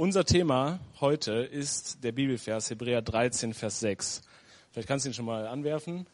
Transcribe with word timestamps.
unser 0.00 0.24
Thema 0.24 0.80
heute 1.02 1.32
ist 1.32 2.02
der 2.02 2.12
Bibelvers 2.12 2.70
Hebräer 2.70 3.02
13, 3.02 3.52
Vers 3.52 3.80
6. 3.80 4.22
Vielleicht 4.72 4.88
kannst 4.88 5.04
du 5.04 5.10
ihn 5.10 5.12
schon 5.12 5.26
mal 5.26 5.46
anwerfen. 5.46 6.06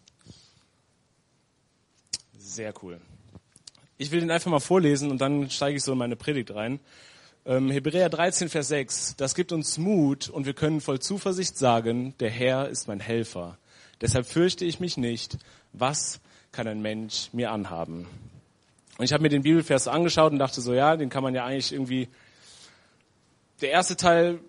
Sehr 2.37 2.75
cool. 2.83 3.01
Ich 3.97 4.11
will 4.11 4.19
den 4.19 4.33
einfach 4.33 4.51
mal 4.51 4.59
vorlesen 4.59 5.13
und 5.13 5.21
dann 5.21 5.51
steige 5.51 5.77
ich 5.77 5.85
so 5.85 5.93
in 5.93 5.99
meine 5.99 6.17
Predigt 6.17 6.53
rein. 6.53 6.81
Ähm, 7.45 7.71
Hebräer 7.71 8.09
13, 8.09 8.49
Vers 8.49 8.67
6. 8.67 9.15
Das 9.19 9.37
gibt 9.37 9.53
uns 9.53 9.79
Mut 9.79 10.31
und 10.31 10.47
wir 10.47 10.55
können 10.55 10.81
voll 10.81 10.99
Zuversicht 10.99 11.57
sagen, 11.57 12.13
der 12.19 12.31
Herr 12.31 12.69
ist 12.69 12.89
mein 12.89 12.99
Helfer. 12.99 13.57
Deshalb 14.01 14.27
fürchte 14.27 14.65
ich 14.65 14.81
mich 14.81 14.97
nicht. 14.97 15.39
Was 15.73 16.19
kann 16.51 16.67
ein 16.67 16.83
Mensch 16.83 17.29
mir 17.33 17.53
anhaben? 17.53 18.09
Und 18.99 19.05
ich 19.05 19.13
habe 19.13 19.23
mir 19.23 19.29
den 19.29 19.43
Bibelvers 19.43 19.87
angeschaut 19.87 20.33
und 20.33 20.41
dachte 20.41 20.61
so, 20.61 20.75
ja, 20.75 20.97
den 20.97 21.09
kann 21.09 21.23
man 21.23 21.37
ja 21.37 21.45
eigentlich 21.45 21.73
irgendwie 21.73 22.09
der 23.61 23.71
erste 23.71 23.97
Teil, 23.97 24.41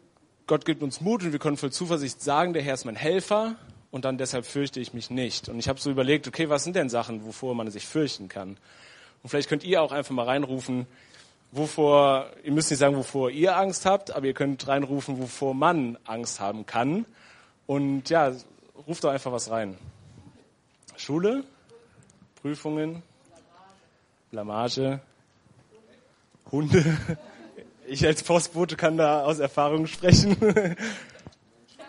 Gott 0.48 0.66
gibt 0.66 0.84
uns 0.84 1.02
Mut 1.02 1.24
und 1.24 1.32
wir 1.32 1.40
können 1.40 1.58
voll 1.58 1.72
Zuversicht 1.72 2.22
sagen, 2.22 2.54
der 2.54 2.62
Herr 2.62 2.74
ist 2.74 2.86
mein 2.86 2.96
Helfer 2.96 3.56
und 3.92 4.06
dann 4.06 4.18
deshalb 4.18 4.46
fürchte 4.46 4.80
ich 4.80 4.94
mich 4.94 5.10
nicht. 5.10 5.50
Und 5.50 5.60
ich 5.60 5.70
habe 5.70 5.80
so 5.80 5.90
überlegt, 5.90 6.28
okay, 6.28 6.50
was 6.50 6.64
sind 6.64 6.76
denn 6.76 6.90
Sachen, 6.90 7.26
wovor 7.26 7.56
man 7.56 7.70
sich 7.72 7.86
fürchten 7.86 8.28
kann? 8.28 8.58
Und 9.24 9.30
vielleicht 9.30 9.50
könnt 9.50 9.64
ihr 9.64 9.82
auch 9.82 9.92
einfach 9.92 10.14
mal 10.14 10.26
reinrufen, 10.26 10.88
wovor, 11.52 12.30
ihr 12.44 12.52
müsst 12.52 12.70
nicht 12.70 12.80
sagen, 12.80 12.96
wovor 12.96 13.30
ihr 13.30 13.58
Angst 13.58 13.86
habt, 13.86 14.12
aber 14.12 14.26
ihr 14.26 14.34
könnt 14.34 14.68
reinrufen, 14.68 15.20
wovor 15.20 15.54
man 15.54 15.98
Angst 16.06 16.40
haben 16.40 16.66
kann. 16.66 17.06
Und 17.66 18.10
ja, 18.10 18.34
ruft 18.88 19.04
doch 19.04 19.12
einfach 19.12 19.32
was 19.32 19.50
rein. 19.50 19.78
Schule, 20.96 21.44
Prüfungen, 22.42 23.04
Blamage, 24.32 25.00
Hunde. 26.52 26.84
Ich 27.90 28.06
als 28.06 28.22
Postbote 28.22 28.76
kann 28.76 28.98
da 28.98 29.24
aus 29.24 29.40
Erfahrung 29.40 29.88
sprechen. 29.88 30.36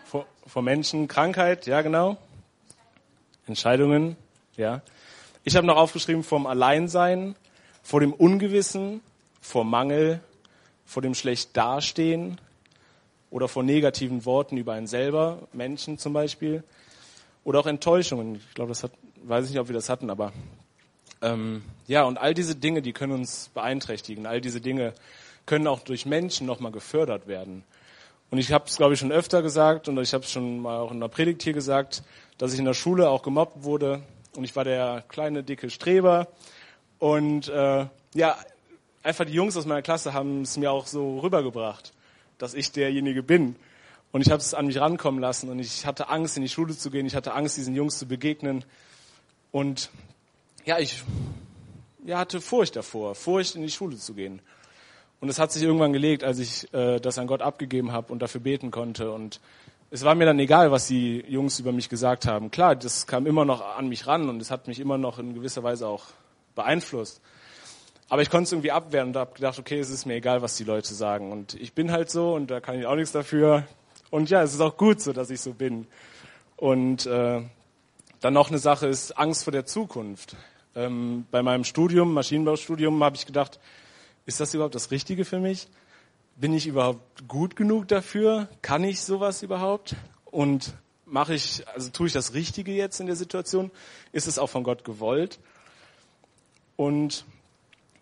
vor, 0.04 0.26
vor 0.46 0.62
Menschen, 0.62 1.08
Krankheit, 1.08 1.66
ja 1.66 1.82
genau. 1.82 2.16
Entscheidungen, 3.48 4.16
ja. 4.56 4.82
Ich 5.42 5.56
habe 5.56 5.66
noch 5.66 5.76
aufgeschrieben 5.76 6.22
vom 6.22 6.46
Alleinsein, 6.46 7.34
vor 7.82 7.98
dem 7.98 8.12
Ungewissen, 8.12 9.00
vor 9.40 9.64
Mangel, 9.64 10.20
vor 10.86 11.02
dem 11.02 11.14
schlecht 11.14 11.56
dastehen 11.56 12.40
oder 13.30 13.48
vor 13.48 13.64
negativen 13.64 14.24
Worten 14.24 14.56
über 14.56 14.74
einen 14.74 14.86
selber, 14.86 15.48
Menschen 15.52 15.98
zum 15.98 16.12
Beispiel, 16.12 16.62
oder 17.42 17.58
auch 17.58 17.66
Enttäuschungen. 17.66 18.36
Ich 18.36 18.54
glaube, 18.54 18.68
das 18.68 18.84
hat, 18.84 18.92
weiß 19.24 19.46
ich 19.46 19.50
nicht, 19.50 19.60
ob 19.60 19.66
wir 19.66 19.74
das 19.74 19.88
hatten, 19.88 20.10
aber 20.10 20.32
ähm, 21.22 21.64
ja, 21.88 22.04
und 22.04 22.18
all 22.18 22.34
diese 22.34 22.54
Dinge, 22.54 22.82
die 22.82 22.92
können 22.92 23.14
uns 23.14 23.50
beeinträchtigen. 23.52 24.26
All 24.26 24.40
diese 24.40 24.60
Dinge 24.60 24.94
können 25.48 25.66
auch 25.66 25.80
durch 25.80 26.06
Menschen 26.06 26.46
nochmal 26.46 26.70
gefördert 26.70 27.26
werden. 27.26 27.64
Und 28.30 28.38
ich 28.38 28.52
habe 28.52 28.66
es, 28.66 28.76
glaube 28.76 28.94
ich, 28.94 29.00
schon 29.00 29.10
öfter 29.10 29.42
gesagt 29.42 29.88
und 29.88 29.98
ich 29.98 30.12
habe 30.12 30.22
es 30.22 30.30
schon 30.30 30.60
mal 30.60 30.78
auch 30.78 30.92
in 30.92 31.00
der 31.00 31.08
Predigt 31.08 31.42
hier 31.42 31.54
gesagt, 31.54 32.02
dass 32.36 32.52
ich 32.52 32.58
in 32.58 32.66
der 32.66 32.74
Schule 32.74 33.08
auch 33.08 33.22
gemobbt 33.22 33.64
wurde 33.64 34.02
und 34.36 34.44
ich 34.44 34.54
war 34.54 34.64
der 34.64 35.02
kleine, 35.08 35.42
dicke 35.42 35.70
Streber. 35.70 36.28
Und 36.98 37.48
äh, 37.48 37.86
ja, 38.14 38.36
einfach 39.02 39.24
die 39.24 39.32
Jungs 39.32 39.56
aus 39.56 39.64
meiner 39.64 39.80
Klasse 39.80 40.12
haben 40.12 40.42
es 40.42 40.58
mir 40.58 40.70
auch 40.70 40.86
so 40.86 41.20
rübergebracht, 41.20 41.94
dass 42.36 42.52
ich 42.52 42.70
derjenige 42.70 43.22
bin. 43.22 43.56
Und 44.12 44.20
ich 44.20 44.30
habe 44.30 44.40
es 44.40 44.52
an 44.52 44.66
mich 44.66 44.78
rankommen 44.78 45.20
lassen 45.20 45.48
und 45.48 45.58
ich 45.58 45.86
hatte 45.86 46.10
Angst, 46.10 46.36
in 46.36 46.42
die 46.42 46.48
Schule 46.50 46.76
zu 46.76 46.90
gehen. 46.90 47.06
Ich 47.06 47.16
hatte 47.16 47.32
Angst, 47.32 47.56
diesen 47.56 47.74
Jungs 47.74 47.98
zu 47.98 48.06
begegnen. 48.06 48.64
Und 49.50 49.90
ja, 50.66 50.78
ich 50.78 51.02
ja, 52.04 52.18
hatte 52.18 52.42
Furcht 52.42 52.76
davor, 52.76 53.14
Furcht, 53.14 53.54
in 53.54 53.62
die 53.62 53.70
Schule 53.70 53.96
zu 53.96 54.12
gehen. 54.12 54.40
Und 55.20 55.28
es 55.28 55.38
hat 55.38 55.50
sich 55.50 55.62
irgendwann 55.62 55.92
gelegt, 55.92 56.22
als 56.22 56.38
ich 56.38 56.72
äh, 56.72 57.00
das 57.00 57.18
an 57.18 57.26
Gott 57.26 57.42
abgegeben 57.42 57.92
habe 57.92 58.12
und 58.12 58.20
dafür 58.20 58.40
beten 58.40 58.70
konnte. 58.70 59.10
Und 59.10 59.40
es 59.90 60.04
war 60.04 60.14
mir 60.14 60.26
dann 60.26 60.38
egal, 60.38 60.70
was 60.70 60.86
die 60.86 61.24
Jungs 61.28 61.58
über 61.58 61.72
mich 61.72 61.88
gesagt 61.88 62.26
haben. 62.26 62.50
Klar, 62.50 62.76
das 62.76 63.06
kam 63.06 63.26
immer 63.26 63.44
noch 63.44 63.76
an 63.76 63.88
mich 63.88 64.06
ran 64.06 64.28
und 64.28 64.40
es 64.40 64.50
hat 64.50 64.68
mich 64.68 64.78
immer 64.78 64.98
noch 64.98 65.18
in 65.18 65.34
gewisser 65.34 65.62
Weise 65.62 65.88
auch 65.88 66.04
beeinflusst. 66.54 67.20
Aber 68.08 68.22
ich 68.22 68.30
konnte 68.30 68.44
es 68.44 68.52
irgendwie 68.52 68.70
abwehren 68.70 69.08
und 69.08 69.16
habe 69.16 69.34
gedacht, 69.34 69.58
okay, 69.58 69.78
es 69.78 69.90
ist 69.90 70.06
mir 70.06 70.14
egal, 70.14 70.40
was 70.40 70.56
die 70.56 70.64
Leute 70.64 70.94
sagen. 70.94 71.32
Und 71.32 71.54
ich 71.54 71.72
bin 71.72 71.90
halt 71.90 72.10
so 72.10 72.34
und 72.34 72.50
da 72.50 72.60
kann 72.60 72.78
ich 72.78 72.86
auch 72.86 72.94
nichts 72.94 73.12
dafür. 73.12 73.64
Und 74.10 74.30
ja, 74.30 74.42
es 74.42 74.54
ist 74.54 74.60
auch 74.60 74.76
gut 74.76 75.00
so, 75.00 75.12
dass 75.12 75.30
ich 75.30 75.40
so 75.40 75.52
bin. 75.52 75.86
Und 76.56 77.06
äh, 77.06 77.42
dann 78.20 78.34
noch 78.34 78.48
eine 78.48 78.58
Sache 78.58 78.86
ist 78.86 79.18
Angst 79.18 79.44
vor 79.44 79.52
der 79.52 79.66
Zukunft. 79.66 80.36
Ähm, 80.74 81.26
bei 81.30 81.42
meinem 81.42 81.64
Studium, 81.64 82.14
Maschinenbaustudium, 82.14 83.02
habe 83.04 83.16
ich 83.16 83.26
gedacht, 83.26 83.60
ist 84.28 84.40
das 84.40 84.52
überhaupt 84.52 84.74
das 84.74 84.90
Richtige 84.90 85.24
für 85.24 85.40
mich? 85.40 85.68
Bin 86.36 86.52
ich 86.52 86.66
überhaupt 86.66 87.26
gut 87.26 87.56
genug 87.56 87.88
dafür? 87.88 88.46
Kann 88.60 88.84
ich 88.84 89.00
sowas 89.00 89.42
überhaupt? 89.42 89.96
Und 90.26 90.74
mache 91.06 91.32
ich, 91.32 91.66
also 91.68 91.88
tue 91.88 92.08
ich 92.08 92.12
das 92.12 92.34
Richtige 92.34 92.72
jetzt 92.72 93.00
in 93.00 93.06
der 93.06 93.16
Situation? 93.16 93.70
Ist 94.12 94.26
es 94.28 94.38
auch 94.38 94.48
von 94.48 94.64
Gott 94.64 94.84
gewollt? 94.84 95.38
Und 96.76 97.24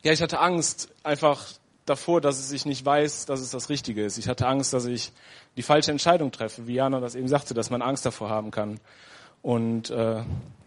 ja, 0.03 0.13
ich 0.13 0.21
hatte 0.21 0.41
Angst 0.41 0.89
einfach 1.05 1.47
davor, 1.85 2.21
dass 2.21 2.51
ich 2.51 2.67
nicht 2.67 2.85
weiß, 2.85 3.27
dass 3.27 3.39
es 3.39 3.53
das 3.53 3.69
Richtige 3.69 4.05
ist. 4.05 4.19
Ich 4.19 4.27
hatte 4.27 4.49
Angst, 4.49 4.73
dass 4.73 4.85
ich 4.85 5.13
die 5.57 5.63
falsche 5.63 5.93
Entscheidung 5.93 6.33
treffe, 6.33 6.67
wie 6.67 6.75
Jana 6.75 6.99
das 6.99 7.15
eben 7.15 7.29
sagte, 7.29 7.55
dass 7.55 7.71
man 7.71 7.83
Angst 7.83 8.05
davor 8.05 8.31
haben 8.31 8.51
kann. 8.51 8.81
Und 9.43 9.91
äh, 9.91 10.25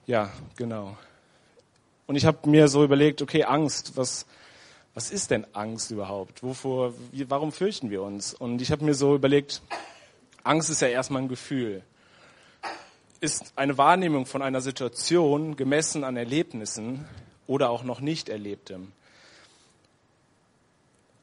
ja, 0.07 0.31
genau. 0.55 0.95
Und 2.07 2.15
ich 2.15 2.25
habe 2.25 2.49
mir 2.49 2.69
so 2.69 2.81
überlegt, 2.85 3.21
okay, 3.21 3.43
Angst, 3.43 3.97
was 3.97 4.25
was 4.99 5.11
ist 5.11 5.31
denn 5.31 5.47
Angst 5.53 5.91
überhaupt? 5.91 6.43
Wovor, 6.43 6.93
wie, 7.13 7.29
warum 7.29 7.53
fürchten 7.53 7.89
wir 7.89 8.01
uns? 8.01 8.33
Und 8.33 8.61
ich 8.61 8.69
habe 8.69 8.83
mir 8.83 8.93
so 8.93 9.15
überlegt, 9.15 9.61
Angst 10.43 10.69
ist 10.69 10.81
ja 10.81 10.89
erstmal 10.89 11.21
ein 11.21 11.29
Gefühl. 11.29 11.83
Ist 13.21 13.53
eine 13.55 13.77
Wahrnehmung 13.77 14.25
von 14.25 14.41
einer 14.41 14.59
Situation 14.59 15.55
gemessen 15.55 16.03
an 16.03 16.17
Erlebnissen 16.17 17.07
oder 17.47 17.69
auch 17.69 17.83
noch 17.83 18.01
nicht 18.01 18.27
Erlebtem. 18.27 18.91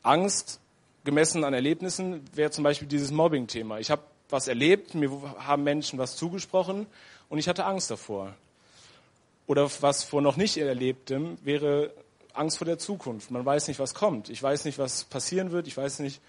Angst 0.03 0.59
gemessen 1.05 1.45
an 1.45 1.53
Erlebnissen 1.53 2.23
wäre 2.33 2.53
zum 2.53 2.65
Beispiel 2.65 2.89
dieses 2.89 3.11
Mobbing-Thema. 3.11 3.79
Ich 3.79 3.91
habe 3.91 4.01
was 4.31 4.49
erlebt, 4.49 4.95
mir 4.95 5.11
haben 5.41 5.65
Menschen 5.65 5.99
was 5.99 6.17
zugesprochen 6.17 6.87
und 7.29 7.37
ich 7.37 7.47
hatte 7.47 7.67
Angst 7.67 7.91
davor. 7.91 8.35
Oder 9.47 9.71
was 9.83 10.03
vor 10.03 10.23
noch 10.23 10.39
nicht 10.39 10.57
Erlebtem 10.57 11.37
wäre 11.45 11.93
Angst 12.39 12.59
vor 12.59 12.65
der 12.65 12.79
Zukunft. 12.79 13.31
Man 13.31 13.45
weiß 13.45 13.69
nicht, 13.69 13.79
was 13.79 13.95
kommt. 13.95 14.29
Ich 14.29 14.43
weiß 14.43 14.65
nicht, 14.65 14.79
was 14.79 15.05
passieren 15.05 15.51
wird. 15.51 15.67
Ich 15.67 15.77
weiß 15.77 16.01
nicht, 16.01 16.21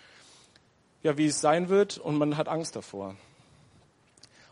ja, 1.04 1.18
wie 1.18 1.28
es 1.28 1.42
sein 1.42 1.70
wird. 1.70 1.98
Und 1.98 2.18
man 2.18 2.38
hat 2.38 2.48
Angst 2.48 2.76
davor. 2.76 3.16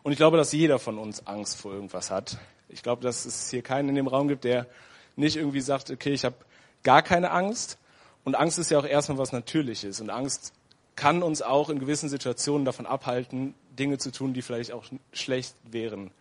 Und 0.04 0.12
ich 0.12 0.18
glaube, 0.18 0.38
dass 0.38 0.52
jeder 0.52 0.80
von 0.80 0.98
uns 0.98 1.26
Angst 1.26 1.58
vor 1.58 1.74
irgendwas 1.74 2.12
hat. 2.12 2.38
Ich 2.70 2.84
glaube, 2.84 3.02
dass 3.02 3.26
es 3.26 3.50
hier 3.50 3.62
keinen 3.62 3.90
in 3.90 3.96
dem 3.96 4.08
Raum 4.08 4.28
gibt, 4.28 4.44
der 4.44 4.68
nicht 5.16 5.38
irgendwie 5.38 5.62
sagt, 5.62 5.90
okay, 5.90 6.14
ich 6.14 6.26
habe 6.26 6.36
gar 6.84 7.02
keine 7.02 7.32
Angst. 7.32 7.78
Und 8.24 8.36
Angst 8.36 8.60
ist 8.60 8.72
ja 8.72 8.80
auch 8.80 8.86
erstmal 8.86 9.18
was 9.18 9.32
Natürliches. 9.32 10.02
Und 10.02 10.10
Angst 10.10 10.54
kann 10.96 11.24
uns 11.24 11.42
auch 11.42 11.70
in 11.70 11.80
gewissen 11.80 12.10
Situationen 12.10 12.66
davon 12.66 12.86
abhalten, 12.86 13.54
Dinge 13.78 13.98
zu 13.98 14.12
tun, 14.12 14.34
die 14.34 14.42
vielleicht 14.42 14.72
auch 14.72 14.86
schlecht 15.12 15.56
wären. 15.64 16.12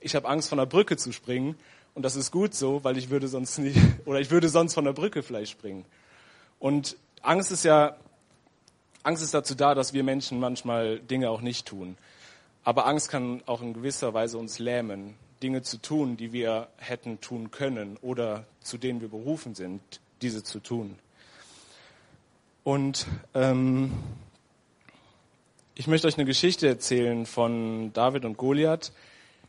Ich 0.00 0.14
habe 0.14 0.28
Angst, 0.28 0.48
von 0.48 0.58
der 0.58 0.66
Brücke 0.66 0.96
zu 0.96 1.12
springen, 1.12 1.56
und 1.96 2.02
das 2.02 2.14
ist 2.14 2.30
gut 2.30 2.54
so, 2.54 2.84
weil 2.84 2.98
ich 2.98 3.08
würde 3.08 3.26
sonst 3.26 3.58
nicht, 3.58 3.78
oder 4.04 4.20
ich 4.20 4.30
würde 4.30 4.50
sonst 4.50 4.74
von 4.74 4.84
der 4.84 4.92
Brücke 4.92 5.22
vielleicht 5.22 5.50
springen. 5.50 5.86
Und 6.58 6.96
Angst 7.22 7.50
ist 7.50 7.64
ja, 7.64 7.96
Angst 9.02 9.22
ist 9.22 9.32
dazu 9.32 9.54
da, 9.54 9.74
dass 9.74 9.94
wir 9.94 10.04
Menschen 10.04 10.38
manchmal 10.38 11.00
Dinge 11.00 11.30
auch 11.30 11.40
nicht 11.40 11.66
tun. 11.66 11.96
Aber 12.64 12.86
Angst 12.86 13.08
kann 13.08 13.42
auch 13.46 13.62
in 13.62 13.72
gewisser 13.72 14.12
Weise 14.12 14.36
uns 14.36 14.58
lähmen, 14.58 15.14
Dinge 15.42 15.62
zu 15.62 15.78
tun, 15.78 16.18
die 16.18 16.34
wir 16.34 16.68
hätten 16.76 17.20
tun 17.22 17.50
können 17.50 17.96
oder 18.02 18.44
zu 18.60 18.76
denen 18.76 19.00
wir 19.00 19.08
berufen 19.08 19.54
sind, 19.54 19.80
diese 20.20 20.44
zu 20.44 20.60
tun. 20.60 20.98
Und 22.62 23.06
ähm, 23.32 23.90
ich 25.74 25.86
möchte 25.86 26.08
euch 26.08 26.18
eine 26.18 26.26
Geschichte 26.26 26.68
erzählen 26.68 27.24
von 27.24 27.94
David 27.94 28.26
und 28.26 28.36
Goliath. 28.36 28.92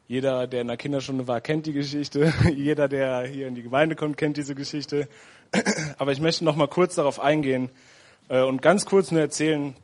Jeder, 0.08 0.48
der 0.48 0.62
in 0.62 0.68
der 0.68 0.78
Kinderstunde 0.78 1.28
war, 1.28 1.42
kennt 1.42 1.66
die 1.66 1.74
Geschichte. 1.74 2.34
Jeder, 2.56 2.88
der 2.88 3.28
hier 3.28 3.48
in 3.48 3.56
die 3.56 3.64
Gemeinde 3.64 3.96
kommt, 3.96 4.16
kennt 4.16 4.38
diese 4.38 4.56
Geschichte. 4.56 5.10
Aber 5.98 6.14
ich 6.14 6.22
möchte 6.22 6.46
noch 6.46 6.56
mal 6.56 6.68
kurz 6.68 6.96
darauf 6.96 7.20
eingehen 7.20 7.70
äh, 8.30 8.42
und 8.42 8.62
ganz 8.62 8.86
kurz 8.86 9.12
nur 9.12 9.20
erzählen, 9.20 9.76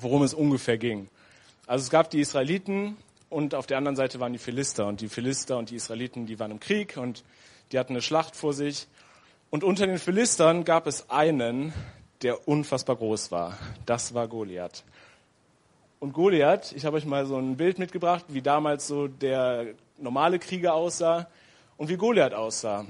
worum 0.00 0.22
es 0.22 0.34
ungefähr 0.34 0.78
ging. 0.78 1.08
Also 1.66 1.84
es 1.84 1.90
gab 1.90 2.10
die 2.10 2.20
Israeliten 2.20 2.96
und 3.30 3.54
auf 3.54 3.66
der 3.66 3.78
anderen 3.78 3.94
Seite 3.94 4.18
waren 4.18 4.32
die 4.32 4.40
Philister. 4.40 4.86
Und 4.86 5.00
die 5.00 5.08
Philister 5.08 5.58
und 5.58 5.70
die 5.70 5.76
Israeliten, 5.76 6.26
die 6.26 6.40
waren 6.40 6.50
im 6.50 6.60
Krieg 6.60 6.96
und 6.96 7.22
die 7.70 7.78
hatten 7.78 7.92
eine 7.92 8.02
Schlacht 8.02 8.34
vor 8.34 8.54
sich. 8.54 8.88
Und 9.50 9.62
unter 9.62 9.86
den 9.86 9.98
Philistern 9.98 10.64
gab 10.64 10.88
es 10.88 11.08
einen, 11.08 11.72
der 12.22 12.48
unfassbar 12.48 12.96
groß 12.96 13.30
war. 13.30 13.56
Das 13.86 14.12
war 14.12 14.26
Goliath. 14.26 14.82
Und 16.00 16.12
Goliath, 16.12 16.72
ich 16.72 16.84
habe 16.84 16.96
euch 16.96 17.04
mal 17.04 17.26
so 17.26 17.36
ein 17.36 17.56
Bild 17.56 17.80
mitgebracht, 17.80 18.24
wie 18.28 18.40
damals 18.40 18.86
so 18.86 19.08
der 19.08 19.66
normale 19.98 20.38
Krieger 20.38 20.74
aussah 20.74 21.26
und 21.76 21.88
wie 21.88 21.96
Goliath 21.96 22.34
aussah. 22.34 22.86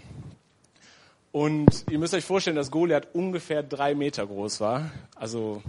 Und 1.32 1.84
ihr 1.90 1.98
müsst 1.98 2.12
euch 2.12 2.24
vorstellen, 2.24 2.56
dass 2.56 2.70
Goliath 2.70 3.08
ungefähr 3.14 3.62
drei 3.62 3.94
Meter 3.94 4.26
groß 4.26 4.60
war. 4.60 4.90
Also 5.14 5.62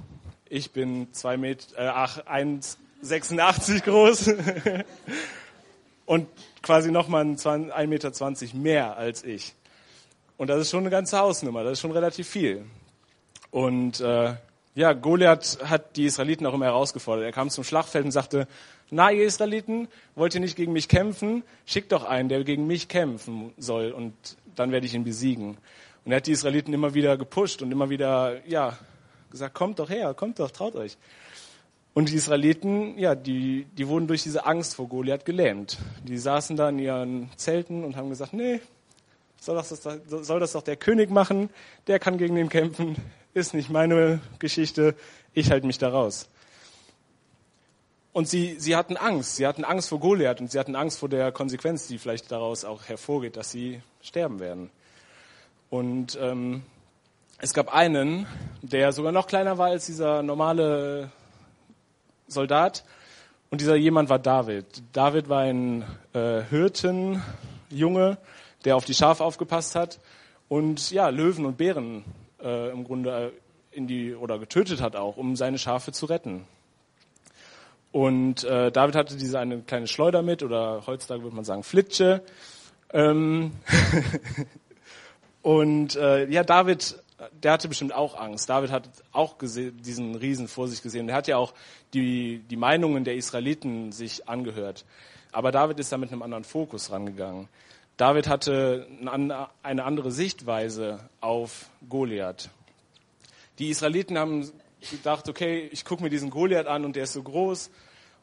Ich 0.50 0.72
bin 0.72 1.14
zwei 1.14 1.38
Meter, 1.38 1.78
äh, 1.78 1.88
ach, 1.88 2.26
1,86 2.26 3.84
groß 3.84 4.34
und 6.08 6.28
quasi 6.62 6.92
nochmal 6.92 7.24
1,20 7.24 7.88
Meter 7.88 8.58
mehr 8.58 8.98
als 8.98 9.24
ich. 9.24 9.54
Und 10.38 10.50
das 10.50 10.60
ist 10.60 10.72
schon 10.72 10.82
eine 10.82 10.90
ganze 10.90 11.20
Hausnummer, 11.20 11.64
das 11.64 11.74
ist 11.74 11.82
schon 11.82 11.92
relativ 11.92 12.28
viel. 12.28 12.66
Und 13.52 14.02
äh, 14.02 14.34
ja, 14.76 14.94
Goliath 14.94 15.60
hat 15.64 15.96
die 15.96 16.06
Israeliten 16.06 16.46
auch 16.46 16.54
immer 16.54 16.66
herausgefordert. 16.66 17.26
Er 17.26 17.32
kam 17.32 17.50
zum 17.50 17.64
Schlachtfeld 17.64 18.06
und 18.06 18.12
sagte, 18.12 18.48
na 18.92 19.12
ihr 19.12 19.26
Israeliten, 19.26 19.88
wollt 20.16 20.34
ihr 20.34 20.42
nicht 20.42 20.56
gegen 20.56 20.74
mich 20.74 20.88
kämpfen? 20.88 21.44
Schickt 21.66 21.92
doch 21.92 22.04
einen, 22.04 22.30
der 22.30 22.44
gegen 22.44 22.66
mich 22.68 22.88
kämpfen 22.88 23.54
soll 23.58 23.92
und 23.92 24.14
dann 24.56 24.72
werde 24.72 24.86
ich 24.86 24.94
ihn 24.94 25.04
besiegen. 25.04 25.58
Und 26.06 26.12
er 26.12 26.18
hat 26.18 26.28
die 26.28 26.32
Israeliten 26.32 26.74
immer 26.74 26.94
wieder 26.94 27.18
gepusht 27.18 27.62
und 27.62 27.72
immer 27.72 27.90
wieder, 27.90 28.46
ja, 28.48 28.78
gesagt, 29.30 29.54
kommt 29.54 29.80
doch 29.80 29.90
her, 29.90 30.14
kommt 30.14 30.40
doch, 30.40 30.52
traut 30.52 30.76
euch. 30.76 30.98
Und 31.94 32.10
die 32.10 32.16
Israeliten, 32.16 32.98
ja, 32.98 33.16
die, 33.16 33.66
die 33.78 33.88
wurden 33.88 34.08
durch 34.08 34.24
diese 34.24 34.46
Angst 34.46 34.76
vor 34.76 34.88
Goliath 34.88 35.26
gelähmt. 35.26 35.78
Die 36.04 36.18
saßen 36.18 36.56
da 36.56 36.70
in 36.70 36.80
ihren 36.80 37.30
Zelten 37.36 37.84
und 37.84 37.96
haben 37.96 38.10
gesagt, 38.10 38.34
nee, 38.34 38.62
soll 39.40 39.56
das, 39.56 39.70
soll 39.70 40.40
das 40.40 40.54
doch 40.54 40.62
der 40.62 40.78
König 40.78 41.10
machen, 41.10 41.50
der 41.88 42.00
kann 42.00 42.18
gegen 42.18 42.36
den 42.36 42.50
kämpfen, 42.50 42.96
ist 43.40 43.54
nicht 43.54 43.70
meine 43.70 44.20
Geschichte, 44.38 44.96
ich 45.34 45.52
halte 45.52 45.66
mich 45.66 45.78
da 45.78 45.90
raus. 45.90 46.30
Und 48.12 48.28
sie, 48.28 48.60
sie 48.60 48.76
hatten 48.76 48.98
Angst, 48.98 49.38
sie 49.38 49.48
hatten 49.48 49.64
Angst 49.64 49.90
vor 49.90 50.00
Goliath 50.00 50.42
und 50.42 50.52
sie 50.52 50.60
hatten 50.60 50.76
Angst 50.76 51.00
vor 51.00 51.10
der 51.10 51.32
Konsequenz, 51.32 51.88
die 51.88 51.98
vielleicht 51.98 52.32
daraus 52.32 52.66
auch 52.66 52.84
hervorgeht, 52.90 53.38
dass 53.38 53.52
sie 53.52 53.82
sterben 54.02 54.40
werden. 54.40 54.70
Und 55.70 56.18
ähm, 56.22 56.64
es 57.38 57.54
gab 57.54 57.74
einen, 57.74 58.26
der 58.62 58.92
sogar 58.92 59.12
noch 59.12 59.28
kleiner 59.28 59.58
war 59.58 59.68
als 59.68 59.86
dieser 59.86 60.24
normale 60.24 61.12
Soldat. 62.28 62.84
Und 63.50 63.62
dieser 63.62 63.76
jemand 63.76 64.10
war 64.10 64.20
David. 64.20 64.66
David 64.92 65.30
war 65.30 65.42
ein 65.42 65.84
äh, 66.14 66.42
Hirtenjunge, 66.50 68.18
der 68.66 68.76
auf 68.76 68.86
die 68.86 68.94
Schafe 68.94 69.24
aufgepasst 69.24 69.76
hat 69.76 70.00
und 70.50 70.92
ja 70.92 71.10
Löwen 71.10 71.46
und 71.46 71.58
Bären 71.58 72.04
äh, 72.42 72.72
im 72.72 72.84
Grunde 72.84 73.32
äh, 73.72 73.76
in 73.76 73.88
die 73.88 74.16
oder 74.16 74.40
getötet 74.40 74.82
hat 74.82 74.96
auch, 74.96 75.18
um 75.18 75.36
seine 75.36 75.58
Schafe 75.58 75.92
zu 75.92 76.06
retten. 76.06 76.46
Und 77.92 78.44
äh, 78.44 78.72
David 78.72 78.96
hatte 78.96 79.16
diese 79.16 79.40
eine 79.40 79.62
kleine 79.62 79.88
Schleuder 79.88 80.22
mit 80.22 80.44
oder 80.44 80.84
heutzutage 80.86 81.24
würde 81.24 81.36
man 81.36 81.46
sagen 81.46 81.64
Flitsche. 81.64 82.22
Ähm 82.94 83.52
und 85.42 85.96
äh, 85.96 86.28
ja, 86.30 86.44
David, 86.44 87.02
der 87.44 87.54
hatte 87.54 87.68
bestimmt 87.68 87.94
auch 87.94 88.16
Angst. 88.16 88.50
David 88.50 88.72
hat 88.72 88.90
auch 89.12 89.36
diesen 89.40 90.16
Riesen 90.16 90.48
vor 90.48 90.68
sich 90.68 90.84
gesehen. 90.84 91.10
Er 91.10 91.16
hat 91.16 91.28
ja 91.28 91.38
auch 91.38 91.54
die, 91.94 92.40
die 92.50 92.58
Meinungen 92.58 93.04
der 93.04 93.16
Israeliten 93.16 93.92
sich 93.92 94.30
angehört. 94.30 94.86
Aber 95.32 95.52
David 95.52 95.80
ist 95.80 95.92
da 95.92 95.98
mit 95.98 96.12
einem 96.12 96.22
anderen 96.22 96.44
Fokus 96.44 96.92
rangegangen. 96.92 97.48
David 98.00 98.30
hatte 98.30 98.88
eine 99.62 99.84
andere 99.84 100.10
Sichtweise 100.14 101.02
auf 101.20 101.70
Goliath. 101.90 102.50
Die 103.58 103.68
Israeliten 103.68 104.18
haben 104.18 104.50
gedacht, 104.90 105.28
okay, 105.28 105.68
ich 105.74 105.84
gucke 105.84 106.02
mir 106.02 106.10
diesen 106.10 106.30
Goliath 106.30 106.68
an 106.68 106.86
und 106.86 106.96
der 106.96 107.04
ist 107.04 107.12
so 107.12 107.22
groß 107.22 107.70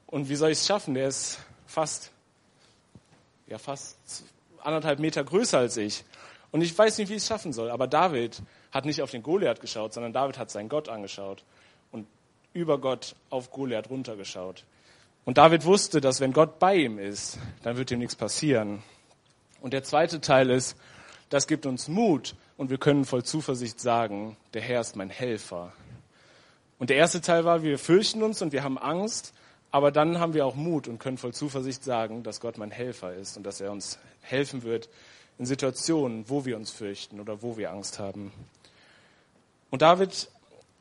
und 0.06 0.30
wie 0.30 0.36
soll 0.36 0.50
ich 0.50 0.60
es 0.60 0.66
schaffen? 0.66 0.94
Der 0.94 1.08
ist 1.08 1.40
fast, 1.66 2.10
ja 3.48 3.58
fast 3.58 3.98
anderthalb 4.62 4.98
Meter 4.98 5.22
größer 5.22 5.58
als 5.58 5.76
ich. 5.76 6.04
Und 6.52 6.62
ich 6.62 6.76
weiß 6.76 6.96
nicht, 6.96 7.10
wie 7.10 7.16
ich 7.16 7.22
es 7.22 7.28
schaffen 7.28 7.52
soll. 7.52 7.70
Aber 7.70 7.86
David 7.86 8.40
hat 8.72 8.86
nicht 8.86 9.02
auf 9.02 9.10
den 9.10 9.22
Goliath 9.22 9.60
geschaut, 9.60 9.92
sondern 9.92 10.14
David 10.14 10.38
hat 10.38 10.50
seinen 10.50 10.70
Gott 10.70 10.88
angeschaut 10.88 11.44
und 11.92 12.06
über 12.54 12.78
Gott 12.78 13.14
auf 13.28 13.50
Goliath 13.50 13.90
runtergeschaut. 13.90 14.64
Und 15.26 15.36
David 15.36 15.66
wusste, 15.66 16.00
dass 16.00 16.20
wenn 16.20 16.32
Gott 16.32 16.58
bei 16.58 16.76
ihm 16.76 16.98
ist, 16.98 17.38
dann 17.62 17.76
wird 17.76 17.90
ihm 17.90 17.98
nichts 17.98 18.16
passieren. 18.16 18.82
Und 19.66 19.72
der 19.72 19.82
zweite 19.82 20.20
Teil 20.20 20.50
ist, 20.50 20.76
das 21.28 21.48
gibt 21.48 21.66
uns 21.66 21.88
Mut 21.88 22.36
und 22.56 22.70
wir 22.70 22.78
können 22.78 23.04
voll 23.04 23.24
Zuversicht 23.24 23.80
sagen, 23.80 24.36
der 24.54 24.62
Herr 24.62 24.80
ist 24.80 24.94
mein 24.94 25.10
Helfer. 25.10 25.72
Und 26.78 26.88
der 26.88 26.98
erste 26.98 27.20
Teil 27.20 27.44
war, 27.44 27.64
wir 27.64 27.76
fürchten 27.76 28.22
uns 28.22 28.40
und 28.42 28.52
wir 28.52 28.62
haben 28.62 28.78
Angst, 28.78 29.34
aber 29.72 29.90
dann 29.90 30.20
haben 30.20 30.34
wir 30.34 30.46
auch 30.46 30.54
Mut 30.54 30.86
und 30.86 31.00
können 31.00 31.18
voll 31.18 31.34
Zuversicht 31.34 31.82
sagen, 31.82 32.22
dass 32.22 32.38
Gott 32.38 32.58
mein 32.58 32.70
Helfer 32.70 33.12
ist 33.14 33.36
und 33.36 33.42
dass 33.42 33.60
er 33.60 33.72
uns 33.72 33.98
helfen 34.20 34.62
wird 34.62 34.88
in 35.36 35.46
Situationen, 35.46 36.30
wo 36.30 36.44
wir 36.44 36.56
uns 36.56 36.70
fürchten 36.70 37.18
oder 37.18 37.42
wo 37.42 37.56
wir 37.56 37.72
Angst 37.72 37.98
haben. 37.98 38.32
Und 39.70 39.82
David 39.82 40.28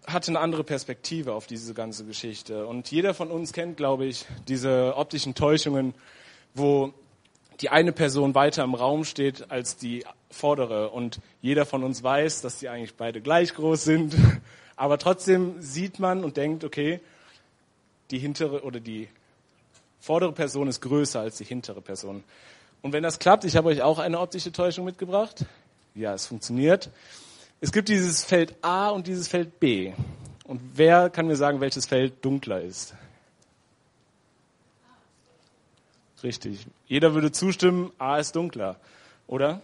hatte 0.06 0.30
eine 0.30 0.40
andere 0.42 0.64
Perspektive 0.64 1.34
auf 1.34 1.48
diese 1.48 1.74
ganze 1.74 2.06
Geschichte. 2.06 2.68
Und 2.68 2.92
jeder 2.92 3.16
von 3.16 3.32
uns 3.32 3.52
kennt, 3.52 3.78
glaube 3.78 4.06
ich, 4.06 4.28
diese 4.48 4.96
optischen 4.96 5.34
Täuschungen, 5.34 5.96
wo 6.54 6.94
die 7.62 7.70
eine 7.70 7.92
Person 7.92 8.36
weiter 8.36 8.64
im 8.64 8.74
Raum 8.74 9.06
steht 9.06 9.50
als 9.52 9.78
die 9.78 10.04
vordere. 10.30 10.90
Und 10.90 11.20
jeder 11.42 11.66
von 11.66 11.84
uns 11.84 12.04
weiß, 12.04 12.42
dass 12.42 12.60
die 12.60 12.70
eigentlich 12.70 12.96
beide 12.96 13.22
gleich 13.22 13.54
groß 13.54 13.84
sind. 13.84 14.16
Aber 14.76 14.98
trotzdem 14.98 15.62
sieht 15.62 16.00
man 16.00 16.24
und 16.24 16.38
denkt, 16.38 16.64
okay, 16.64 17.00
die 18.12 18.20
hintere 18.20 18.64
oder 18.64 18.80
die 18.80 19.08
vordere 20.00 20.34
Person 20.34 20.68
ist 20.68 20.82
größer 20.82 21.20
als 21.22 21.38
die 21.38 21.46
hintere 21.46 21.82
Person. 21.82 22.24
Und 22.82 22.94
wenn 22.94 23.02
das 23.02 23.18
klappt, 23.18 23.46
ich 23.46 23.56
habe 23.56 23.70
euch 23.70 23.82
auch 23.82 23.98
eine 23.98 24.20
optische 24.20 24.52
Täuschung 24.52 24.86
mitgebracht. 24.86 25.46
Ja, 25.96 26.14
es 26.14 26.28
funktioniert. 26.28 26.90
Es 27.62 27.72
gibt 27.72 27.90
dieses 27.90 28.24
Feld 28.24 28.54
A 28.62 28.90
und 28.90 29.08
dieses 29.08 29.28
Feld 29.28 29.60
B. 29.60 29.94
Und 30.44 30.62
wer 30.76 31.10
kann 31.10 31.26
mir 31.26 31.36
sagen, 31.36 31.62
welches 31.62 31.88
Feld 31.88 32.24
dunkler 32.24 32.62
ist? 32.62 32.94
Richtig. 36.24 36.66
Jeder 36.88 37.14
würde 37.14 37.32
zustimmen, 37.32 37.92
A 37.98 38.18
ist 38.18 38.36
dunkler, 38.36 38.78
oder? 39.28 39.62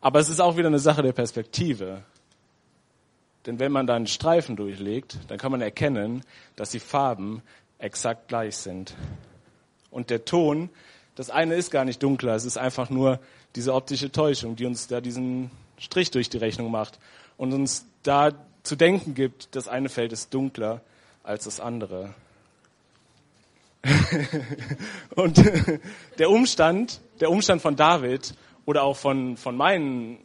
Aber 0.00 0.20
es 0.20 0.28
ist 0.28 0.40
auch 0.40 0.56
wieder 0.56 0.68
eine 0.68 0.78
Sache 0.78 1.02
der 1.02 1.12
Perspektive. 1.12 2.02
Denn 3.46 3.58
wenn 3.58 3.72
man 3.72 3.86
da 3.86 3.94
einen 3.94 4.06
Streifen 4.06 4.56
durchlegt, 4.56 5.18
dann 5.28 5.38
kann 5.38 5.52
man 5.52 5.60
erkennen, 5.60 6.24
dass 6.56 6.70
die 6.70 6.80
Farben 6.80 7.42
exakt 7.78 8.28
gleich 8.28 8.56
sind. 8.56 8.94
Und 9.90 10.10
der 10.10 10.24
Ton, 10.24 10.70
das 11.14 11.30
eine 11.30 11.54
ist 11.54 11.70
gar 11.70 11.84
nicht 11.84 12.02
dunkler, 12.02 12.34
es 12.34 12.44
ist 12.44 12.56
einfach 12.56 12.90
nur 12.90 13.20
diese 13.54 13.74
optische 13.74 14.10
Täuschung, 14.10 14.56
die 14.56 14.66
uns 14.66 14.88
da 14.88 15.00
diesen 15.00 15.50
Strich 15.78 16.10
durch 16.10 16.28
die 16.30 16.38
Rechnung 16.38 16.70
macht 16.70 16.98
und 17.36 17.52
uns 17.52 17.86
da 18.02 18.32
zu 18.62 18.76
denken 18.76 19.14
gibt, 19.14 19.54
das 19.54 19.68
eine 19.68 19.88
Feld 19.88 20.12
ist 20.12 20.32
dunkler 20.32 20.80
als 21.22 21.44
das 21.44 21.60
andere. 21.60 22.14
und 25.14 25.42
der 26.18 26.30
Umstand, 26.30 27.00
der 27.20 27.30
Umstand 27.30 27.62
von 27.62 27.76
David 27.76 28.34
oder 28.64 28.82
auch 28.82 28.96
von, 28.96 29.36
von 29.36 29.56
meinen 29.56 30.18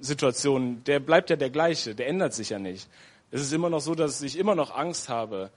Situationen, 0.00 0.84
der 0.84 1.00
bleibt 1.00 1.30
ja 1.30 1.36
der 1.36 1.50
gleiche, 1.50 1.94
der 1.94 2.08
ändert 2.08 2.34
sich 2.34 2.50
ja 2.50 2.58
nicht. 2.58 2.88
Es 3.30 3.40
ist 3.40 3.52
immer 3.52 3.70
noch 3.70 3.80
so, 3.80 3.94
dass 3.94 4.22
ich 4.22 4.38
immer 4.38 4.54
noch 4.54 4.74
Angst 4.74 5.08
habe. 5.08 5.50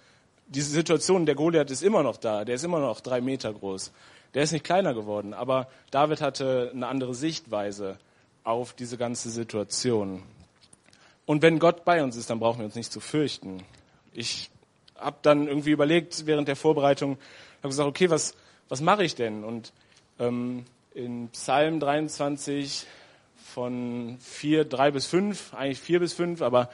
Diese 0.48 0.72
Situation, 0.72 1.25
der 1.25 1.36
Goliath 1.36 1.72
ist 1.72 1.84
immer 1.84 2.03
noch 2.03 2.17
da, 2.17 2.43
der 2.43 2.55
ist 2.55 2.63
immer 2.63 2.79
noch 2.79 3.01
drei 3.01 3.22
Meter 3.22 3.53
groß. 3.53 3.91
Der 4.34 4.43
ist 4.43 4.51
nicht 4.51 4.63
kleiner 4.63 4.93
geworden, 4.93 5.34
aber 5.34 5.67
David 5.91 6.22
hatte 6.22 6.72
eine 6.74 6.88
andere 6.88 7.13
Sichtweise 7.13 7.98
auf 8.43 8.74
diese 8.74 8.98
ganze 8.98 9.29
Situation. 9.29 10.24
Und 11.25 11.41
wenn 11.41 11.60
Gott 11.60 11.86
bei 11.86 12.03
uns 12.03 12.15
ist, 12.15 12.29
dann 12.29 12.39
brauchen 12.39 12.60
wir 12.60 12.65
uns 12.65 12.75
nicht 12.75 12.91
zu 12.91 13.00
fürchten. 13.00 13.63
Ich 14.13 14.50
habe 15.01 15.17
dann 15.22 15.48
irgendwie 15.48 15.72
überlegt 15.72 16.25
während 16.25 16.48
der 16.48 16.55
Vorbereitung, 16.55 17.17
habe 17.60 17.70
gesagt, 17.70 17.89
okay, 17.89 18.10
was, 18.10 18.36
was 18.70 18.81
mache 18.81 19.03
ich 19.03 19.15
denn? 19.15 19.43
Und 19.43 19.74
ähm, 20.20 20.65
in 20.93 21.29
Psalm 21.29 21.79
23 21.79 22.86
von 23.36 24.17
4, 24.20 24.65
3 24.65 24.91
bis 24.91 25.05
5, 25.08 25.53
eigentlich 25.53 25.79
4 25.79 26.00
bis 26.00 26.13
5, 26.13 26.41
aber 26.41 26.70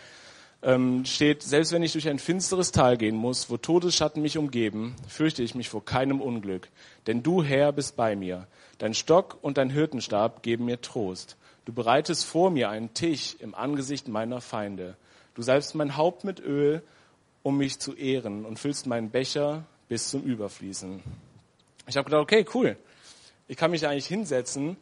ähm, 0.63 1.05
steht, 1.05 1.43
selbst 1.43 1.72
wenn 1.72 1.84
ich 1.84 1.93
durch 1.93 2.07
ein 2.10 2.19
finsteres 2.19 2.72
Tal 2.72 2.98
gehen 2.98 3.15
muss, 3.15 3.50
wo 3.50 3.57
Todesschatten 3.57 4.22
mich 4.22 4.38
umgeben, 4.38 4.96
fürchte 5.07 5.43
ich 5.43 5.55
mich 5.55 5.69
vor 5.69 5.86
keinem 5.86 6.22
Unglück. 6.22 6.69
Denn 7.05 7.24
du, 7.24 7.43
Herr, 7.43 7.72
bist 7.72 7.96
bei 7.96 8.15
mir. 8.15 8.48
Dein 8.79 8.93
Stock 8.93 9.38
und 9.41 9.57
dein 9.57 9.69
Hirtenstab 9.69 10.43
geben 10.43 10.65
mir 10.65 10.81
Trost. 10.81 11.38
Du 11.65 11.74
bereitest 11.74 12.25
vor 12.25 12.50
mir 12.50 12.69
einen 12.69 12.93
Tisch 12.93 13.36
im 13.39 13.53
Angesicht 13.53 14.07
meiner 14.07 14.41
Feinde. 14.41 14.96
Du 15.36 15.41
salbst 15.41 15.75
mein 15.75 15.98
Haupt 15.98 16.24
mit 16.24 16.39
Öl, 16.39 16.81
um 17.48 17.58
mich 17.58 17.80
zu 17.80 17.96
ehren 17.96 18.44
und 18.44 18.60
füllst 18.60 18.88
meinen 18.88 19.10
Becher 19.10 19.63
bis 19.88 20.10
zum 20.10 20.22
Überfließen. 20.22 21.01
Ich 21.88 21.96
habe 21.96 22.04
gedacht, 22.04 22.24
okay, 22.24 22.46
cool. 22.54 22.75
Ich 23.48 23.56
kann 23.56 23.72
mich 23.72 23.88
eigentlich 23.88 24.06
hinsetzen 24.06 24.75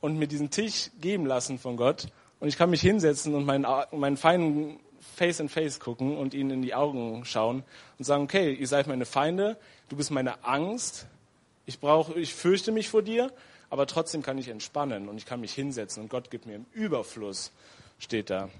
und 0.00 0.18
mir 0.18 0.26
diesen 0.26 0.50
Tisch 0.50 0.90
geben 1.00 1.24
lassen 1.24 1.56
von 1.56 1.76
Gott. 1.76 2.08
Und 2.40 2.48
ich 2.48 2.58
kann 2.58 2.68
mich 2.68 2.80
hinsetzen 2.80 3.32
und 3.36 3.44
meinen, 3.44 3.64
meinen 3.92 4.16
Feinden 4.16 4.80
face 5.14 5.38
in 5.38 5.48
face 5.48 5.78
gucken 5.78 6.16
und 6.16 6.34
ihnen 6.34 6.50
in 6.50 6.62
die 6.62 6.74
Augen 6.74 7.24
schauen 7.24 7.62
und 7.96 8.04
sagen, 8.04 8.24
okay, 8.24 8.54
ihr 8.54 8.66
seid 8.66 8.88
meine 8.88 9.04
Feinde, 9.04 9.56
du 9.88 9.94
bist 9.94 10.10
meine 10.10 10.44
Angst, 10.44 11.06
ich 11.64 11.78
brauche, 11.78 12.18
ich 12.18 12.34
fürchte 12.34 12.72
mich 12.72 12.88
vor 12.88 13.02
dir, 13.02 13.32
aber 13.68 13.86
trotzdem 13.86 14.22
kann 14.22 14.36
ich 14.36 14.48
entspannen 14.48 15.08
und 15.08 15.16
ich 15.16 15.26
kann 15.26 15.40
mich 15.40 15.52
hinsetzen 15.52 16.02
und 16.02 16.08
Gott 16.08 16.28
gibt 16.28 16.44
mir 16.46 16.56
im 16.56 16.66
Überfluss, 16.72 17.52
steht 18.00 18.30
da. 18.30 18.50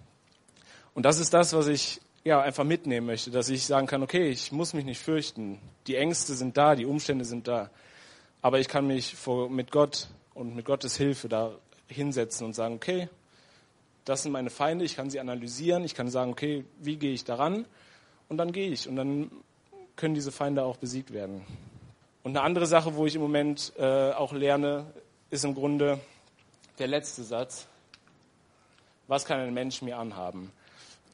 Und 0.94 1.04
das 1.04 1.18
ist 1.18 1.34
das, 1.34 1.52
was 1.52 1.66
ich 1.66 2.00
ja, 2.24 2.40
einfach 2.40 2.64
mitnehmen 2.64 3.06
möchte, 3.06 3.30
dass 3.30 3.48
ich 3.48 3.64
sagen 3.64 3.86
kann, 3.86 4.02
okay, 4.02 4.28
ich 4.28 4.52
muss 4.52 4.74
mich 4.74 4.84
nicht 4.84 5.00
fürchten. 5.00 5.58
Die 5.86 5.96
Ängste 5.96 6.34
sind 6.34 6.56
da, 6.56 6.74
die 6.74 6.86
Umstände 6.86 7.24
sind 7.24 7.48
da. 7.48 7.70
Aber 8.42 8.58
ich 8.58 8.68
kann 8.68 8.86
mich 8.86 9.14
vor, 9.14 9.48
mit 9.48 9.70
Gott 9.70 10.08
und 10.34 10.54
mit 10.54 10.64
Gottes 10.64 10.96
Hilfe 10.96 11.28
da 11.28 11.52
hinsetzen 11.88 12.46
und 12.46 12.54
sagen, 12.54 12.74
okay, 12.74 13.08
das 14.04 14.22
sind 14.22 14.32
meine 14.32 14.50
Feinde, 14.50 14.84
ich 14.84 14.96
kann 14.96 15.10
sie 15.10 15.20
analysieren, 15.20 15.84
ich 15.84 15.94
kann 15.94 16.08
sagen, 16.08 16.30
okay, 16.30 16.64
wie 16.78 16.96
gehe 16.96 17.12
ich 17.12 17.24
daran? 17.24 17.66
Und 18.28 18.38
dann 18.38 18.52
gehe 18.52 18.70
ich 18.70 18.88
und 18.88 18.96
dann 18.96 19.30
können 19.96 20.14
diese 20.14 20.32
Feinde 20.32 20.64
auch 20.64 20.76
besiegt 20.76 21.12
werden. 21.12 21.44
Und 22.22 22.36
eine 22.36 22.42
andere 22.42 22.66
Sache, 22.66 22.96
wo 22.96 23.06
ich 23.06 23.14
im 23.14 23.22
Moment 23.22 23.72
äh, 23.78 24.12
auch 24.12 24.32
lerne, 24.32 24.86
ist 25.30 25.44
im 25.44 25.54
Grunde 25.54 26.00
der 26.78 26.86
letzte 26.86 27.22
Satz. 27.22 27.66
Was 29.06 29.24
kann 29.24 29.40
ein 29.40 29.54
Mensch 29.54 29.82
mir 29.82 29.98
anhaben? 29.98 30.52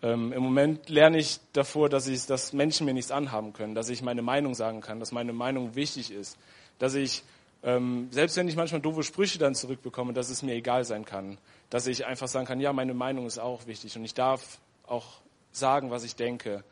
Ähm, 0.06 0.32
Im 0.32 0.44
Moment 0.44 0.88
lerne 0.88 1.18
ich 1.18 1.40
davor, 1.52 1.88
dass, 1.88 2.06
ich, 2.06 2.26
dass 2.26 2.52
Menschen 2.52 2.86
mir 2.86 2.94
nichts 2.94 3.10
anhaben 3.10 3.52
können, 3.52 3.74
dass 3.74 3.88
ich 3.88 4.02
meine 4.02 4.22
Meinung 4.22 4.54
sagen 4.54 4.80
kann, 4.80 5.00
dass 5.00 5.10
meine 5.10 5.32
Meinung 5.32 5.74
wichtig 5.74 6.12
ist, 6.12 6.38
dass 6.78 6.94
ich, 6.94 7.24
ähm, 7.64 8.06
selbst 8.12 8.36
wenn 8.36 8.46
ich 8.46 8.54
manchmal 8.54 8.80
doofe 8.80 9.02
Sprüche 9.02 9.40
dann 9.40 9.56
zurückbekomme, 9.56 10.12
dass 10.12 10.30
es 10.30 10.44
mir 10.44 10.54
egal 10.54 10.84
sein 10.84 11.04
kann, 11.04 11.38
dass 11.70 11.88
ich 11.88 12.06
einfach 12.06 12.28
sagen 12.28 12.46
kann, 12.46 12.60
ja, 12.60 12.72
meine 12.72 12.94
Meinung 12.94 13.26
ist 13.26 13.38
auch 13.40 13.66
wichtig 13.66 13.96
und 13.96 14.04
ich 14.04 14.14
darf 14.14 14.60
auch 14.86 15.06
sagen, 15.50 15.90
was 15.90 16.04
ich 16.04 16.14
denke. 16.14 16.62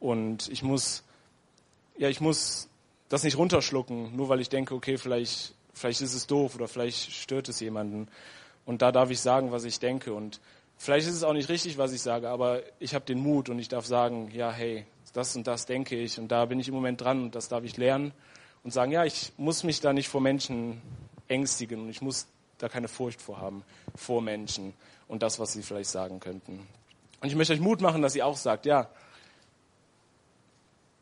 Und 0.00 0.48
ich 0.48 0.62
muss, 0.62 1.04
ja, 1.98 2.08
ich 2.08 2.22
muss 2.22 2.70
das 3.10 3.22
nicht 3.22 3.36
runterschlucken, 3.36 4.16
nur 4.16 4.30
weil 4.30 4.40
ich 4.40 4.48
denke, 4.48 4.74
okay, 4.74 4.96
vielleicht, 4.96 5.52
vielleicht 5.74 6.00
ist 6.00 6.14
es 6.14 6.26
doof 6.26 6.54
oder 6.54 6.68
vielleicht 6.68 7.12
stört 7.12 7.50
es 7.50 7.60
jemanden. 7.60 8.08
Und 8.64 8.80
da 8.80 8.92
darf 8.92 9.10
ich 9.10 9.20
sagen, 9.20 9.52
was 9.52 9.64
ich 9.64 9.78
denke. 9.78 10.14
Und 10.14 10.40
vielleicht 10.78 11.08
ist 11.08 11.14
es 11.14 11.24
auch 11.24 11.32
nicht 11.32 11.48
richtig, 11.48 11.76
was 11.76 11.92
ich 11.92 12.00
sage, 12.00 12.28
aber 12.30 12.62
ich 12.78 12.94
habe 12.94 13.04
den 13.04 13.18
Mut 13.18 13.48
und 13.48 13.58
ich 13.58 13.68
darf 13.68 13.86
sagen, 13.86 14.30
ja, 14.32 14.50
hey, 14.50 14.86
das 15.12 15.36
und 15.36 15.46
das 15.46 15.66
denke 15.66 15.96
ich 15.96 16.18
und 16.18 16.28
da 16.28 16.46
bin 16.46 16.60
ich 16.60 16.68
im 16.68 16.74
Moment 16.74 17.00
dran 17.00 17.22
und 17.22 17.34
das 17.34 17.48
darf 17.48 17.64
ich 17.64 17.76
lernen 17.76 18.12
und 18.62 18.72
sagen, 18.72 18.92
ja, 18.92 19.04
ich 19.04 19.32
muss 19.36 19.64
mich 19.64 19.80
da 19.80 19.92
nicht 19.92 20.08
vor 20.08 20.20
Menschen 20.20 20.80
ängstigen 21.28 21.80
und 21.82 21.88
ich 21.90 22.00
muss 22.00 22.26
da 22.58 22.68
keine 22.68 22.88
Furcht 22.88 23.20
vor 23.20 23.40
haben, 23.40 23.64
vor 23.94 24.22
Menschen 24.22 24.74
und 25.06 25.22
das, 25.22 25.38
was 25.38 25.52
sie 25.52 25.62
vielleicht 25.62 25.90
sagen 25.90 26.20
könnten. 26.20 26.66
Und 27.20 27.28
ich 27.28 27.34
möchte 27.34 27.52
euch 27.52 27.60
Mut 27.60 27.80
machen, 27.80 28.02
dass 28.02 28.14
ihr 28.14 28.26
auch 28.26 28.36
sagt, 28.36 28.66
ja, 28.66 28.88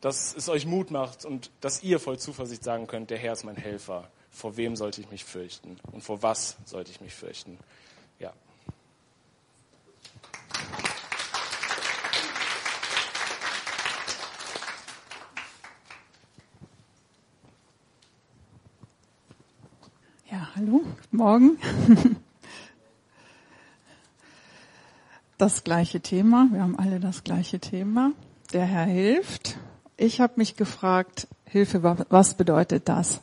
dass 0.01 0.35
es 0.35 0.49
euch 0.49 0.67
Mut 0.67 0.91
macht 0.91 1.25
und 1.25 1.51
dass 1.61 1.83
ihr 1.83 1.99
voll 1.99 2.19
Zuversicht 2.19 2.63
sagen 2.63 2.87
könnt, 2.87 3.11
der 3.11 3.19
Herr 3.19 3.33
ist 3.33 3.45
mein 3.45 3.57
Helfer. 3.57 4.09
Vor 4.31 4.57
wem 4.57 4.77
sollte 4.77 5.01
ich 5.01 5.11
mich 5.11 5.25
fürchten? 5.25 5.79
Und 5.93 6.03
vor 6.03 6.23
was 6.23 6.57
sollte 6.67 6.91
ich 6.91 7.01
mich 7.01 7.15
fürchten? 7.15 7.59
Ja. 8.19 8.33
Hallo, 20.57 20.81
guten 21.03 21.17
Morgen. 21.17 21.59
Das 25.39 25.65
gleiche 25.65 26.01
Thema, 26.01 26.49
wir 26.51 26.63
haben 26.63 26.79
alle 26.79 26.99
das 26.99 27.23
gleiche 27.23 27.59
Thema. 27.59 28.13
Der 28.55 28.65
Herr 28.65 28.87
hilft. 28.87 29.59
Ich 29.99 30.19
habe 30.23 30.33
mich 30.37 30.57
gefragt, 30.57 31.29
Hilfe, 31.45 31.83
was 32.09 32.39
bedeutet 32.39 32.89
das? 32.89 33.21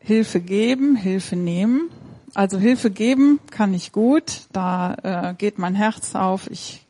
Hilfe 0.00 0.40
geben, 0.40 0.96
Hilfe 0.96 1.36
nehmen. 1.36 1.90
Also 2.34 2.58
Hilfe 2.58 2.90
geben 2.90 3.38
kann 3.52 3.72
ich 3.72 3.92
gut, 3.92 4.48
da 4.50 4.96
äh, 5.30 5.34
geht 5.34 5.60
mein 5.60 5.76
Herz 5.76 6.16
auf, 6.16 6.50
ich 6.50 6.84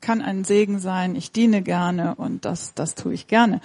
kann 0.00 0.22
ein 0.22 0.44
Segen 0.44 0.78
sein, 0.78 1.16
ich 1.16 1.32
diene 1.32 1.60
gerne 1.62 2.14
und 2.14 2.44
das, 2.44 2.72
das 2.74 2.94
tue 2.94 3.14
ich 3.14 3.26
gerne. 3.26 3.60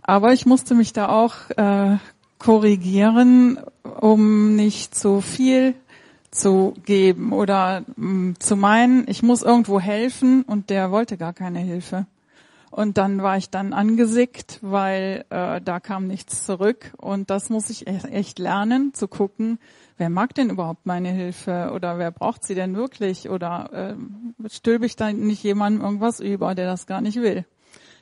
Aber 0.00 0.32
ich 0.32 0.46
musste 0.46 0.74
mich 0.74 0.94
da 0.94 1.10
auch 1.10 1.50
äh, 1.58 1.98
korrigieren, 2.44 3.58
um 4.00 4.54
nicht 4.54 4.94
zu 4.94 5.22
viel 5.22 5.74
zu 6.30 6.74
geben 6.84 7.32
oder 7.32 7.84
mm, 7.96 8.32
zu 8.38 8.56
meinen, 8.56 9.08
ich 9.08 9.22
muss 9.22 9.42
irgendwo 9.42 9.80
helfen 9.80 10.42
und 10.42 10.68
der 10.68 10.90
wollte 10.90 11.16
gar 11.16 11.32
keine 11.32 11.60
Hilfe. 11.60 12.04
Und 12.70 12.98
dann 12.98 13.22
war 13.22 13.38
ich 13.38 13.48
dann 13.48 13.72
angesickt, 13.72 14.58
weil 14.60 15.24
äh, 15.30 15.62
da 15.62 15.80
kam 15.80 16.06
nichts 16.06 16.44
zurück. 16.44 16.92
Und 16.98 17.30
das 17.30 17.48
muss 17.48 17.70
ich 17.70 17.86
e-, 17.86 18.08
echt 18.10 18.38
lernen, 18.38 18.92
zu 18.92 19.08
gucken, 19.08 19.58
wer 19.96 20.10
mag 20.10 20.34
denn 20.34 20.50
überhaupt 20.50 20.84
meine 20.84 21.12
Hilfe 21.12 21.70
oder 21.74 21.98
wer 21.98 22.10
braucht 22.10 22.44
sie 22.44 22.54
denn 22.54 22.76
wirklich 22.76 23.30
oder 23.30 23.70
äh, 23.72 24.48
stülpe 24.50 24.84
ich 24.84 24.96
da 24.96 25.10
nicht 25.10 25.42
jemandem 25.42 25.82
irgendwas 25.82 26.20
über, 26.20 26.54
der 26.54 26.66
das 26.66 26.86
gar 26.86 27.00
nicht 27.00 27.16
will. 27.16 27.46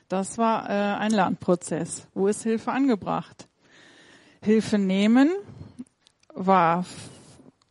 Das 0.09 0.37
war 0.37 0.69
äh, 0.69 0.73
ein 0.73 1.11
Lernprozess. 1.11 2.07
Wo 2.13 2.27
ist 2.27 2.43
Hilfe 2.43 2.73
angebracht? 2.73 3.47
Hilfe 4.43 4.77
nehmen 4.77 5.31
war 6.33 6.85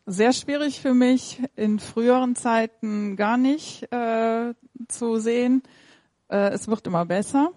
sehr 0.07 0.33
schwierig 0.33 0.81
für 0.81 0.93
mich, 0.93 1.41
in 1.55 1.79
früheren 1.79 2.35
Zeiten 2.35 3.15
gar 3.15 3.37
nicht 3.37 3.91
äh, 3.91 4.53
zu 4.87 5.17
sehen. 5.17 5.61
Äh, 6.29 6.49
es 6.49 6.67
wird 6.67 6.87
immer 6.87 7.05
besser. 7.05 7.51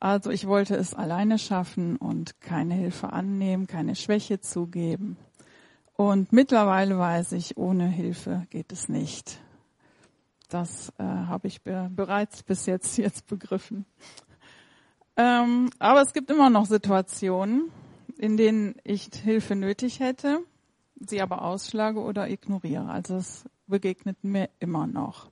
Also 0.00 0.30
ich 0.30 0.46
wollte 0.46 0.74
es 0.74 0.94
alleine 0.94 1.38
schaffen 1.38 1.96
und 1.96 2.40
keine 2.40 2.74
Hilfe 2.74 3.12
annehmen, 3.12 3.66
keine 3.66 3.94
Schwäche 3.94 4.40
zugeben. 4.40 5.16
Und 5.94 6.32
mittlerweile 6.32 6.98
weiß 6.98 7.32
ich, 7.32 7.56
ohne 7.58 7.88
Hilfe 7.88 8.46
geht 8.50 8.72
es 8.72 8.88
nicht. 8.88 9.38
Das 10.48 10.94
äh, 10.98 11.02
habe 11.02 11.48
ich 11.48 11.62
be 11.62 11.90
bereits 11.94 12.42
bis 12.42 12.64
jetzt 12.64 12.96
jetzt 12.98 13.26
begriffen. 13.26 13.84
Ähm, 15.16 15.68
aber 15.78 16.00
es 16.00 16.12
gibt 16.12 16.30
immer 16.30 16.48
noch 16.48 16.64
Situationen, 16.64 17.70
in 18.18 18.36
denen 18.36 18.74
ich 18.84 19.10
Hilfe 19.14 19.54
nötig 19.54 20.00
hätte, 20.00 20.40
sie 20.96 21.22
aber 21.22 21.42
ausschlage 21.42 22.00
oder 22.00 22.28
ignoriere. 22.28 22.88
Also 22.90 23.16
es 23.16 23.44
begegnet 23.66 24.22
mir 24.24 24.50
immer 24.58 24.86
noch. 24.86 25.30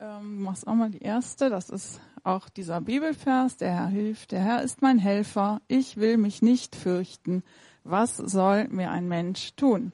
Ähm, 0.00 0.42
machst 0.42 0.66
auch 0.66 0.74
mal 0.74 0.90
die 0.90 1.02
erste. 1.02 1.50
Das 1.50 1.68
ist 1.68 2.00
auch 2.24 2.48
dieser 2.48 2.80
Bibelvers. 2.80 3.58
Der 3.58 3.72
Herr 3.72 3.86
hilft. 3.88 4.32
Der 4.32 4.40
Herr 4.40 4.62
ist 4.62 4.82
mein 4.82 4.98
Helfer. 4.98 5.60
Ich 5.68 5.98
will 5.98 6.16
mich 6.16 6.42
nicht 6.42 6.74
fürchten. 6.74 7.44
Was 7.84 8.16
soll 8.16 8.68
mir 8.68 8.90
ein 8.90 9.06
Mensch 9.06 9.54
tun? 9.54 9.92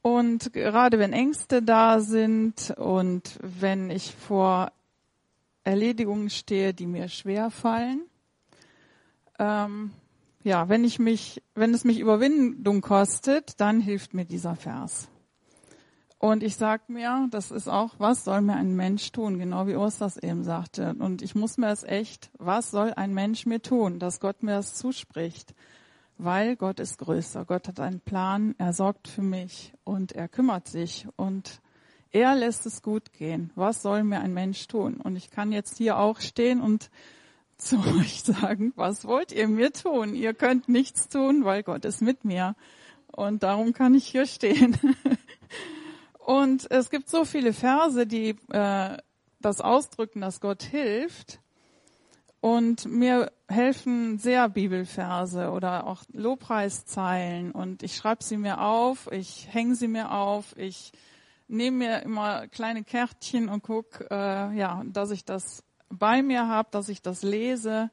Und 0.00 0.52
gerade 0.52 0.98
wenn 0.98 1.12
Ängste 1.12 1.62
da 1.62 2.00
sind 2.00 2.72
und 2.78 3.38
wenn 3.42 3.90
ich 3.90 4.14
vor 4.14 4.72
Erledigungen 5.64 6.30
stehe, 6.30 6.72
die 6.72 6.86
mir 6.86 7.08
schwer 7.08 7.50
fallen, 7.50 8.02
ähm, 9.38 9.90
ja, 10.46 10.68
wenn 10.68 10.84
ich 10.84 11.00
mich, 11.00 11.42
wenn 11.56 11.74
es 11.74 11.82
mich 11.82 11.98
Überwindung 11.98 12.80
kostet, 12.80 13.60
dann 13.60 13.80
hilft 13.80 14.14
mir 14.14 14.24
dieser 14.24 14.54
Vers. 14.54 15.08
Und 16.18 16.44
ich 16.44 16.54
sag 16.54 16.88
mir, 16.88 17.26
das 17.32 17.50
ist 17.50 17.66
auch, 17.66 17.96
was 17.98 18.22
soll 18.22 18.42
mir 18.42 18.54
ein 18.54 18.76
Mensch 18.76 19.10
tun? 19.10 19.40
Genau 19.40 19.66
wie 19.66 19.74
Urs 19.74 19.98
das 19.98 20.16
eben 20.16 20.44
sagte. 20.44 20.94
Und 21.00 21.20
ich 21.20 21.34
muss 21.34 21.58
mir 21.58 21.70
es 21.70 21.82
echt, 21.82 22.30
was 22.38 22.70
soll 22.70 22.92
ein 22.94 23.12
Mensch 23.12 23.44
mir 23.44 23.60
tun? 23.60 23.98
Dass 23.98 24.20
Gott 24.20 24.44
mir 24.44 24.52
das 24.52 24.74
zuspricht. 24.74 25.52
Weil 26.16 26.54
Gott 26.54 26.78
ist 26.78 26.98
größer. 26.98 27.44
Gott 27.44 27.66
hat 27.66 27.80
einen 27.80 28.00
Plan. 28.00 28.54
Er 28.56 28.72
sorgt 28.72 29.08
für 29.08 29.22
mich 29.22 29.74
und 29.82 30.12
er 30.12 30.28
kümmert 30.28 30.68
sich 30.68 31.08
und 31.16 31.60
er 32.12 32.36
lässt 32.36 32.66
es 32.66 32.82
gut 32.82 33.12
gehen. 33.12 33.50
Was 33.56 33.82
soll 33.82 34.04
mir 34.04 34.20
ein 34.20 34.32
Mensch 34.32 34.68
tun? 34.68 35.00
Und 35.00 35.16
ich 35.16 35.28
kann 35.28 35.50
jetzt 35.50 35.76
hier 35.76 35.98
auch 35.98 36.20
stehen 36.20 36.60
und 36.60 36.88
zu 37.58 37.78
euch 37.78 38.22
sagen, 38.22 38.72
was 38.76 39.04
wollt 39.04 39.32
ihr 39.32 39.48
mir 39.48 39.72
tun? 39.72 40.14
Ihr 40.14 40.34
könnt 40.34 40.68
nichts 40.68 41.08
tun, 41.08 41.44
weil 41.44 41.62
Gott 41.62 41.84
ist 41.84 42.02
mit 42.02 42.24
mir. 42.24 42.54
Und 43.12 43.42
darum 43.42 43.72
kann 43.72 43.94
ich 43.94 44.06
hier 44.06 44.26
stehen. 44.26 44.76
Und 46.18 46.70
es 46.70 46.90
gibt 46.90 47.08
so 47.08 47.24
viele 47.24 47.52
Verse, 47.52 48.06
die 48.06 48.36
äh, 48.50 48.96
das 49.40 49.60
ausdrücken, 49.60 50.20
dass 50.20 50.40
Gott 50.40 50.62
hilft. 50.62 51.40
Und 52.40 52.84
mir 52.84 53.32
helfen 53.48 54.18
sehr 54.18 54.48
Bibelverse 54.48 55.50
oder 55.50 55.86
auch 55.86 56.02
Lobpreiszeilen. 56.12 57.52
Und 57.52 57.82
ich 57.82 57.96
schreibe 57.96 58.22
sie 58.22 58.36
mir 58.36 58.60
auf, 58.60 59.10
ich 59.10 59.48
hänge 59.50 59.74
sie 59.76 59.88
mir 59.88 60.12
auf, 60.12 60.56
ich 60.56 60.92
nehme 61.48 61.78
mir 61.78 62.02
immer 62.02 62.48
kleine 62.48 62.84
Kärtchen 62.84 63.48
und 63.48 63.62
guck, 63.62 64.00
äh, 64.10 64.52
ja, 64.56 64.82
dass 64.86 65.10
ich 65.10 65.24
das 65.24 65.62
bei 65.88 66.22
mir 66.22 66.48
habe, 66.48 66.68
dass 66.70 66.88
ich 66.88 67.02
das 67.02 67.22
lese 67.22 67.90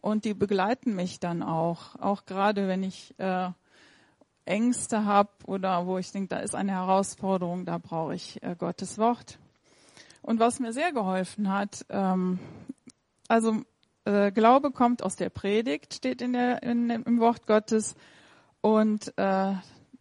und 0.00 0.24
die 0.24 0.34
begleiten 0.34 0.94
mich 0.94 1.20
dann 1.20 1.42
auch, 1.42 1.96
auch 1.96 2.26
gerade 2.26 2.68
wenn 2.68 2.82
ich 2.82 3.14
äh, 3.18 3.50
Ängste 4.44 5.04
habe 5.04 5.30
oder 5.46 5.86
wo 5.86 5.98
ich 5.98 6.12
denke, 6.12 6.28
da 6.28 6.38
ist 6.38 6.54
eine 6.54 6.72
Herausforderung, 6.72 7.64
da 7.64 7.78
brauche 7.78 8.14
ich 8.14 8.42
äh, 8.42 8.54
Gottes 8.56 8.98
Wort. 8.98 9.38
Und 10.22 10.40
was 10.40 10.60
mir 10.60 10.72
sehr 10.72 10.92
geholfen 10.92 11.50
hat, 11.52 11.84
ähm, 11.88 12.38
also 13.28 13.62
äh, 14.04 14.30
Glaube 14.32 14.70
kommt 14.70 15.02
aus 15.02 15.16
der 15.16 15.30
Predigt, 15.30 15.94
steht 15.94 16.22
in 16.22 16.34
der, 16.34 16.62
in, 16.62 16.90
im 16.90 17.20
Wort 17.20 17.46
Gottes 17.46 17.94
und 18.60 19.16
äh, 19.18 19.54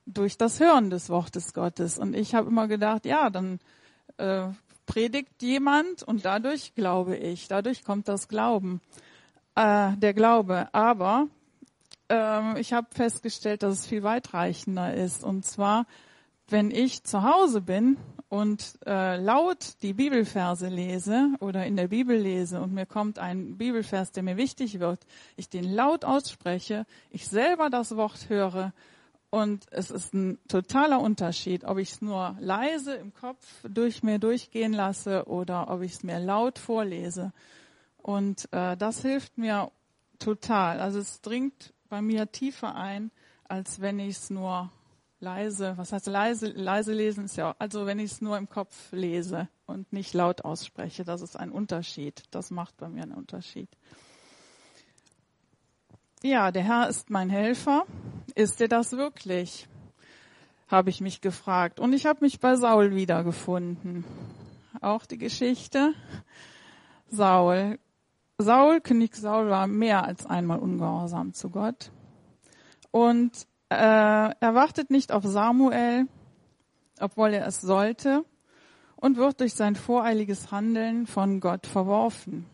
durch 0.05 0.37
das 0.37 0.59
Hören 0.59 0.89
des 0.89 1.09
Wortes 1.09 1.53
Gottes. 1.53 1.97
Und 1.97 2.15
ich 2.15 2.35
habe 2.35 2.49
immer 2.49 2.67
gedacht, 2.67 3.05
ja, 3.05 3.29
dann 3.29 3.59
äh, 4.17 4.47
predigt 4.93 5.41
jemand 5.41 6.03
und 6.03 6.23
dadurch 6.23 6.75
glaube 6.75 7.17
ich, 7.17 7.47
dadurch 7.47 7.83
kommt 7.83 8.07
das 8.07 8.27
Glauben, 8.27 8.79
äh, 9.55 9.93
der 9.97 10.13
Glaube. 10.13 10.67
Aber 10.71 11.29
äh, 12.11 12.59
ich 12.59 12.73
habe 12.73 12.85
festgestellt, 12.91 13.63
dass 13.63 13.79
es 13.79 13.87
viel 13.87 14.03
weitreichender 14.03 14.93
ist. 14.93 15.23
Und 15.23 15.45
zwar, 15.45 15.87
wenn 16.47 16.69
ich 16.69 17.03
zu 17.03 17.23
Hause 17.23 17.61
bin 17.61 17.97
und 18.29 18.77
äh, 18.85 19.17
laut 19.17 19.81
die 19.81 19.93
Bibelverse 19.93 20.67
lese 20.67 21.29
oder 21.39 21.65
in 21.65 21.75
der 21.75 21.87
Bibel 21.87 22.15
lese 22.15 22.61
und 22.61 22.71
mir 22.71 22.85
kommt 22.85 23.17
ein 23.17 23.57
Bibelvers, 23.57 24.11
der 24.11 24.21
mir 24.21 24.37
wichtig 24.37 24.79
wird, 24.79 24.99
ich 25.37 25.49
den 25.49 25.73
laut 25.73 26.05
ausspreche, 26.05 26.85
ich 27.09 27.27
selber 27.27 27.71
das 27.71 27.95
Wort 27.95 28.29
höre 28.29 28.73
und 29.33 29.65
es 29.71 29.89
ist 29.89 30.13
ein 30.13 30.37
totaler 30.47 31.01
Unterschied, 31.01 31.63
ob 31.65 31.79
ich 31.79 31.93
es 31.93 32.01
nur 32.03 32.37
leise 32.39 32.93
im 32.93 33.15
Kopf 33.15 33.43
durch 33.67 34.03
mir 34.03 34.19
durchgehen 34.19 34.73
lasse 34.73 35.25
oder 35.25 35.71
ob 35.71 35.81
ich 35.81 35.93
es 35.93 36.03
mir 36.03 36.19
laut 36.19 36.59
vorlese. 36.59 37.33
Und 37.97 38.47
äh, 38.53 38.77
das 38.77 39.01
hilft 39.01 39.39
mir 39.39 39.71
total. 40.19 40.79
Also 40.79 40.99
es 40.99 41.19
dringt 41.21 41.73
bei 41.89 41.99
mir 41.99 42.31
tiefer 42.31 42.75
ein, 42.75 43.09
als 43.45 43.81
wenn 43.81 43.97
ich 43.97 44.17
es 44.17 44.29
nur 44.29 44.71
leise, 45.19 45.73
was 45.79 45.93
heißt 45.93 46.05
leise, 46.05 46.49
leise 46.49 46.93
lesen 46.93 47.25
ist 47.25 47.35
ja, 47.35 47.55
also 47.57 47.87
wenn 47.87 47.97
ich 47.97 48.11
es 48.11 48.21
nur 48.21 48.37
im 48.37 48.47
Kopf 48.47 48.91
lese 48.91 49.47
und 49.65 49.91
nicht 49.91 50.13
laut 50.13 50.45
ausspreche, 50.45 51.05
das 51.05 51.23
ist 51.23 51.39
ein 51.39 51.51
Unterschied. 51.51 52.21
Das 52.29 52.51
macht 52.51 52.77
bei 52.77 52.87
mir 52.87 53.01
einen 53.01 53.15
Unterschied. 53.15 53.69
Ja, 56.25 56.51
der 56.51 56.63
Herr 56.63 56.87
ist 56.87 57.09
mein 57.09 57.29
Helfer. 57.29 57.85
Ist 58.33 58.61
er 58.61 58.69
das 58.69 58.93
wirklich? 58.93 59.67
Habe 60.69 60.89
ich 60.89 61.01
mich 61.01 61.19
gefragt. 61.19 61.81
Und 61.81 61.91
ich 61.91 62.05
habe 62.05 62.19
mich 62.21 62.39
bei 62.39 62.55
Saul 62.55 62.95
wiedergefunden. 62.95 64.05
Auch 64.79 65.05
die 65.05 65.17
Geschichte. 65.17 65.93
Saul. 67.09 67.77
Saul, 68.37 68.79
König 68.79 69.17
Saul 69.17 69.49
war 69.49 69.67
mehr 69.67 70.05
als 70.05 70.25
einmal 70.25 70.59
ungehorsam 70.59 71.33
zu 71.33 71.49
Gott. 71.49 71.91
Und 72.89 73.45
äh, 73.67 73.75
er 73.75 74.55
wartet 74.55 74.91
nicht 74.91 75.11
auf 75.11 75.25
Samuel, 75.25 76.07
obwohl 77.01 77.33
er 77.33 77.47
es 77.47 77.59
sollte, 77.59 78.23
und 78.95 79.17
wird 79.17 79.41
durch 79.41 79.55
sein 79.55 79.75
voreiliges 79.75 80.53
Handeln 80.53 81.05
von 81.05 81.41
Gott 81.41 81.67
verworfen. 81.67 82.45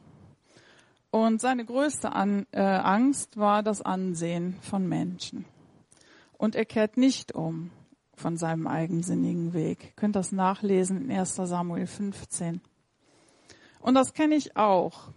Und 1.11 1.41
seine 1.41 1.65
größte 1.65 2.11
An 2.11 2.45
äh, 2.51 2.61
Angst 2.61 3.37
war 3.37 3.63
das 3.63 3.81
Ansehen 3.81 4.57
von 4.61 4.87
Menschen. 4.87 5.45
Und 6.37 6.55
er 6.55 6.65
kehrt 6.65 6.97
nicht 6.97 7.33
um 7.33 7.71
von 8.13 8.37
seinem 8.37 8.67
eigensinnigen 8.67 9.53
Weg. 9.53 9.85
Ihr 9.85 9.91
könnt 9.95 10.15
das 10.15 10.31
nachlesen 10.31 11.09
in 11.09 11.11
1 11.11 11.35
Samuel 11.35 11.87
15. 11.87 12.61
Und 13.79 13.95
das 13.95 14.13
kenne 14.13 14.35
ich 14.35 14.55
auch. 14.55 15.11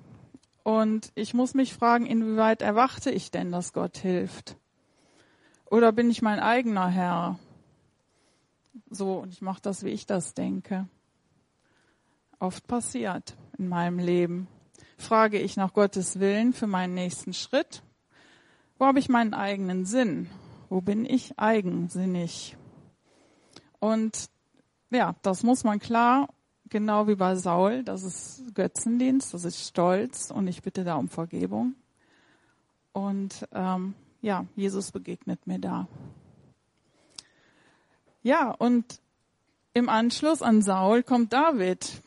Und 0.63 1.13
ich 1.15 1.35
muss 1.35 1.55
mich 1.55 1.75
fragen, 1.75 2.07
inwieweit 2.07 2.63
erwarte 2.63 3.11
ich 3.11 3.31
denn, 3.31 3.51
dass 3.51 3.73
Gott 3.73 3.99
hilft? 3.99 4.57
Oder 5.67 5.93
bin 5.93 6.11
ich 6.11 6.23
mein 6.23 6.39
eigener 6.39 6.89
Herr? 6.89 7.39
So, 8.89 9.21
und 9.21 9.33
ich 9.33 9.43
mache 9.43 9.63
das, 9.63 9.85
wie 9.85 9.91
ich 9.91 10.07
das 10.07 10.35
denke. 10.35 10.89
Oft 12.39 12.67
passiert 12.67 13.37
in 13.59 13.69
meinem 13.69 13.99
Leben. 13.99 14.49
Frage 15.03 15.39
ich 15.39 15.57
nach 15.57 15.75
Gottes 15.75 16.21
Willen 16.21 16.53
für 16.53 16.67
meinen 16.67 16.95
nächsten 16.95 17.35
Schritt? 17.35 17.83
Wo 18.79 18.87
habe 18.87 18.99
ich 18.99 19.09
meinen 19.09 19.35
eigenen 19.35 19.85
Sinn? 19.85 20.31
Wo 20.69 20.81
bin 20.81 21.05
ich 21.05 21.39
eigensinnig? 21.39 22.57
Und 23.81 24.31
ja, 24.91 25.17
das 25.23 25.43
muss 25.43 25.65
man 25.65 25.81
klar, 25.81 26.29
genau 26.69 27.09
wie 27.09 27.17
bei 27.17 27.35
Saul, 27.35 27.83
das 27.83 28.05
ist 28.05 28.55
Götzendienst, 28.55 29.35
das 29.35 29.45
ist 29.45 29.67
Stolz 29.67 30.31
und 30.31 30.47
ich 30.47 30.63
bitte 30.63 30.85
da 30.85 30.95
um 30.95 31.09
Vergebung. 31.09 31.75
Und 32.93 33.47
ähm, 33.53 33.95
ja, 34.21 34.47
Jesus 34.55 34.93
begegnet 34.93 35.47
mir 35.47 35.59
da. 35.59 35.89
Ja, 38.23 38.51
und 38.53 39.01
im 39.75 39.89
Anschluss 39.89 40.43
an 40.43 40.63
Saul 40.63 41.03
kommt 41.03 41.33
David. 41.33 42.03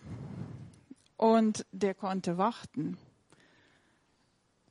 Und 1.17 1.65
der 1.71 1.93
konnte 1.93 2.37
warten. 2.37 2.97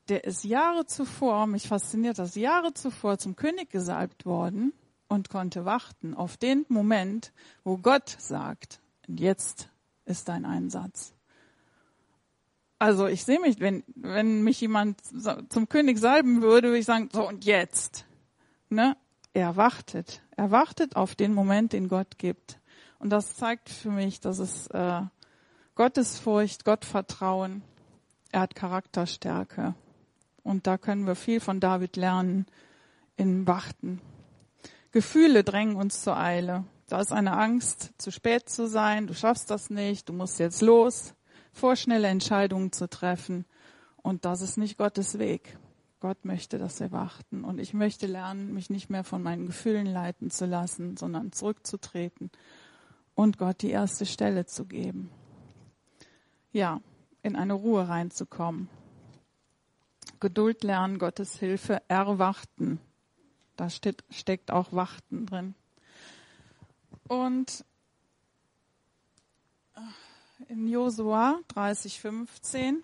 Der 0.08 0.24
ist 0.24 0.44
Jahre 0.44 0.84
zuvor, 0.86 1.46
mich 1.46 1.68
fasziniert 1.68 2.18
das, 2.18 2.34
Jahre 2.34 2.74
zuvor 2.74 3.18
zum 3.18 3.36
König 3.36 3.70
gesalbt 3.70 4.26
worden 4.26 4.74
und 5.08 5.30
konnte 5.30 5.64
warten 5.64 6.14
auf 6.14 6.36
den 6.36 6.66
Moment, 6.68 7.32
wo 7.62 7.78
Gott 7.78 8.14
sagt, 8.18 8.80
jetzt 9.06 9.70
ist 10.04 10.28
dein 10.28 10.44
Einsatz. 10.44 11.14
Also 12.78 13.06
ich 13.06 13.24
sehe 13.24 13.40
mich, 13.40 13.60
wenn, 13.60 13.82
wenn 13.94 14.42
mich 14.42 14.60
jemand 14.60 15.00
zum 15.48 15.68
König 15.70 15.98
salben 15.98 16.42
würde, 16.42 16.68
würde 16.68 16.78
ich 16.78 16.84
sagen, 16.84 17.08
so 17.12 17.26
und 17.26 17.46
jetzt. 17.46 18.04
Ne? 18.68 18.96
Er 19.32 19.56
wartet. 19.56 20.22
Er 20.36 20.50
wartet 20.50 20.96
auf 20.96 21.14
den 21.14 21.32
Moment, 21.32 21.72
den 21.72 21.88
Gott 21.88 22.18
gibt. 22.18 22.60
Und 22.98 23.10
das 23.10 23.36
zeigt 23.36 23.70
für 23.70 23.90
mich, 23.90 24.20
dass 24.20 24.38
es 24.38 24.66
äh, 24.68 25.00
Gottesfurcht, 25.74 26.64
Gottvertrauen, 26.64 27.62
er 28.32 28.42
hat 28.42 28.54
Charakterstärke. 28.54 29.74
Und 30.42 30.66
da 30.66 30.78
können 30.78 31.06
wir 31.06 31.14
viel 31.14 31.40
von 31.40 31.60
David 31.60 31.96
lernen 31.96 32.46
in 33.16 33.46
Warten. 33.46 34.00
Gefühle 34.92 35.42
drängen 35.42 35.76
uns 35.76 36.02
zur 36.02 36.16
Eile. 36.16 36.64
Da 36.88 37.00
ist 37.00 37.12
eine 37.12 37.36
Angst, 37.36 37.92
zu 37.98 38.10
spät 38.10 38.48
zu 38.48 38.68
sein, 38.68 39.06
du 39.06 39.14
schaffst 39.14 39.50
das 39.50 39.70
nicht, 39.70 40.08
du 40.08 40.12
musst 40.12 40.38
jetzt 40.38 40.60
los 40.60 41.14
vorschnelle 41.54 42.08
Entscheidungen 42.08 42.72
zu 42.72 42.88
treffen. 42.88 43.46
Und 44.02 44.24
das 44.26 44.42
ist 44.42 44.58
nicht 44.58 44.76
Gottes 44.76 45.18
Weg. 45.18 45.56
Gott 46.00 46.26
möchte, 46.26 46.58
dass 46.58 46.80
wir 46.80 46.92
warten. 46.92 47.44
Und 47.44 47.58
ich 47.58 47.72
möchte 47.72 48.06
lernen, 48.06 48.52
mich 48.52 48.68
nicht 48.68 48.90
mehr 48.90 49.04
von 49.04 49.22
meinen 49.22 49.46
Gefühlen 49.46 49.86
leiten 49.86 50.30
zu 50.30 50.44
lassen, 50.44 50.98
sondern 50.98 51.32
zurückzutreten 51.32 52.30
und 53.14 53.38
Gott 53.38 53.62
die 53.62 53.70
erste 53.70 54.04
Stelle 54.04 54.44
zu 54.44 54.66
geben. 54.66 55.10
Ja, 56.54 56.80
in 57.24 57.34
eine 57.34 57.54
Ruhe 57.54 57.88
reinzukommen. 57.88 58.68
Geduld 60.20 60.62
lernen, 60.62 61.00
Gottes 61.00 61.36
Hilfe 61.36 61.82
erwarten. 61.88 62.78
Da 63.56 63.68
steht, 63.68 64.04
steckt 64.08 64.52
auch 64.52 64.72
Warten 64.72 65.26
drin. 65.26 65.56
Und 67.08 67.64
in 70.48 70.68
Josua 70.68 71.40
30,15. 71.52 72.76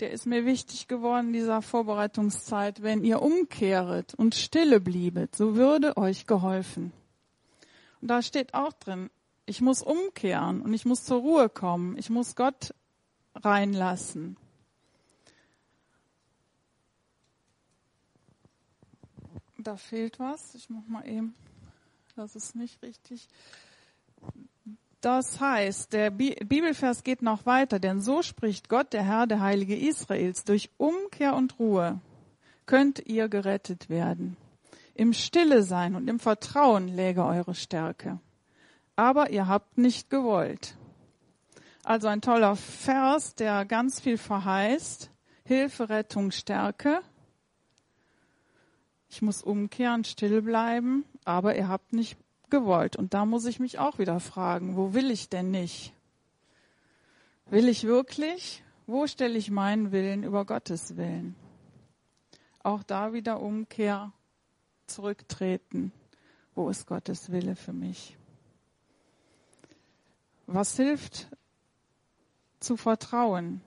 Der 0.00 0.10
ist 0.10 0.26
mir 0.26 0.44
wichtig 0.44 0.88
geworden 0.88 1.32
dieser 1.32 1.62
Vorbereitungszeit. 1.62 2.82
Wenn 2.82 3.04
ihr 3.04 3.22
umkehret 3.22 4.12
und 4.14 4.34
stille 4.34 4.80
bliebet, 4.80 5.36
so 5.36 5.54
würde 5.54 5.96
euch 5.96 6.26
geholfen. 6.26 6.92
Und 8.00 8.08
da 8.08 8.22
steht 8.22 8.54
auch 8.54 8.72
drin, 8.72 9.08
ich 9.46 9.60
muss 9.60 9.82
umkehren 9.82 10.60
und 10.60 10.74
ich 10.74 10.84
muss 10.84 11.04
zur 11.04 11.20
Ruhe 11.20 11.48
kommen. 11.48 11.96
Ich 11.96 12.10
muss 12.10 12.34
Gott 12.34 12.74
reinlassen. 13.34 14.36
Da 19.58 19.76
fehlt 19.76 20.18
was. 20.18 20.54
Ich 20.54 20.68
mach 20.68 20.86
mal 20.86 21.06
eben. 21.08 21.34
Das 22.16 22.34
ist 22.34 22.56
nicht 22.56 22.82
richtig. 22.82 23.28
Das 25.00 25.38
heißt, 25.38 25.92
der 25.92 26.10
Bibelvers 26.10 27.04
geht 27.04 27.22
noch 27.22 27.46
weiter, 27.46 27.78
denn 27.78 28.00
so 28.00 28.22
spricht 28.22 28.68
Gott, 28.68 28.92
der 28.92 29.04
Herr, 29.04 29.26
der 29.26 29.40
Heilige 29.40 29.76
Israels, 29.76 30.44
durch 30.44 30.70
Umkehr 30.78 31.36
und 31.36 31.58
Ruhe 31.60 32.00
könnt 32.64 33.06
ihr 33.06 33.28
gerettet 33.28 33.88
werden. 33.88 34.36
Im 34.94 35.12
Stille 35.12 35.62
sein 35.62 35.94
und 35.94 36.08
im 36.08 36.18
Vertrauen 36.18 36.88
läge 36.88 37.24
eure 37.24 37.54
Stärke. 37.54 38.18
Aber 38.96 39.30
ihr 39.30 39.46
habt 39.46 39.78
nicht 39.78 40.10
gewollt. 40.10 40.76
Also 41.84 42.08
ein 42.08 42.20
toller 42.20 42.56
Vers, 42.56 43.34
der 43.34 43.64
ganz 43.64 44.00
viel 44.00 44.18
verheißt. 44.18 45.10
Hilfe, 45.44 45.88
Rettung, 45.88 46.32
Stärke. 46.32 47.00
Ich 49.08 49.22
muss 49.22 49.42
umkehren, 49.42 50.02
still 50.02 50.42
bleiben, 50.42 51.04
aber 51.24 51.56
ihr 51.56 51.68
habt 51.68 51.92
nicht 51.92 52.18
gewollt. 52.50 52.96
Und 52.96 53.14
da 53.14 53.24
muss 53.24 53.44
ich 53.46 53.60
mich 53.60 53.78
auch 53.78 53.98
wieder 53.98 54.18
fragen, 54.18 54.76
wo 54.76 54.94
will 54.94 55.10
ich 55.10 55.28
denn 55.28 55.50
nicht? 55.50 55.92
Will 57.46 57.68
ich 57.68 57.84
wirklich? 57.84 58.64
Wo 58.86 59.06
stelle 59.06 59.38
ich 59.38 59.50
meinen 59.50 59.92
Willen 59.92 60.24
über 60.24 60.44
Gottes 60.44 60.96
Willen? 60.96 61.36
Auch 62.62 62.82
da 62.82 63.12
wieder 63.12 63.40
Umkehr, 63.40 64.12
zurücktreten. 64.88 65.92
Wo 66.54 66.68
ist 66.68 66.86
Gottes 66.86 67.30
Wille 67.30 67.54
für 67.54 67.72
mich? 67.72 68.16
Was 70.46 70.76
hilft 70.76 71.28
zu 72.60 72.76
vertrauen? 72.76 73.60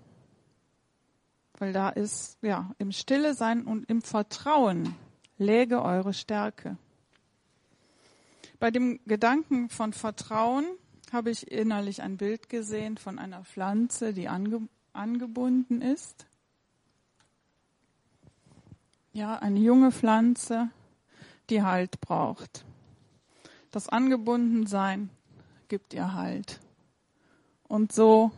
Weil 1.58 1.74
da 1.74 1.90
ist, 1.90 2.38
ja, 2.42 2.74
im 2.78 2.92
Stille 2.92 3.34
sein 3.34 3.66
und 3.66 3.90
im 3.90 4.02
Vertrauen 4.02 4.96
läge 5.38 5.82
eure 5.82 6.14
Stärke. 6.14 6.78
Bei 8.60 8.72
dem 8.72 9.00
Gedanken 9.06 9.70
von 9.70 9.94
Vertrauen 9.94 10.66
habe 11.12 11.32
ich 11.32 11.52
innerlich 11.52 12.02
ein 12.02 12.18
Bild 12.18 12.50
gesehen 12.50 12.98
von 12.98 13.20
einer 13.20 13.44
Pflanze, 13.44 14.14
die 14.14 14.28
ange 14.28 14.68
angebunden 14.94 15.82
ist. 15.82 16.26
Ja, 19.14 19.38
eine 19.38 19.60
junge 19.60 19.92
Pflanze, 19.92 20.70
die 21.50 21.64
Halt 21.64 22.02
braucht. 22.02 22.66
Das 23.72 23.88
Angebundensein 23.88 25.10
gibt 25.68 25.94
ihr 25.94 26.14
Halt. 26.14 26.60
Und 27.70 27.94
so, 27.94 28.32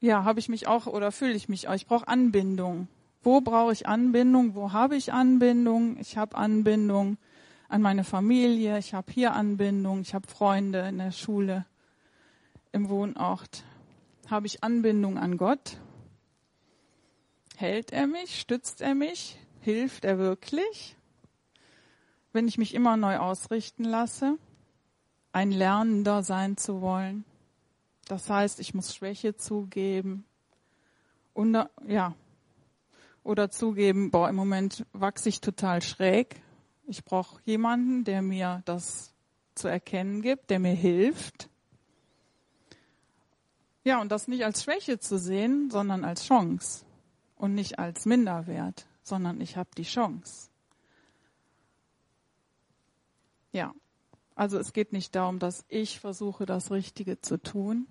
ja, 0.00 0.24
habe 0.24 0.38
ich 0.38 0.50
mich 0.50 0.68
auch 0.68 0.86
oder 0.86 1.10
fühle 1.10 1.32
ich 1.32 1.48
mich 1.48 1.66
auch. 1.66 1.74
Ich 1.74 1.86
brauche 1.86 2.06
Anbindung. 2.06 2.88
Wo 3.22 3.40
brauche 3.40 3.72
ich 3.72 3.88
Anbindung? 3.88 4.54
Wo 4.54 4.72
habe 4.72 4.96
ich 4.96 5.14
Anbindung? 5.14 5.96
Ich 5.98 6.18
habe 6.18 6.36
Anbindung 6.36 7.16
an 7.68 7.80
meine 7.80 8.04
Familie. 8.04 8.78
Ich 8.78 8.92
habe 8.92 9.10
hier 9.10 9.32
Anbindung. 9.32 10.02
Ich 10.02 10.14
habe 10.14 10.28
Freunde 10.28 10.80
in 10.80 10.98
der 10.98 11.10
Schule, 11.10 11.64
im 12.70 12.90
Wohnort. 12.90 13.64
Habe 14.30 14.46
ich 14.46 14.62
Anbindung 14.62 15.16
an 15.16 15.38
Gott? 15.38 15.78
Hält 17.56 17.92
er 17.92 18.06
mich? 18.06 18.38
Stützt 18.38 18.82
er 18.82 18.94
mich? 18.94 19.38
Hilft 19.62 20.04
er 20.04 20.18
wirklich? 20.18 20.96
Wenn 22.34 22.46
ich 22.46 22.58
mich 22.58 22.74
immer 22.74 22.98
neu 22.98 23.16
ausrichten 23.16 23.84
lasse, 23.84 24.36
ein 25.32 25.50
Lernender 25.50 26.22
sein 26.22 26.58
zu 26.58 26.82
wollen. 26.82 27.24
Das 28.06 28.30
heißt, 28.30 28.60
ich 28.60 28.72
muss 28.72 28.94
Schwäche 28.94 29.36
zugeben. 29.36 30.24
Und, 31.34 31.54
ja. 31.86 32.14
Oder 33.24 33.50
zugeben, 33.50 34.10
boah, 34.10 34.28
im 34.28 34.36
Moment 34.36 34.86
wachse 34.92 35.28
ich 35.28 35.40
total 35.40 35.82
schräg. 35.82 36.40
Ich 36.86 37.04
brauche 37.04 37.40
jemanden, 37.44 38.04
der 38.04 38.22
mir 38.22 38.62
das 38.64 39.12
zu 39.56 39.66
erkennen 39.66 40.22
gibt, 40.22 40.50
der 40.50 40.60
mir 40.60 40.74
hilft. 40.74 41.50
Ja, 43.82 44.00
und 44.00 44.12
das 44.12 44.28
nicht 44.28 44.44
als 44.44 44.62
Schwäche 44.62 44.98
zu 44.98 45.18
sehen, 45.18 45.70
sondern 45.70 46.04
als 46.04 46.24
Chance. 46.24 46.84
Und 47.34 47.54
nicht 47.54 47.78
als 47.78 48.06
Minderwert, 48.06 48.86
sondern 49.02 49.40
ich 49.40 49.56
habe 49.56 49.70
die 49.76 49.82
Chance. 49.82 50.48
Ja, 53.52 53.74
also 54.34 54.58
es 54.58 54.72
geht 54.72 54.92
nicht 54.92 55.14
darum, 55.14 55.38
dass 55.38 55.64
ich 55.68 55.98
versuche, 55.98 56.46
das 56.46 56.70
Richtige 56.70 57.20
zu 57.20 57.42
tun, 57.42 57.86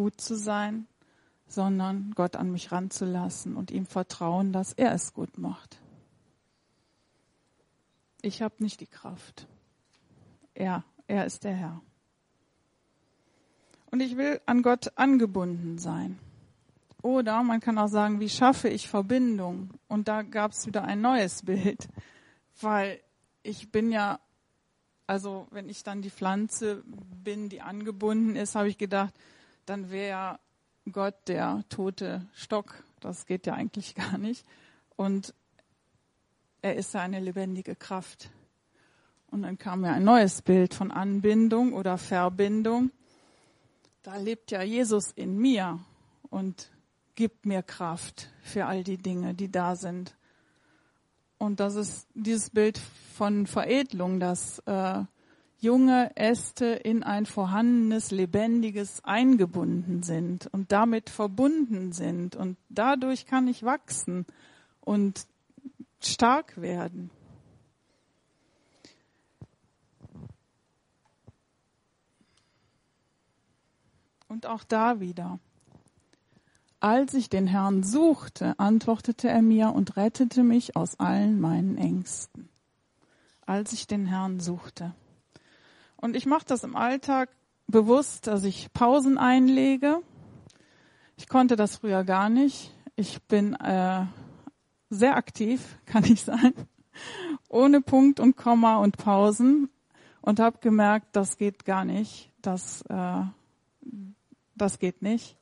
gut 0.00 0.18
zu 0.18 0.34
sein, 0.34 0.86
sondern 1.46 2.12
Gott 2.14 2.34
an 2.34 2.50
mich 2.50 2.72
ranzulassen 2.72 3.54
und 3.54 3.70
ihm 3.70 3.84
vertrauen, 3.84 4.50
dass 4.50 4.72
er 4.72 4.94
es 4.94 5.12
gut 5.12 5.36
macht. 5.36 5.78
Ich 8.22 8.40
habe 8.40 8.54
nicht 8.60 8.80
die 8.80 8.86
Kraft. 8.86 9.46
Er, 10.54 10.84
er 11.06 11.26
ist 11.26 11.44
der 11.44 11.52
Herr. 11.52 11.82
Und 13.90 14.00
ich 14.00 14.16
will 14.16 14.40
an 14.46 14.62
Gott 14.62 14.96
angebunden 14.96 15.76
sein. 15.76 16.18
Oder 17.02 17.42
man 17.42 17.60
kann 17.60 17.76
auch 17.76 17.88
sagen, 17.88 18.20
wie 18.20 18.30
schaffe 18.30 18.70
ich 18.70 18.88
Verbindung? 18.88 19.68
Und 19.86 20.08
da 20.08 20.22
gab 20.22 20.52
es 20.52 20.66
wieder 20.66 20.84
ein 20.84 21.02
neues 21.02 21.42
Bild, 21.44 21.90
weil 22.62 23.02
ich 23.42 23.70
bin 23.70 23.92
ja, 23.92 24.18
also 25.06 25.46
wenn 25.50 25.68
ich 25.68 25.82
dann 25.82 26.00
die 26.00 26.08
Pflanze 26.08 26.82
bin, 26.86 27.50
die 27.50 27.60
angebunden 27.60 28.34
ist, 28.34 28.54
habe 28.54 28.70
ich 28.70 28.78
gedacht, 28.78 29.12
dann 29.66 29.90
wäre 29.90 30.38
Gott 30.90 31.14
der 31.28 31.64
tote 31.68 32.26
Stock. 32.34 32.82
Das 33.00 33.26
geht 33.26 33.46
ja 33.46 33.54
eigentlich 33.54 33.94
gar 33.94 34.18
nicht. 34.18 34.46
Und 34.96 35.34
er 36.62 36.76
ist 36.76 36.94
ja 36.94 37.00
eine 37.00 37.20
lebendige 37.20 37.74
Kraft. 37.74 38.30
Und 39.30 39.42
dann 39.42 39.58
kam 39.58 39.84
ja 39.84 39.92
ein 39.92 40.04
neues 40.04 40.42
Bild 40.42 40.74
von 40.74 40.90
Anbindung 40.90 41.72
oder 41.72 41.98
Verbindung. 41.98 42.90
Da 44.02 44.16
lebt 44.16 44.50
ja 44.50 44.62
Jesus 44.62 45.12
in 45.12 45.38
mir 45.38 45.78
und 46.30 46.70
gibt 47.14 47.46
mir 47.46 47.62
Kraft 47.62 48.30
für 48.42 48.66
all 48.66 48.82
die 48.82 48.98
Dinge, 48.98 49.34
die 49.34 49.50
da 49.50 49.76
sind. 49.76 50.16
Und 51.38 51.60
das 51.60 51.74
ist 51.74 52.08
dieses 52.14 52.50
Bild 52.50 52.78
von 53.14 53.46
Veredelung, 53.46 54.20
dass 54.20 54.58
äh, 54.60 55.04
junge 55.60 56.10
Äste 56.16 56.66
in 56.66 57.02
ein 57.02 57.26
vorhandenes, 57.26 58.10
lebendiges 58.10 59.04
eingebunden 59.04 60.02
sind 60.02 60.46
und 60.52 60.72
damit 60.72 61.10
verbunden 61.10 61.92
sind. 61.92 62.34
Und 62.34 62.56
dadurch 62.70 63.26
kann 63.26 63.46
ich 63.46 63.62
wachsen 63.62 64.26
und 64.80 65.26
stark 66.02 66.60
werden. 66.60 67.10
Und 74.28 74.46
auch 74.46 74.64
da 74.64 75.00
wieder. 75.00 75.38
Als 76.78 77.12
ich 77.12 77.28
den 77.28 77.46
Herrn 77.46 77.82
suchte, 77.82 78.58
antwortete 78.58 79.28
er 79.28 79.42
mir 79.42 79.74
und 79.74 79.98
rettete 79.98 80.42
mich 80.42 80.76
aus 80.76 80.98
allen 80.98 81.38
meinen 81.38 81.76
Ängsten. 81.76 82.48
Als 83.44 83.74
ich 83.74 83.86
den 83.86 84.06
Herrn 84.06 84.40
suchte. 84.40 84.94
Und 86.00 86.16
ich 86.16 86.24
mache 86.24 86.46
das 86.46 86.64
im 86.64 86.76
Alltag 86.76 87.28
bewusst, 87.66 88.26
dass 88.26 88.44
ich 88.44 88.72
Pausen 88.72 89.18
einlege. 89.18 90.00
Ich 91.16 91.28
konnte 91.28 91.56
das 91.56 91.76
früher 91.76 92.04
gar 92.04 92.30
nicht. 92.30 92.72
Ich 92.96 93.22
bin 93.24 93.54
äh, 93.54 94.06
sehr 94.88 95.16
aktiv, 95.16 95.78
kann 95.86 96.04
ich 96.04 96.22
sein, 96.22 96.54
ohne 97.48 97.82
Punkt 97.82 98.18
und 98.18 98.36
Komma 98.36 98.78
und 98.78 98.96
Pausen 98.96 99.68
und 100.22 100.40
habe 100.40 100.58
gemerkt, 100.60 101.08
das 101.12 101.36
geht 101.36 101.64
gar 101.66 101.84
nicht, 101.84 102.30
das, 102.40 102.82
äh, 102.88 103.22
das 104.54 104.78
geht 104.78 105.02
nicht. 105.02 105.36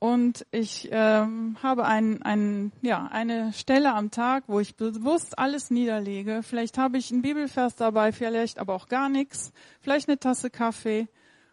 Und 0.00 0.46
ich 0.50 0.88
ähm, 0.90 1.58
habe 1.62 1.84
ein, 1.84 2.22
ein, 2.22 2.72
ja, 2.80 3.06
eine 3.12 3.52
Stelle 3.52 3.92
am 3.92 4.10
Tag, 4.10 4.44
wo 4.46 4.58
ich 4.58 4.74
bewusst 4.74 5.38
alles 5.38 5.70
niederlege. 5.70 6.40
Vielleicht 6.42 6.78
habe 6.78 6.96
ich 6.96 7.12
einen 7.12 7.20
Bibelvers 7.20 7.76
dabei, 7.76 8.10
vielleicht 8.10 8.58
aber 8.58 8.74
auch 8.74 8.88
gar 8.88 9.10
nichts. 9.10 9.52
Vielleicht 9.82 10.08
eine 10.08 10.18
Tasse 10.18 10.48
Kaffee. 10.48 11.06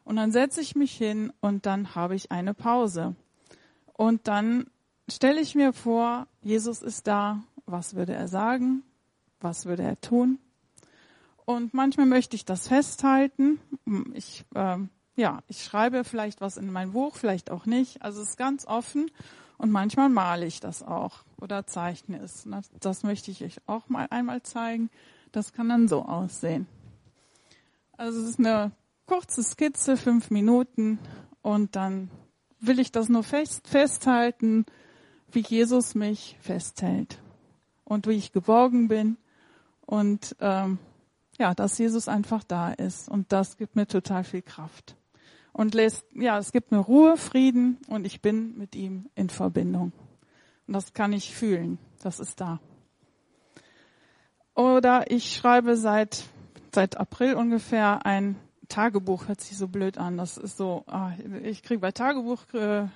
Und 0.06 0.16
dann 0.16 0.32
setze 0.32 0.62
ich 0.62 0.78
mich 0.78 0.94
hin 0.96 1.34
und 1.42 1.66
dann 1.66 1.94
habe 1.94 2.16
ich 2.16 2.32
eine 2.32 2.54
Pause. 2.54 3.16
Und 3.92 4.30
dann 4.30 4.68
stelle 5.10 5.42
ich 5.42 5.54
mir 5.54 5.74
vor, 5.74 6.26
Jesus 6.42 6.82
ist 6.82 7.06
da, 7.06 7.44
was 7.66 7.96
würde 7.96 8.14
er 8.14 8.30
sagen, 8.30 8.82
was 9.42 9.66
würde 9.66 9.84
er 9.84 10.00
tun. 10.00 10.40
Und 11.44 11.74
manchmal 11.74 12.06
möchte 12.06 12.38
ich 12.38 12.46
das 12.46 12.70
festhalten. 12.70 13.60
Ich, 14.14 14.46
äh, 14.56 14.78
ja, 15.18 15.40
ich 15.48 15.64
schreibe 15.64 16.04
vielleicht 16.04 16.40
was 16.42 16.58
in 16.58 16.72
mein 16.72 16.94
Buch, 16.94 17.16
vielleicht 17.16 17.50
auch 17.50 17.66
nicht. 17.66 18.02
Also 18.04 18.22
es 18.22 18.30
ist 18.30 18.38
ganz 18.38 18.66
offen. 18.66 19.12
Und 19.58 19.72
manchmal 19.72 20.10
male 20.10 20.46
ich 20.46 20.60
das 20.60 20.84
auch 20.84 21.24
oder 21.42 21.66
zeichne 21.66 22.20
es. 22.20 22.48
Das, 22.80 23.02
möchte 23.02 23.32
ich 23.32 23.44
euch 23.44 23.58
auch 23.66 23.90
mal 23.90 24.06
einmal 24.12 24.44
zeigen. 24.44 24.92
Das 25.32 25.52
kann 25.52 25.68
dann 25.68 25.88
so 25.88 26.04
aussehen. 26.04 26.68
Also 27.98 28.22
es 28.22 28.30
ist 28.30 28.40
eine 28.40 28.72
kurze 29.08 29.42
Skizze, 29.42 29.98
fünf 29.98 30.30
Minuten. 30.30 31.00
Und 31.42 31.76
dann 31.76 32.12
will 32.60 32.80
ich 32.80 32.92
das 32.92 33.10
nur 33.10 33.24
fest, 33.24 33.68
festhalten, 33.68 34.68
wie 35.32 35.42
Jesus 35.42 35.96
mich 35.96 36.38
festhält 36.40 37.18
und 37.84 38.06
wie 38.06 38.14
ich 38.14 38.32
geborgen 38.32 38.88
bin 38.88 39.18
und 39.86 40.36
ähm, 40.40 40.80
ja, 41.38 41.54
dass 41.54 41.78
Jesus 41.78 42.08
einfach 42.08 42.44
da 42.44 42.72
ist 42.72 43.10
und 43.10 43.32
das 43.32 43.58
gibt 43.58 43.76
mir 43.76 43.88
total 43.88 44.24
viel 44.24 44.42
Kraft 44.42 44.96
und 45.58 45.74
lässt 45.74 46.06
ja, 46.14 46.38
es 46.38 46.54
gibt 46.54 46.72
mir 46.72 46.80
Ruhe, 46.80 47.18
Frieden 47.18 47.78
und 47.88 48.06
ich 48.06 48.22
bin 48.22 48.58
mit 48.58 48.76
ihm 48.76 49.10
in 49.16 49.30
Verbindung 49.30 49.92
und 50.68 50.74
das 50.74 50.94
kann 50.94 51.12
ich 51.12 51.36
fühlen, 51.36 51.80
das 52.02 52.22
ist 52.22 52.40
da. 52.40 52.60
Oder 54.56 55.12
ich 55.12 55.36
schreibe 55.36 55.76
seit 55.76 56.24
seit 56.74 56.98
April 56.98 57.36
ungefähr 57.36 58.06
ein 58.06 58.36
Tagebuch 58.70 59.28
hört 59.28 59.42
sich 59.42 59.58
so 59.58 59.68
blöd 59.68 59.98
an. 59.98 60.18
Das 60.18 60.38
ist 60.38 60.58
so, 60.58 60.84
ah, 60.88 61.12
ich 61.42 61.64
kriege 61.64 61.80
bei 61.80 61.92
Tagebuch, 61.92 62.42
äh, 62.54 62.88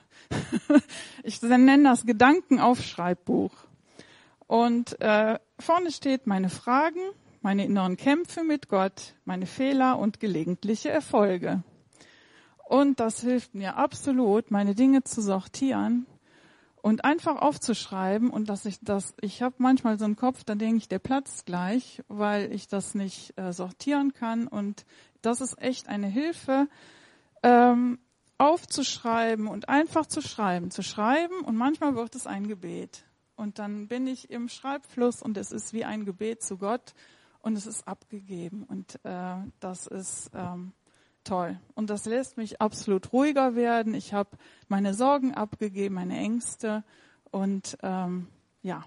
ich 1.23 1.41
nenne 1.41 1.83
das 1.83 2.05
Gedankenaufschreibbuch. 2.05 3.53
Und 4.47 4.99
äh, 4.99 5.39
vorne 5.59 5.91
steht 5.91 6.27
meine 6.27 6.49
Fragen, 6.49 6.99
meine 7.41 7.65
inneren 7.65 7.95
Kämpfe 7.95 8.43
mit 8.43 8.67
Gott, 8.67 9.15
meine 9.23 9.45
Fehler 9.45 9.97
und 9.97 10.19
gelegentliche 10.19 10.89
Erfolge. 10.89 11.63
Und 12.71 13.01
das 13.01 13.19
hilft 13.19 13.53
mir 13.53 13.75
absolut, 13.75 14.49
meine 14.49 14.75
Dinge 14.75 15.03
zu 15.03 15.21
sortieren 15.21 16.05
und 16.81 17.03
einfach 17.03 17.35
aufzuschreiben 17.35 18.29
und 18.29 18.47
dass 18.47 18.65
ich 18.65 18.79
das, 18.81 19.13
ich 19.19 19.41
habe 19.41 19.55
manchmal 19.57 19.99
so 19.99 20.05
einen 20.05 20.15
Kopf, 20.15 20.45
da 20.45 20.55
denke 20.55 20.77
ich, 20.77 20.87
der 20.87 20.99
platzt 20.99 21.45
gleich, 21.45 22.01
weil 22.07 22.49
ich 22.53 22.69
das 22.69 22.95
nicht 22.95 23.37
äh, 23.37 23.51
sortieren 23.51 24.13
kann. 24.13 24.47
Und 24.47 24.85
das 25.21 25.41
ist 25.41 25.61
echt 25.61 25.89
eine 25.89 26.07
Hilfe, 26.07 26.69
ähm, 27.43 27.99
aufzuschreiben 28.37 29.47
und 29.47 29.67
einfach 29.67 30.05
zu 30.05 30.21
schreiben, 30.21 30.71
zu 30.71 30.81
schreiben 30.81 31.41
und 31.41 31.57
manchmal 31.57 31.95
wird 31.97 32.15
es 32.15 32.25
ein 32.25 32.47
Gebet. 32.47 33.03
Und 33.35 33.59
dann 33.59 33.89
bin 33.89 34.07
ich 34.07 34.29
im 34.29 34.47
Schreibfluss 34.47 35.21
und 35.21 35.35
es 35.35 35.51
ist 35.51 35.73
wie 35.73 35.83
ein 35.83 36.05
Gebet 36.05 36.41
zu 36.41 36.57
Gott 36.57 36.93
und 37.41 37.57
es 37.57 37.67
ist 37.67 37.85
abgegeben. 37.85 38.63
Und 38.63 38.97
äh, 39.03 39.35
das 39.59 39.87
ist 39.87 40.31
ähm, 40.33 40.71
toll. 41.23 41.59
Und 41.75 41.89
das 41.89 42.05
lässt 42.05 42.37
mich 42.37 42.61
absolut 42.61 43.13
ruhiger 43.13 43.55
werden. 43.55 43.93
Ich 43.93 44.13
habe 44.13 44.29
meine 44.67 44.93
Sorgen 44.93 45.33
abgegeben, 45.33 45.95
meine 45.95 46.17
Ängste 46.17 46.83
und 47.31 47.77
ähm, 47.81 48.27
ja, 48.61 48.83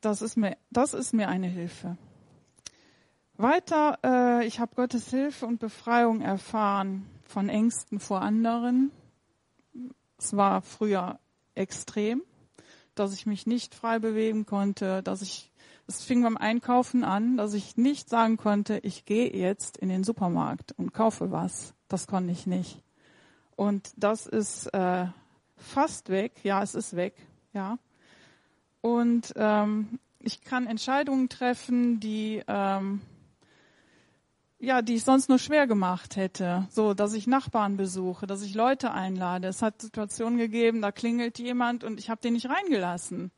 das 0.00 0.22
ist 0.22 0.36
mir, 0.36 0.56
das 0.70 0.94
ist 0.94 1.12
mir 1.12 1.28
eine 1.28 1.46
Hilfe. 1.46 1.96
Weiter, 3.36 3.98
äh, 4.04 4.46
ich 4.46 4.60
habe 4.60 4.74
Gottes 4.74 5.08
Hilfe 5.08 5.46
und 5.46 5.58
Befreiung 5.58 6.20
erfahren 6.20 7.06
von 7.24 7.48
Ängsten 7.48 7.98
vor 7.98 8.20
anderen. 8.20 8.92
Es 10.18 10.36
war 10.36 10.62
früher 10.62 11.18
extrem, 11.54 12.22
dass 12.94 13.12
ich 13.12 13.26
mich 13.26 13.46
nicht 13.46 13.74
frei 13.74 13.98
bewegen 13.98 14.46
konnte, 14.46 15.02
dass 15.02 15.22
ich, 15.22 15.50
es 15.86 16.04
fing 16.04 16.22
beim 16.22 16.36
Einkaufen 16.36 17.04
an, 17.04 17.36
dass 17.36 17.54
ich 17.54 17.76
nicht 17.76 18.08
sagen 18.08 18.36
konnte, 18.36 18.78
ich 18.78 19.04
gehe 19.04 19.34
jetzt 19.34 19.76
in 19.76 19.88
den 19.88 20.04
Supermarkt 20.04 20.72
und 20.76 20.92
kaufe 20.92 21.30
was. 21.30 21.74
Das 21.88 22.06
konnte 22.06 22.32
ich 22.32 22.46
nicht. 22.46 22.82
Und 23.56 23.92
das 23.96 24.26
ist 24.26 24.66
äh, 24.74 25.06
fast 25.56 26.08
weg. 26.08 26.32
Ja, 26.42 26.62
es 26.62 26.74
ist 26.74 26.96
weg. 26.96 27.14
Ja. 27.52 27.78
Und 28.80 29.32
ähm, 29.36 29.98
ich 30.18 30.42
kann 30.42 30.66
Entscheidungen 30.66 31.28
treffen, 31.28 32.00
die 32.00 32.42
ähm, 32.46 33.00
ja, 34.62 34.80
die 34.80 34.94
ich 34.94 35.02
sonst 35.02 35.28
nur 35.28 35.40
schwer 35.40 35.66
gemacht 35.66 36.14
hätte. 36.14 36.68
So, 36.70 36.94
dass 36.94 37.14
ich 37.14 37.26
Nachbarn 37.26 37.76
besuche, 37.76 38.28
dass 38.28 38.42
ich 38.42 38.54
Leute 38.54 38.92
einlade. 38.92 39.48
Es 39.48 39.60
hat 39.60 39.82
Situationen 39.82 40.38
gegeben, 40.38 40.80
da 40.80 40.92
klingelt 40.92 41.40
jemand 41.40 41.82
und 41.82 41.98
ich 41.98 42.08
habe 42.08 42.20
den 42.20 42.34
nicht 42.34 42.48
reingelassen. 42.48 43.32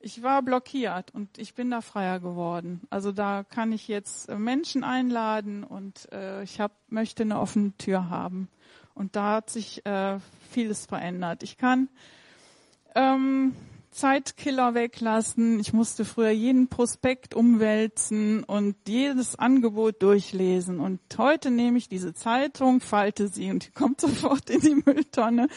Ich 0.00 0.24
war 0.24 0.42
blockiert 0.42 1.12
und 1.14 1.38
ich 1.38 1.54
bin 1.54 1.70
da 1.70 1.80
freier 1.80 2.18
geworden. 2.18 2.80
Also 2.90 3.12
da 3.12 3.44
kann 3.44 3.70
ich 3.70 3.86
jetzt 3.86 4.28
äh, 4.28 4.36
Menschen 4.38 4.82
einladen 4.82 5.62
und 5.62 6.12
äh, 6.12 6.42
ich 6.42 6.60
hab, 6.60 6.72
möchte 6.88 7.22
eine 7.22 7.38
offene 7.38 7.72
Tür 7.78 8.10
haben. 8.10 8.48
Und 8.92 9.14
da 9.14 9.36
hat 9.36 9.50
sich 9.50 9.86
äh, 9.86 10.18
vieles 10.50 10.86
verändert. 10.86 11.44
Ich 11.44 11.58
kann 11.58 11.88
ähm, 12.96 13.54
Zeitkiller 13.96 14.74
weglassen. 14.74 15.58
Ich 15.58 15.72
musste 15.72 16.04
früher 16.04 16.30
jeden 16.30 16.68
Prospekt 16.68 17.34
umwälzen 17.34 18.44
und 18.44 18.76
jedes 18.86 19.38
Angebot 19.38 20.02
durchlesen. 20.02 20.80
Und 20.80 21.00
heute 21.16 21.50
nehme 21.50 21.78
ich 21.78 21.88
diese 21.88 22.12
Zeitung, 22.12 22.80
falte 22.80 23.28
sie 23.28 23.50
und 23.50 23.66
die 23.66 23.70
kommt 23.70 24.00
sofort 24.02 24.50
in 24.50 24.60
die 24.60 24.82
Mülltonne, 24.84 25.48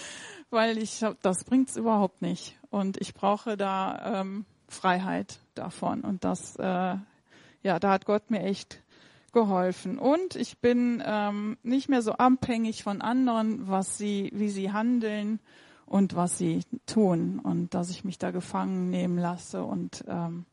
weil 0.49 0.77
ich 0.77 1.05
das 1.21 1.43
bringt's 1.43 1.75
überhaupt 1.75 2.21
nicht. 2.21 2.57
Und 2.69 2.95
ich 3.01 3.13
brauche 3.13 3.57
da 3.57 4.21
ähm, 4.21 4.45
Freiheit 4.69 5.39
davon. 5.53 6.01
Und 6.01 6.23
das, 6.23 6.55
äh, 6.55 6.95
ja, 7.63 7.79
da 7.79 7.91
hat 7.91 8.05
Gott 8.05 8.31
mir 8.31 8.43
echt 8.43 8.81
geholfen. 9.33 9.99
Und 9.99 10.37
ich 10.37 10.59
bin 10.59 11.03
ähm, 11.05 11.57
nicht 11.61 11.89
mehr 11.89 12.01
so 12.01 12.13
abhängig 12.13 12.83
von 12.83 13.01
anderen, 13.01 13.67
was 13.67 13.97
sie, 13.97 14.31
wie 14.33 14.49
sie 14.49 14.71
handeln 14.71 15.41
und 15.89 16.15
was 16.15 16.37
sie 16.37 16.61
tun 16.85 17.39
und 17.39 17.73
dass 17.73 17.89
ich 17.89 18.03
mich 18.03 18.17
da 18.19 18.31
gefangen 18.31 18.89
nehmen 18.89 19.17
lasse 19.17 19.63
und 19.63 20.05
ähm, 20.07 20.45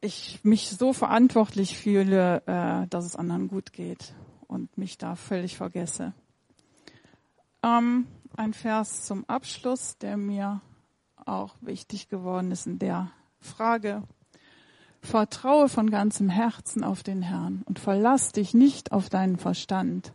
ich 0.00 0.40
mich 0.42 0.68
so 0.68 0.92
verantwortlich 0.92 1.78
fühle, 1.78 2.42
äh, 2.46 2.86
dass 2.88 3.06
es 3.06 3.16
anderen 3.16 3.48
gut 3.48 3.72
geht 3.72 4.14
und 4.46 4.76
mich 4.76 4.98
da 4.98 5.14
völlig 5.14 5.56
vergesse. 5.56 6.12
Ähm, 7.62 8.06
ein 8.36 8.52
Vers 8.52 9.04
zum 9.04 9.24
Abschluss, 9.28 9.96
der 9.98 10.16
mir 10.16 10.60
auch 11.24 11.54
wichtig 11.60 12.08
geworden 12.08 12.50
ist 12.50 12.66
in 12.66 12.78
der 12.78 13.10
Frage. 13.40 14.02
Vertraue 15.00 15.68
von 15.68 15.90
ganzem 15.90 16.28
Herzen 16.28 16.84
auf 16.84 17.02
den 17.02 17.22
Herrn 17.22 17.62
und 17.64 17.78
verlass 17.78 18.32
dich 18.32 18.54
nicht 18.54 18.92
auf 18.92 19.08
deinen 19.08 19.38
Verstand. 19.38 20.12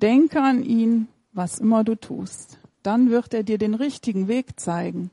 Denke 0.00 0.40
an 0.40 0.62
ihn, 0.62 1.08
was 1.32 1.58
immer 1.58 1.84
du 1.84 1.96
tust 1.96 2.58
dann 2.86 3.10
wird 3.10 3.34
er 3.34 3.42
dir 3.42 3.58
den 3.58 3.74
richtigen 3.74 4.28
Weg 4.28 4.60
zeigen. 4.60 5.10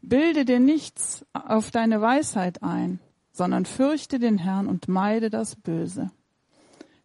Bilde 0.00 0.44
dir 0.44 0.60
nichts 0.60 1.26
auf 1.32 1.72
deine 1.72 2.00
Weisheit 2.00 2.62
ein, 2.62 3.00
sondern 3.32 3.66
fürchte 3.66 4.20
den 4.20 4.38
Herrn 4.38 4.68
und 4.68 4.86
meide 4.86 5.28
das 5.28 5.56
Böse. 5.56 6.12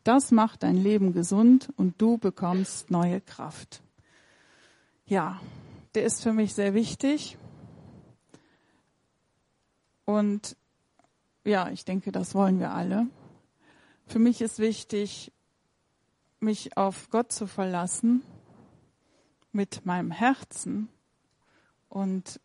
Das 0.04 0.32
macht 0.32 0.62
dein 0.62 0.78
Leben 0.78 1.14
gesund 1.14 1.70
und 1.76 2.00
du 2.00 2.20
bekommst 2.20 2.92
neue 2.92 3.20
Kraft. 3.20 3.82
Ja, 5.08 5.42
der 5.96 6.04
ist 6.04 6.22
für 6.22 6.34
mich 6.34 6.54
sehr 6.54 6.76
wichtig. 6.76 7.38
Und 10.06 10.56
ja, 11.44 11.70
ich 11.70 11.84
denke, 11.84 12.12
das 12.12 12.36
wollen 12.36 12.60
wir 12.60 12.72
alle. 12.72 13.08
Für 14.06 14.20
mich 14.20 14.42
ist 14.42 14.60
wichtig, 14.60 15.32
mich 16.40 16.78
auf 16.78 17.10
Gott 17.10 17.32
zu 17.32 17.48
verlassen 17.48 18.22
mit 19.52 19.86
meinem 19.86 20.12
Herzen 20.12 20.90
und 21.90 22.40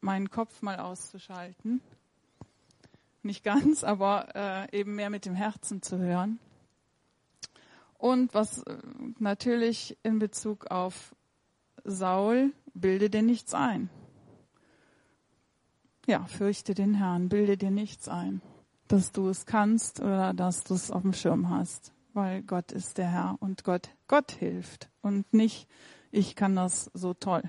meinen 0.00 0.30
Kopf 0.30 0.62
mal 0.62 0.78
auszuschalten. 0.78 1.80
Nicht 3.22 3.44
ganz, 3.44 3.84
aber 3.84 4.34
äh, 4.34 4.78
eben 4.78 4.94
mehr 4.94 5.10
mit 5.10 5.26
dem 5.26 5.34
Herzen 5.34 5.82
zu 5.82 5.98
hören. 5.98 6.38
Und 7.98 8.32
was 8.32 8.62
äh, 8.62 8.78
natürlich 9.18 9.98
in 10.02 10.18
Bezug 10.18 10.70
auf 10.70 11.14
Saul, 11.84 12.52
bilde 12.72 13.10
dir 13.10 13.22
nichts 13.22 13.54
ein. 13.54 13.90
Ja, 16.06 16.24
fürchte 16.24 16.74
den 16.74 16.94
Herrn, 16.94 17.28
bilde 17.28 17.56
dir 17.58 17.70
nichts 17.70 18.08
ein, 18.08 18.40
dass 18.88 19.12
du 19.12 19.28
es 19.28 19.44
kannst 19.44 20.00
oder 20.00 20.32
dass 20.32 20.64
du 20.64 20.74
es 20.74 20.90
auf 20.90 21.02
dem 21.02 21.12
Schirm 21.12 21.50
hast, 21.50 21.92
weil 22.14 22.42
Gott 22.42 22.72
ist 22.72 22.96
der 22.98 23.10
Herr 23.10 23.36
und 23.40 23.64
Gott, 23.64 23.90
Gott 24.08 24.32
hilft 24.32 24.88
und 25.02 25.32
nicht 25.34 25.68
ich 26.10 26.36
kann 26.36 26.56
das 26.56 26.90
so 26.94 27.14
toll. 27.14 27.42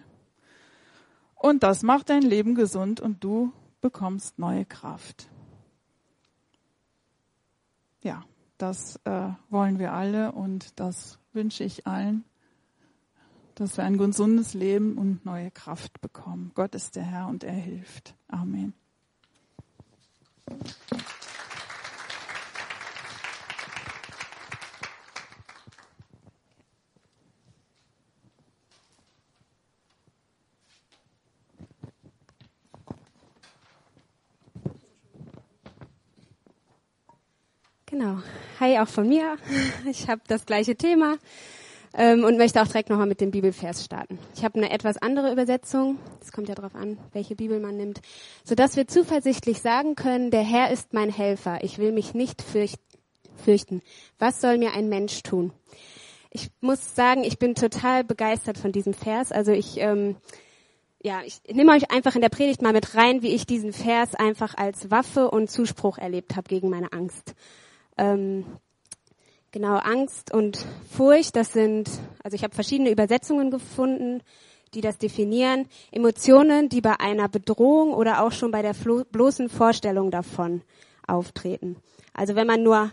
Und 1.36 1.64
das 1.64 1.84
macht 1.84 2.10
dein 2.10 2.22
Leben 2.22 2.56
gesund 2.56 3.00
und 3.00 3.24
du 3.24 3.52
bekommst 3.82 4.38
neue 4.38 4.66
Kraft. 4.66 5.28
Ja, 8.04 8.24
das 8.58 9.00
äh, 9.06 9.30
wollen 9.50 9.80
wir 9.80 9.94
alle 9.94 10.32
und 10.32 10.80
das 10.80 11.18
wünsche 11.34 11.64
ich 11.64 11.88
allen, 11.88 12.24
dass 13.56 13.78
wir 13.78 13.84
ein 13.84 13.98
gesundes 13.98 14.54
Leben 14.54 14.98
und 14.98 15.26
neue 15.26 15.52
Kraft 15.52 16.02
bekommen. 16.02 16.52
Gott 16.54 16.76
ist 16.76 16.96
der 16.96 17.04
Herr 17.04 17.28
und 17.28 17.44
er 17.44 17.54
hilft. 17.54 18.16
Amen. 18.28 18.74
Genau. 37.92 38.22
Hi 38.62 38.78
auch 38.78 38.88
von 38.88 39.10
mir. 39.10 39.38
Ich 39.90 40.08
habe 40.08 40.22
das 40.28 40.46
gleiche 40.46 40.76
Thema 40.76 41.18
ähm, 41.96 42.24
und 42.24 42.38
möchte 42.38 42.62
auch 42.62 42.68
direkt 42.68 42.92
nochmal 42.92 43.08
mit 43.08 43.20
dem 43.20 43.32
Bibelvers 43.32 43.84
starten. 43.84 44.20
Ich 44.36 44.44
habe 44.46 44.60
eine 44.60 44.70
etwas 44.70 44.98
andere 44.98 45.32
Übersetzung. 45.32 45.98
Es 46.22 46.32
kommt 46.32 46.48
ja 46.48 46.54
darauf 46.54 46.76
an, 46.76 47.00
welche 47.12 47.36
Bibel 47.36 47.60
man 47.60 47.76
nimmt, 47.76 48.02
sodass 48.44 48.76
wir 48.76 48.88
zuversichtlich 48.88 49.62
sagen 49.62 49.96
können: 49.96 50.30
Der 50.30 50.44
Herr 50.44 50.70
ist 50.70 50.94
mein 50.94 51.10
Helfer. 51.10 51.64
Ich 51.64 51.80
will 51.80 51.92
mich 51.92 52.14
nicht 52.14 52.44
fürchten. 52.44 53.82
Was 54.20 54.42
soll 54.42 54.60
mir 54.60 54.76
ein 54.76 54.90
Mensch 54.90 55.24
tun? 55.24 55.54
Ich 56.30 56.52
muss 56.60 56.94
sagen, 56.94 57.24
ich 57.24 57.40
bin 57.40 57.56
total 57.56 58.04
begeistert 58.04 58.60
von 58.60 58.72
diesem 58.72 58.94
Vers. 58.94 59.32
Also 59.32 59.54
ich 59.54 59.80
ähm, 59.80 60.18
ja, 61.02 61.22
ich 61.26 61.42
nehme 61.52 61.72
euch 61.72 61.90
einfach 61.90 62.14
in 62.14 62.22
der 62.22 62.30
Predigt 62.30 62.62
mal 62.62 62.74
mit 62.74 62.94
rein, 62.94 63.24
wie 63.24 63.34
ich 63.34 63.48
diesen 63.48 63.74
Vers 63.74 64.14
einfach 64.14 64.56
als 64.56 64.92
Waffe 64.92 65.32
und 65.32 65.50
Zuspruch 65.50 65.98
erlebt 65.98 66.36
habe 66.36 66.48
gegen 66.48 66.70
meine 66.70 66.94
Angst. 66.94 67.34
Ähm, 68.02 68.46
genau, 69.52 69.76
Angst 69.76 70.34
und 70.34 70.66
Furcht, 70.90 71.36
das 71.36 71.54
sind, 71.54 71.88
also 72.24 72.34
ich 72.34 72.44
habe 72.44 72.56
verschiedene 72.56 72.90
Übersetzungen 72.90 73.52
gefunden, 73.52 74.24
die 74.74 74.82
das 74.82 74.98
definieren. 74.98 75.68
Emotionen, 75.92 76.68
die 76.68 76.82
bei 76.82 77.00
einer 77.00 77.30
Bedrohung 77.30 77.94
oder 77.94 78.24
auch 78.24 78.32
schon 78.32 78.50
bei 78.50 78.64
der 78.64 78.74
bloßen 78.74 79.50
Vorstellung 79.50 80.10
davon 80.10 80.64
auftreten. 81.06 81.76
Also 82.12 82.36
wenn 82.36 82.48
man 82.48 82.64
nur 82.64 82.92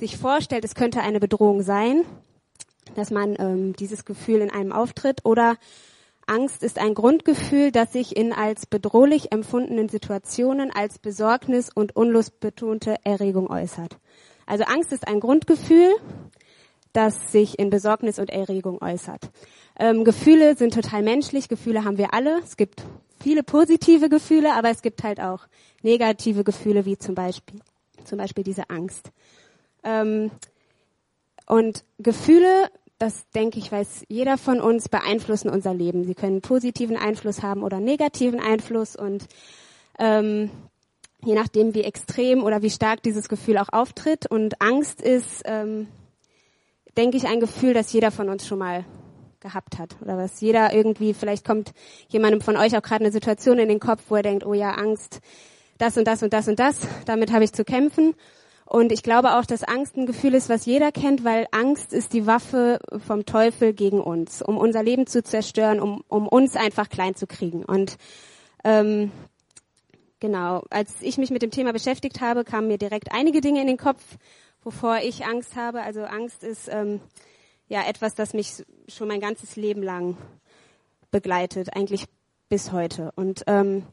sich 0.00 0.16
vorstellt, 0.16 0.64
es 0.64 0.74
könnte 0.74 1.02
eine 1.02 1.20
Bedrohung 1.20 1.62
sein, 1.62 2.04
dass 2.96 3.12
man 3.12 3.36
ähm, 3.38 3.76
dieses 3.76 4.04
Gefühl 4.04 4.40
in 4.40 4.50
einem 4.50 4.72
auftritt 4.72 5.24
oder 5.24 5.58
Angst 6.26 6.62
ist 6.62 6.78
ein 6.78 6.94
Grundgefühl, 6.94 7.72
das 7.72 7.92
sich 7.92 8.16
in 8.16 8.32
als 8.32 8.66
bedrohlich 8.66 9.32
empfundenen 9.32 9.88
Situationen 9.88 10.70
als 10.70 10.98
Besorgnis 10.98 11.70
und 11.74 11.96
unlustbetonte 11.96 12.96
Erregung 13.04 13.50
äußert. 13.50 13.98
Also 14.46 14.64
Angst 14.64 14.92
ist 14.92 15.06
ein 15.08 15.20
Grundgefühl, 15.20 15.90
das 16.92 17.32
sich 17.32 17.58
in 17.58 17.70
Besorgnis 17.70 18.18
und 18.18 18.30
Erregung 18.30 18.80
äußert. 18.82 19.30
Ähm, 19.78 20.04
Gefühle 20.04 20.56
sind 20.56 20.74
total 20.74 21.02
menschlich, 21.02 21.48
Gefühle 21.48 21.84
haben 21.84 21.98
wir 21.98 22.12
alle. 22.12 22.38
Es 22.40 22.56
gibt 22.56 22.84
viele 23.22 23.42
positive 23.42 24.08
Gefühle, 24.08 24.54
aber 24.54 24.70
es 24.70 24.82
gibt 24.82 25.02
halt 25.02 25.20
auch 25.20 25.46
negative 25.82 26.44
Gefühle, 26.44 26.84
wie 26.84 26.98
zum 26.98 27.14
Beispiel, 27.14 27.60
zum 28.04 28.18
Beispiel 28.18 28.44
diese 28.44 28.68
Angst. 28.68 29.10
Ähm, 29.84 30.30
und 31.46 31.84
Gefühle, 31.98 32.70
das 33.02 33.28
denke 33.30 33.58
ich, 33.58 33.72
weiß 33.72 34.04
jeder 34.06 34.38
von 34.38 34.60
uns, 34.60 34.88
beeinflussen 34.88 35.50
unser 35.50 35.74
Leben. 35.74 36.04
Sie 36.04 36.14
können 36.14 36.40
positiven 36.40 36.96
Einfluss 36.96 37.42
haben 37.42 37.64
oder 37.64 37.80
negativen 37.80 38.38
Einfluss 38.38 38.94
und 38.94 39.26
ähm, 39.98 40.52
je 41.24 41.34
nachdem, 41.34 41.74
wie 41.74 41.82
extrem 41.82 42.44
oder 42.44 42.62
wie 42.62 42.70
stark 42.70 43.02
dieses 43.02 43.28
Gefühl 43.28 43.58
auch 43.58 43.70
auftritt. 43.72 44.30
Und 44.30 44.62
Angst 44.62 45.02
ist, 45.02 45.42
ähm, 45.46 45.88
denke 46.96 47.16
ich, 47.16 47.26
ein 47.26 47.40
Gefühl, 47.40 47.74
das 47.74 47.92
jeder 47.92 48.12
von 48.12 48.28
uns 48.28 48.46
schon 48.46 48.60
mal 48.60 48.84
gehabt 49.40 49.80
hat 49.80 49.96
oder 50.00 50.16
was 50.16 50.40
jeder 50.40 50.72
irgendwie, 50.72 51.12
vielleicht 51.12 51.44
kommt 51.44 51.72
jemandem 52.06 52.40
von 52.40 52.56
euch 52.56 52.76
auch 52.76 52.82
gerade 52.82 53.02
eine 53.02 53.12
Situation 53.12 53.58
in 53.58 53.68
den 53.68 53.80
Kopf, 53.80 54.02
wo 54.10 54.14
er 54.14 54.22
denkt, 54.22 54.46
oh 54.46 54.54
ja, 54.54 54.74
Angst, 54.74 55.22
das 55.76 55.98
und 55.98 56.06
das 56.06 56.22
und 56.22 56.32
das 56.32 56.46
und 56.46 56.60
das, 56.60 56.86
damit 57.06 57.32
habe 57.32 57.42
ich 57.42 57.52
zu 57.52 57.64
kämpfen. 57.64 58.14
Und 58.64 58.92
ich 58.92 59.02
glaube 59.02 59.36
auch, 59.36 59.44
dass 59.44 59.64
Angst 59.64 59.96
ein 59.96 60.06
Gefühl 60.06 60.34
ist, 60.34 60.48
was 60.48 60.66
jeder 60.66 60.92
kennt, 60.92 61.24
weil 61.24 61.46
Angst 61.50 61.92
ist 61.92 62.12
die 62.12 62.26
Waffe 62.26 62.78
vom 63.06 63.26
Teufel 63.26 63.72
gegen 63.72 64.00
uns, 64.00 64.40
um 64.40 64.56
unser 64.56 64.82
Leben 64.82 65.06
zu 65.06 65.22
zerstören, 65.22 65.80
um, 65.80 66.02
um 66.08 66.26
uns 66.26 66.56
einfach 66.56 66.88
klein 66.88 67.14
zu 67.14 67.26
kriegen. 67.26 67.64
Und 67.64 67.98
ähm, 68.64 69.12
genau, 70.20 70.62
als 70.70 70.94
ich 71.00 71.18
mich 71.18 71.30
mit 71.30 71.42
dem 71.42 71.50
Thema 71.50 71.72
beschäftigt 71.72 72.20
habe, 72.20 72.44
kamen 72.44 72.68
mir 72.68 72.78
direkt 72.78 73.12
einige 73.12 73.40
Dinge 73.40 73.60
in 73.60 73.66
den 73.66 73.76
Kopf, 73.76 74.02
wovor 74.62 74.98
ich 74.98 75.26
Angst 75.26 75.56
habe. 75.56 75.82
Also 75.82 76.04
Angst 76.04 76.42
ist 76.44 76.68
ähm, 76.72 77.00
ja 77.68 77.82
etwas, 77.86 78.14
das 78.14 78.32
mich 78.32 78.64
schon 78.88 79.08
mein 79.08 79.20
ganzes 79.20 79.56
Leben 79.56 79.82
lang 79.82 80.16
begleitet, 81.10 81.76
eigentlich 81.76 82.06
bis 82.48 82.72
heute. 82.72 83.12
Und 83.16 83.42
ähm, 83.46 83.84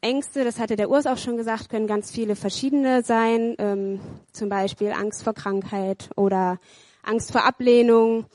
Ängste, 0.00 0.44
das 0.44 0.58
hatte 0.58 0.76
der 0.76 0.90
Urs 0.90 1.06
auch 1.06 1.18
schon 1.18 1.36
gesagt, 1.36 1.68
können 1.68 1.86
ganz 1.86 2.10
viele 2.10 2.36
verschiedene 2.36 3.02
sein. 3.02 3.56
Ähm, 3.58 4.00
zum 4.32 4.48
Beispiel 4.48 4.92
Angst 4.92 5.24
vor 5.24 5.34
Krankheit 5.34 6.10
oder 6.16 6.58
Angst 7.02 7.32
vor 7.32 7.44
Ablehnung, 7.44 8.26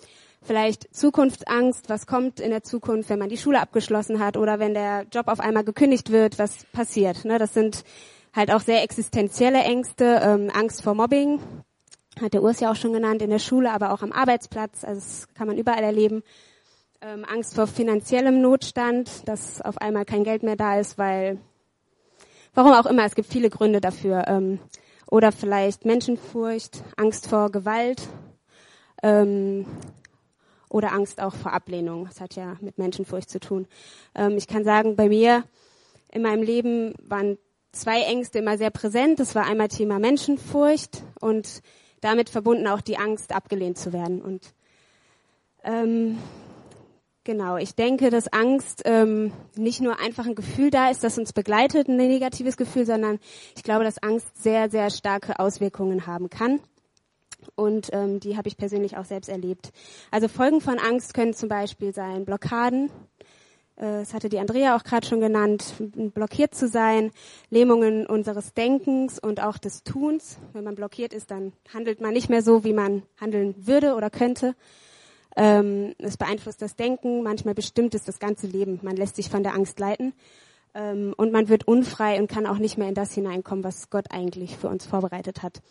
vielleicht 0.42 0.94
Zukunftsangst, 0.96 1.90
was 1.90 2.08
kommt 2.08 2.40
in 2.40 2.50
der 2.50 2.64
Zukunft, 2.64 3.10
wenn 3.10 3.20
man 3.20 3.30
die 3.30 3.38
Schule 3.38 3.60
abgeschlossen 3.60 4.20
hat 4.20 4.38
oder 4.38 4.60
wenn 4.60 4.74
der 4.74 5.06
Job 5.12 5.28
auf 5.28 5.40
einmal 5.40 5.64
gekündigt 5.64 6.12
wird, 6.12 6.40
was 6.40 6.66
passiert. 6.72 7.26
Ne? 7.26 7.38
Das 7.38 7.54
sind 7.54 7.84
halt 8.34 8.52
auch 8.52 8.62
sehr 8.62 8.84
existenzielle 8.84 9.60
Ängste, 9.60 10.22
ähm, 10.24 10.50
Angst 10.54 10.82
vor 10.82 10.96
Mobbing, 10.96 11.40
hat 12.20 12.34
der 12.34 12.44
Urs 12.44 12.60
ja 12.60 12.72
auch 12.72 12.76
schon 12.76 12.94
genannt, 12.94 13.22
in 13.22 13.30
der 13.30 13.40
Schule, 13.40 13.72
aber 13.72 13.94
auch 13.94 14.02
am 14.02 14.12
Arbeitsplatz, 14.12 14.84
also 14.84 15.00
das 15.00 15.28
kann 15.36 15.48
man 15.48 15.58
überall 15.58 15.84
erleben. 15.84 16.24
Ähm, 17.02 17.26
Angst 17.26 17.56
vor 17.56 17.68
finanziellem 17.68 18.42
Notstand, 18.42 19.28
dass 19.28 19.62
auf 19.62 19.78
einmal 19.80 20.06
kein 20.06 20.24
Geld 20.24 20.44
mehr 20.44 20.56
da 20.56 20.80
ist, 20.80 20.98
weil, 20.98 21.40
warum 22.54 22.74
auch 22.74 22.86
immer, 22.86 23.06
es 23.06 23.16
gibt 23.16 23.32
viele 23.32 23.50
Gründe 23.50 23.82
dafür. 23.82 24.26
Ähm, 24.28 24.60
oder 25.12 25.32
vielleicht 25.34 25.86
Menschenfurcht, 25.86 26.84
Angst 26.96 27.28
vor 27.28 27.52
Gewalt 27.52 28.02
ähm, 29.04 29.66
oder 30.70 30.94
Angst 30.94 31.22
auch 31.22 31.36
vor 31.36 31.52
Ablehnung. 31.52 32.06
Das 32.06 32.22
hat 32.22 32.36
ja 32.36 32.56
mit 32.62 32.78
Menschenfurcht 32.78 33.30
zu 33.30 33.40
tun. 33.40 33.68
Ähm, 34.16 34.38
ich 34.38 34.48
kann 34.48 34.64
sagen, 34.64 34.96
bei 34.96 35.10
mir 35.10 35.44
in 36.12 36.22
meinem 36.22 36.44
Leben 36.44 36.94
waren 37.04 37.38
zwei 37.74 38.02
Ängste 38.04 38.40
immer 38.40 38.58
sehr 38.58 38.70
präsent. 38.70 39.20
Das 39.20 39.36
war 39.36 39.46
einmal 39.46 39.68
Thema 39.68 40.00
Menschenfurcht 40.00 41.04
und 41.20 41.62
damit 42.00 42.30
verbunden 42.30 42.68
auch 42.68 42.82
die 42.82 42.98
Angst, 42.98 43.34
abgelehnt 43.34 43.78
zu 43.78 43.92
werden. 43.92 44.22
Und 44.22 44.54
ähm, 45.64 46.18
genau, 47.24 47.58
ich 47.58 47.76
denke, 47.76 48.10
dass 48.10 48.32
Angst 48.32 48.82
ähm, 48.86 49.32
nicht 49.56 49.82
nur 49.82 50.00
einfach 50.00 50.26
ein 50.26 50.36
Gefühl 50.36 50.70
da 50.70 50.90
ist, 50.90 51.04
das 51.04 51.18
uns 51.18 51.34
begleitet, 51.34 51.88
ein 51.88 51.98
negatives 51.98 52.58
Gefühl, 52.58 52.86
sondern 52.86 53.20
ich 53.56 53.64
glaube, 53.64 53.84
dass 53.84 54.02
Angst 54.02 54.42
sehr, 54.42 54.70
sehr 54.70 54.90
starke 54.90 55.40
Auswirkungen 55.40 56.08
haben 56.08 56.30
kann. 56.30 56.60
Und 57.56 57.90
ähm, 57.92 58.20
die 58.20 58.38
habe 58.38 58.48
ich 58.48 58.58
persönlich 58.58 58.98
auch 58.98 59.06
selbst 59.06 59.28
erlebt. 59.28 59.72
Also 60.12 60.28
Folgen 60.28 60.62
von 60.62 60.78
Angst 60.78 61.14
können 61.14 61.34
zum 61.34 61.50
Beispiel 61.50 61.94
sein 61.94 62.24
Blockaden, 62.24 62.92
äh, 63.82 64.00
das 64.00 64.14
hatte 64.14 64.30
die 64.30 64.40
Andrea 64.40 64.76
auch 64.76 64.84
gerade 64.84 65.06
schon 65.06 65.20
genannt, 65.20 65.74
blockiert 66.14 66.56
zu 66.56 66.68
sein, 66.68 67.12
Lähmungen 67.50 68.06
unseres 68.06 68.54
Denkens 68.54 69.20
und 69.20 69.42
auch 69.42 69.58
des 69.58 69.84
Tuns. 69.84 70.38
Wenn 70.54 70.64
man 70.64 70.76
blockiert 70.76 71.14
ist, 71.14 71.32
dann 71.32 71.54
handelt 71.74 72.00
man 72.00 72.14
nicht 72.14 72.30
mehr 72.30 72.44
so, 72.44 72.64
wie 72.64 72.74
man 72.74 73.04
handeln 73.20 73.56
würde 73.58 73.96
oder 73.96 74.10
könnte. 74.10 74.56
Ähm, 75.36 75.94
es 75.98 76.18
beeinflusst 76.18 76.62
das 76.62 76.76
Denken, 76.76 77.24
manchmal 77.24 77.54
bestimmt 77.54 77.96
es 77.96 78.04
das 78.04 78.20
ganze 78.20 78.48
Leben. 78.48 78.80
Man 78.82 78.98
lässt 78.98 79.16
sich 79.16 79.30
von 79.30 79.44
der 79.44 79.54
Angst 79.54 79.80
leiten 79.80 80.14
ähm, 80.74 81.14
und 81.16 81.32
man 81.32 81.48
wird 81.48 81.68
unfrei 81.68 82.20
und 82.20 82.30
kann 82.30 82.46
auch 82.46 82.58
nicht 82.58 82.78
mehr 82.78 82.90
in 82.90 82.96
das 82.96 83.14
hineinkommen, 83.14 83.64
was 83.64 83.90
Gott 83.90 84.12
eigentlich 84.12 84.58
für 84.58 84.68
uns 84.68 84.86
vorbereitet 84.86 85.42
hat. 85.44 85.62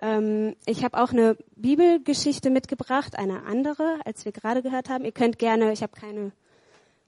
Ähm, 0.00 0.54
ich 0.64 0.84
habe 0.84 1.02
auch 1.02 1.12
eine 1.12 1.36
Bibelgeschichte 1.56 2.50
mitgebracht, 2.50 3.18
eine 3.18 3.44
andere, 3.44 3.98
als 4.04 4.24
wir 4.24 4.32
gerade 4.32 4.62
gehört 4.62 4.88
haben. 4.88 5.04
Ihr 5.04 5.12
könnt 5.12 5.38
gerne, 5.38 5.72
ich 5.72 5.82
habe 5.82 5.92
keine 5.92 6.32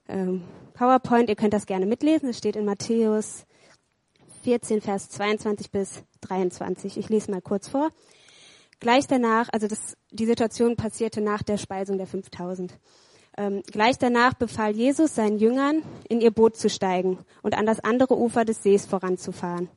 ähm, 0.07 0.43
PowerPoint. 0.73 1.29
Ihr 1.29 1.35
könnt 1.35 1.53
das 1.53 1.65
gerne 1.65 1.85
mitlesen. 1.85 2.29
Es 2.29 2.37
steht 2.37 2.55
in 2.55 2.65
Matthäus 2.65 3.45
14, 4.43 4.81
Vers 4.81 5.09
22 5.09 5.71
bis 5.71 6.03
23. 6.21 6.97
Ich 6.97 7.09
lese 7.09 7.31
mal 7.31 7.41
kurz 7.41 7.67
vor. 7.69 7.89
Gleich 8.81 9.05
danach, 9.05 9.47
also 9.53 9.67
das, 9.67 9.95
die 10.09 10.25
Situation 10.25 10.75
passierte 10.75 11.21
nach 11.21 11.43
der 11.43 11.57
Speisung 11.57 11.99
der 11.99 12.07
5000. 12.07 12.73
Ähm, 13.37 13.61
gleich 13.71 13.99
danach 13.99 14.33
befahl 14.33 14.75
Jesus 14.75 15.13
seinen 15.13 15.37
Jüngern, 15.37 15.83
in 16.09 16.19
ihr 16.19 16.31
Boot 16.31 16.57
zu 16.57 16.67
steigen 16.67 17.19
und 17.43 17.55
an 17.55 17.67
das 17.67 17.79
andere 17.79 18.17
Ufer 18.17 18.43
des 18.43 18.63
Sees 18.63 18.87
voranzufahren. 18.87 19.69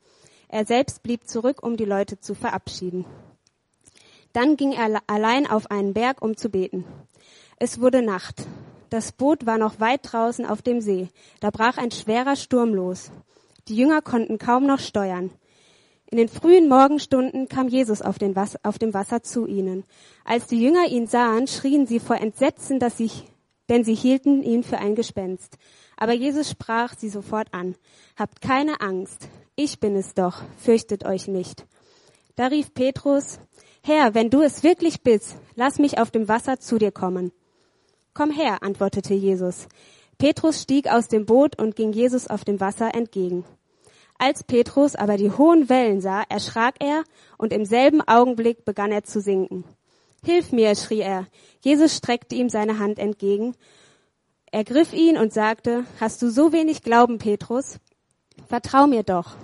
Er 0.49 0.65
selbst 0.65 1.03
blieb 1.03 1.29
zurück, 1.29 1.63
um 1.63 1.77
die 1.77 1.85
Leute 1.85 2.19
zu 2.19 2.35
verabschieden. 2.35 3.05
Dann 4.33 4.57
ging 4.57 4.73
er 4.73 5.03
allein 5.07 5.47
auf 5.49 5.71
einen 5.71 5.93
Berg, 5.93 6.23
um 6.23 6.37
zu 6.39 6.49
beten. 6.49 6.87
Es 7.59 7.83
wurde 7.83 8.01
Nacht. 8.01 8.47
Das 8.89 9.13
Boot 9.13 9.45
war 9.45 9.59
noch 9.59 9.81
weit 9.81 10.01
draußen 10.03 10.47
auf 10.47 10.63
dem 10.63 10.81
See. 10.81 11.09
Da 11.41 11.51
brach 11.51 11.77
ein 11.77 11.91
schwerer 11.91 12.37
Sturm 12.37 12.73
los. 12.73 13.11
Die 13.69 13.77
Jünger 13.77 14.01
konnten 14.01 14.39
kaum 14.39 14.67
noch 14.67 14.81
steuern. 14.81 15.31
In 16.15 16.19
den 16.19 16.29
frühen 16.29 16.69
Morgenstunden 16.69 17.49
kam 17.49 17.67
Jesus 17.67 18.01
auf, 18.01 18.21
Wasser, 18.21 18.61
auf, 18.63 18.79
dem 18.79 18.95
Wasser 18.95 19.25
zu 19.25 19.49
ihnen. 19.49 19.83
Als 20.25 20.47
die 20.47 20.63
Jünger 20.63 20.87
ihn 20.87 21.09
sahen, 21.09 21.49
schrien 21.49 21.89
sie 21.89 21.99
vor 21.99 22.15
Entsetzen, 22.15 22.79
dass 22.79 22.97
sie, 22.97 23.11
denn 23.69 23.83
sie 23.83 23.97
hielten 23.97 24.45
ihn 24.45 24.63
für 24.63 24.79
ein 24.79 24.95
Gespenst. 24.95 25.59
Aber 25.97 26.13
Jesus 26.13 26.49
sprach 26.49 26.95
sie 26.97 27.09
sofort 27.09 27.49
an. 27.53 27.75
Habt 28.17 28.41
keine 28.41 28.81
Angst. 28.81 29.29
Ich 29.57 29.81
bin 29.81 29.97
es 29.97 30.15
doch. 30.15 30.43
Fürchtet 30.57 31.05
euch 31.05 31.27
nicht. 31.27 31.67
Da 32.37 32.47
rief 32.47 32.73
Petrus, 32.75 33.41
Herr, 33.83 34.15
wenn 34.15 34.31
du 34.31 34.41
es 34.41 34.63
wirklich 34.63 35.03
bist, 35.03 35.35
lass 35.57 35.81
mich 35.81 35.99
auf 35.99 36.13
dem 36.13 36.29
Wasser 36.29 36.61
zu 36.61 36.79
dir 36.79 36.93
kommen. 36.93 37.33
Komm 38.13 38.31
her, 38.31 38.63
antwortete 38.63 39.15
Jesus. 39.15 39.67
Petrus 40.19 40.63
stieg 40.63 40.87
aus 40.87 41.09
dem 41.09 41.27
Boot 41.27 41.61
und 41.61 41.75
ging 41.75 41.93
Jesus 41.93 42.29
auf 42.29 42.45
dem 42.45 42.61
Wasser 42.61 42.95
entgegen. 42.95 43.45
Als 44.19 44.45
Petrus 44.45 44.95
aber 44.95 45.17
die 45.17 45.31
hohen 45.31 45.69
Wellen 45.69 46.01
sah, 46.01 46.23
erschrak 46.29 46.77
er 46.81 47.05
und 47.37 47.53
im 47.53 47.65
selben 47.65 48.01
Augenblick 48.01 48.65
begann 48.65 48.93
er 48.93 49.05
zu 49.05 49.21
sinken. 49.21 49.65
Hilf 50.25 50.53
mir, 50.53 50.75
schrie 50.75 51.01
er. 51.01 51.27
Jesus 51.61 51.97
streckte 51.97 52.35
ihm 52.35 52.49
seine 52.49 52.79
Hand 52.79 52.99
entgegen. 52.99 53.55
Er 54.51 54.65
griff 54.65 54.93
ihn 54.93 55.19
und 55.19 55.33
sagte, 55.33 55.85
hast 56.01 56.23
du 56.23 56.31
so 56.31 56.53
wenig 56.53 56.83
Glauben, 56.83 57.19
Petrus? 57.19 57.79
Vertrau 58.47 58.87
mir 58.87 59.03
doch. 59.03 59.37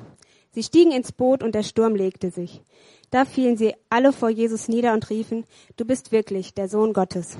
Sie 0.52 0.62
stiegen 0.62 0.92
ins 0.92 1.12
Boot 1.12 1.42
und 1.42 1.54
der 1.54 1.62
Sturm 1.62 1.94
legte 1.94 2.30
sich. 2.30 2.62
Da 3.10 3.24
fielen 3.24 3.56
sie 3.56 3.74
alle 3.88 4.12
vor 4.12 4.30
Jesus 4.30 4.68
nieder 4.68 4.92
und 4.92 5.10
riefen, 5.10 5.44
du 5.76 5.84
bist 5.84 6.12
wirklich 6.12 6.54
der 6.54 6.68
Sohn 6.68 6.92
Gottes. 6.92 7.36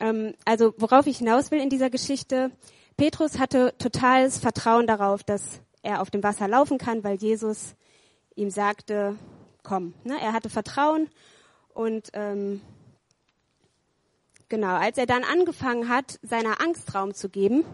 Ähm, 0.00 0.34
also 0.44 0.74
worauf 0.78 1.06
ich 1.06 1.18
hinaus 1.18 1.50
will 1.50 1.60
in 1.60 1.70
dieser 1.70 1.90
Geschichte, 1.90 2.50
Petrus 2.96 3.38
hatte 3.38 3.74
totales 3.78 4.38
Vertrauen 4.38 4.86
darauf, 4.86 5.24
dass 5.24 5.60
er 5.84 6.00
auf 6.00 6.10
dem 6.10 6.22
Wasser 6.22 6.48
laufen 6.48 6.78
kann, 6.78 7.04
weil 7.04 7.16
Jesus 7.16 7.74
ihm 8.34 8.50
sagte, 8.50 9.16
komm. 9.62 9.94
Ne? 10.04 10.16
Er 10.20 10.32
hatte 10.32 10.50
Vertrauen 10.50 11.08
und 11.72 12.10
ähm, 12.14 12.60
genau, 14.48 14.74
als 14.76 14.98
er 14.98 15.06
dann 15.06 15.22
angefangen 15.22 15.88
hat, 15.88 16.18
seiner 16.22 16.60
Angst 16.60 16.94
Raum 16.94 17.14
zu 17.14 17.28
geben, 17.28 17.64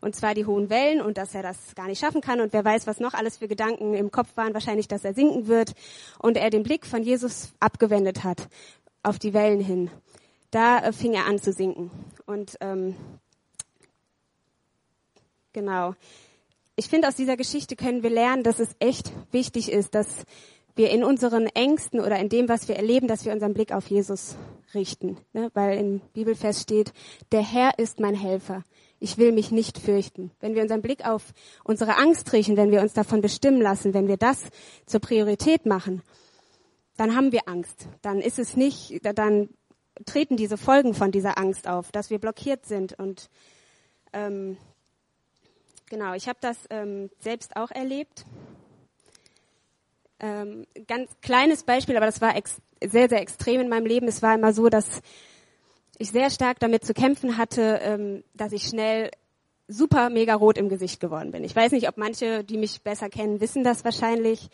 und 0.00 0.16
zwar 0.16 0.34
die 0.34 0.46
hohen 0.46 0.70
Wellen 0.70 1.00
und 1.00 1.18
dass 1.18 1.34
er 1.34 1.42
das 1.42 1.74
gar 1.74 1.86
nicht 1.86 2.00
schaffen 2.00 2.20
kann 2.20 2.40
und 2.40 2.52
wer 2.52 2.64
weiß, 2.64 2.86
was 2.86 3.00
noch 3.00 3.14
alles 3.14 3.38
für 3.38 3.48
Gedanken 3.48 3.94
im 3.94 4.10
Kopf 4.10 4.36
waren, 4.36 4.54
wahrscheinlich, 4.54 4.88
dass 4.88 5.04
er 5.04 5.14
sinken 5.14 5.46
wird 5.46 5.74
und 6.18 6.36
er 6.36 6.50
den 6.50 6.62
Blick 6.62 6.86
von 6.86 7.02
Jesus 7.02 7.52
abgewendet 7.60 8.24
hat 8.24 8.48
auf 9.02 9.18
die 9.18 9.34
Wellen 9.34 9.60
hin 9.60 9.90
da 10.50 10.78
äh, 10.78 10.92
fing 10.92 11.14
er 11.14 11.26
an 11.26 11.38
zu 11.38 11.52
sinken. 11.52 11.90
Und 12.26 12.56
ähm, 12.60 12.96
genau. 15.52 15.94
Ich 16.78 16.88
finde, 16.88 17.08
aus 17.08 17.16
dieser 17.16 17.36
Geschichte 17.36 17.74
können 17.74 18.04
wir 18.04 18.10
lernen, 18.10 18.44
dass 18.44 18.60
es 18.60 18.68
echt 18.78 19.10
wichtig 19.32 19.72
ist, 19.72 19.96
dass 19.96 20.06
wir 20.76 20.90
in 20.90 21.02
unseren 21.02 21.48
Ängsten 21.48 21.98
oder 21.98 22.20
in 22.20 22.28
dem, 22.28 22.48
was 22.48 22.68
wir 22.68 22.76
erleben, 22.76 23.08
dass 23.08 23.24
wir 23.24 23.32
unseren 23.32 23.52
Blick 23.52 23.72
auf 23.72 23.88
Jesus 23.88 24.36
richten. 24.74 25.16
Ne? 25.32 25.50
Weil 25.54 25.76
im 25.76 26.00
Bibelfest 26.12 26.62
steht, 26.62 26.92
der 27.32 27.42
Herr 27.42 27.80
ist 27.80 27.98
mein 27.98 28.14
Helfer. 28.14 28.62
Ich 29.00 29.18
will 29.18 29.32
mich 29.32 29.50
nicht 29.50 29.76
fürchten. 29.76 30.30
Wenn 30.38 30.54
wir 30.54 30.62
unseren 30.62 30.80
Blick 30.80 31.04
auf 31.04 31.34
unsere 31.64 31.96
Angst 31.96 32.32
richten, 32.32 32.56
wenn 32.56 32.70
wir 32.70 32.80
uns 32.80 32.92
davon 32.92 33.22
bestimmen 33.22 33.60
lassen, 33.60 33.92
wenn 33.92 34.06
wir 34.06 34.16
das 34.16 34.44
zur 34.86 35.00
Priorität 35.00 35.66
machen, 35.66 36.02
dann 36.96 37.16
haben 37.16 37.32
wir 37.32 37.48
Angst. 37.48 37.88
Dann 38.02 38.20
ist 38.20 38.38
es 38.38 38.56
nicht, 38.56 39.00
dann 39.02 39.48
treten 40.06 40.36
diese 40.36 40.56
Folgen 40.56 40.94
von 40.94 41.10
dieser 41.10 41.38
Angst 41.38 41.66
auf, 41.66 41.90
dass 41.90 42.10
wir 42.10 42.20
blockiert 42.20 42.66
sind. 42.66 42.96
Und 42.96 43.30
ähm, 44.12 44.56
genau, 45.88 46.14
ich 46.14 46.28
habe 46.28 46.38
das 46.40 46.56
ähm, 46.70 47.10
selbst 47.20 47.56
auch 47.56 47.70
erlebt. 47.70 48.24
Ähm, 50.20 50.66
ganz 50.86 51.10
kleines 51.22 51.62
Beispiel, 51.62 51.96
aber 51.96 52.06
das 52.06 52.20
war 52.20 52.34
sehr, 52.84 53.08
sehr 53.08 53.20
extrem 53.20 53.60
in 53.60 53.68
meinem 53.68 53.86
Leben. 53.86 54.08
Es 54.08 54.22
war 54.22 54.34
immer 54.34 54.52
so, 54.52 54.68
dass 54.68 55.00
ich 55.98 56.10
sehr 56.10 56.30
stark 56.30 56.58
damit 56.60 56.84
zu 56.84 56.94
kämpfen 56.94 57.36
hatte, 57.36 57.80
ähm, 57.82 58.24
dass 58.34 58.52
ich 58.52 58.64
schnell 58.64 59.10
super 59.68 60.10
mega 60.10 60.34
rot 60.34 60.58
im 60.58 60.68
Gesicht 60.68 61.00
geworden 61.00 61.30
bin. 61.30 61.44
Ich 61.44 61.54
weiß 61.54 61.72
nicht, 61.72 61.88
ob 61.88 61.98
manche, 61.98 62.42
die 62.42 62.56
mich 62.56 62.82
besser 62.82 63.10
kennen, 63.10 63.40
wissen 63.40 63.64
das 63.64 63.84
wahrscheinlich. 63.84 64.48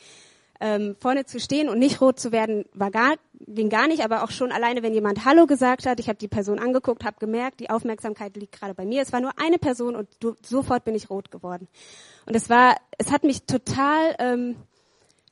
Ähm, 0.61 0.97
vorne 1.01 1.25
zu 1.25 1.41
stehen 1.41 1.69
und 1.69 1.79
nicht 1.79 2.01
rot 2.01 2.19
zu 2.19 2.31
werden, 2.33 2.65
war 2.75 2.91
gar, 2.91 3.15
ging 3.47 3.69
gar 3.69 3.89
nicht, 3.89 4.05
aber 4.05 4.23
auch 4.23 4.31
schon 4.31 4.53
alleine, 4.53 4.83
wenn 4.83 4.95
jemand 4.95 5.25
Hallo 5.25 5.47
gesagt 5.47 5.85
hat, 5.87 6.01
ich 6.01 6.09
habe 6.09 6.19
die 6.19 6.29
Person 6.29 6.59
angeguckt, 6.59 7.05
habe 7.05 7.17
gemerkt, 7.19 7.61
die 7.61 7.71
Aufmerksamkeit 7.71 8.37
liegt 8.37 8.59
gerade 8.59 8.75
bei 8.75 8.85
mir. 8.85 9.03
Es 9.03 9.13
war 9.13 9.21
nur 9.21 9.33
eine 9.39 9.59
Person 9.59 9.97
und 9.97 10.09
du, 10.21 10.35
sofort 10.45 10.85
bin 10.85 10.95
ich 10.95 11.11
rot 11.11 11.31
geworden. 11.31 11.69
Und 12.27 12.37
es 12.37 12.49
war, 12.49 12.77
es 12.99 13.11
hat 13.11 13.25
mich 13.25 13.45
total 13.45 14.15
ähm, 14.19 14.57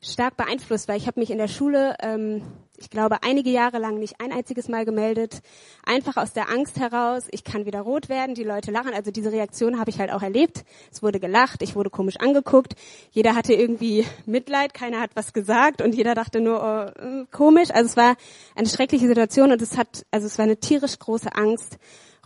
stark 0.01 0.37
beeinflusst, 0.37 0.89
weil 0.89 0.97
ich 0.97 1.07
habe 1.07 1.21
mich 1.21 1.31
in 1.31 1.39
der 1.39 1.49
Schule, 1.49 1.97
ähm, 2.01 2.43
ich 2.83 2.91
glaube, 2.91 3.23
einige 3.23 3.49
Jahre 3.49 3.79
lang 3.79 4.01
nicht 4.01 4.21
ein 4.21 4.33
einziges 4.33 4.69
Mal 4.69 4.85
gemeldet. 4.85 5.41
Einfach 5.87 6.17
aus 6.17 6.33
der 6.33 6.51
Angst 6.51 6.81
heraus, 6.81 7.29
ich 7.31 7.45
kann 7.45 7.65
wieder 7.65 7.81
rot 7.81 8.09
werden, 8.09 8.35
die 8.35 8.43
Leute 8.43 8.73
lachen. 8.73 8.93
Also 8.93 9.13
diese 9.13 9.31
Reaktion 9.31 9.79
habe 9.79 9.91
ich 9.91 10.01
halt 10.01 10.11
auch 10.11 10.23
erlebt. 10.23 10.65
Es 10.91 11.01
wurde 11.01 11.21
gelacht, 11.21 11.63
ich 11.63 11.77
wurde 11.77 11.91
komisch 11.91 12.17
angeguckt. 12.19 12.75
Jeder 13.13 13.37
hatte 13.37 13.53
irgendwie 13.55 14.05
Mitleid, 14.27 14.75
keiner 14.75 15.01
hat 15.01 15.11
was 15.15 15.33
gesagt 15.33 15.81
und 15.81 15.95
jeder 15.95 16.17
dachte 16.17 16.41
nur, 16.41 16.61
oh, 16.61 17.01
äh, 17.01 17.25
komisch. 17.31 17.71
Also 17.71 17.87
es 17.91 17.97
war 17.97 18.17
eine 18.57 18.69
schreckliche 18.69 19.07
Situation 19.07 19.53
und 19.53 19.63
es 19.63 19.79
hat, 19.79 20.05
also 20.11 20.27
es 20.27 20.37
war 20.39 20.45
eine 20.45 20.57
tierisch 20.57 20.99
große 20.99 21.33
Angst, 21.37 21.79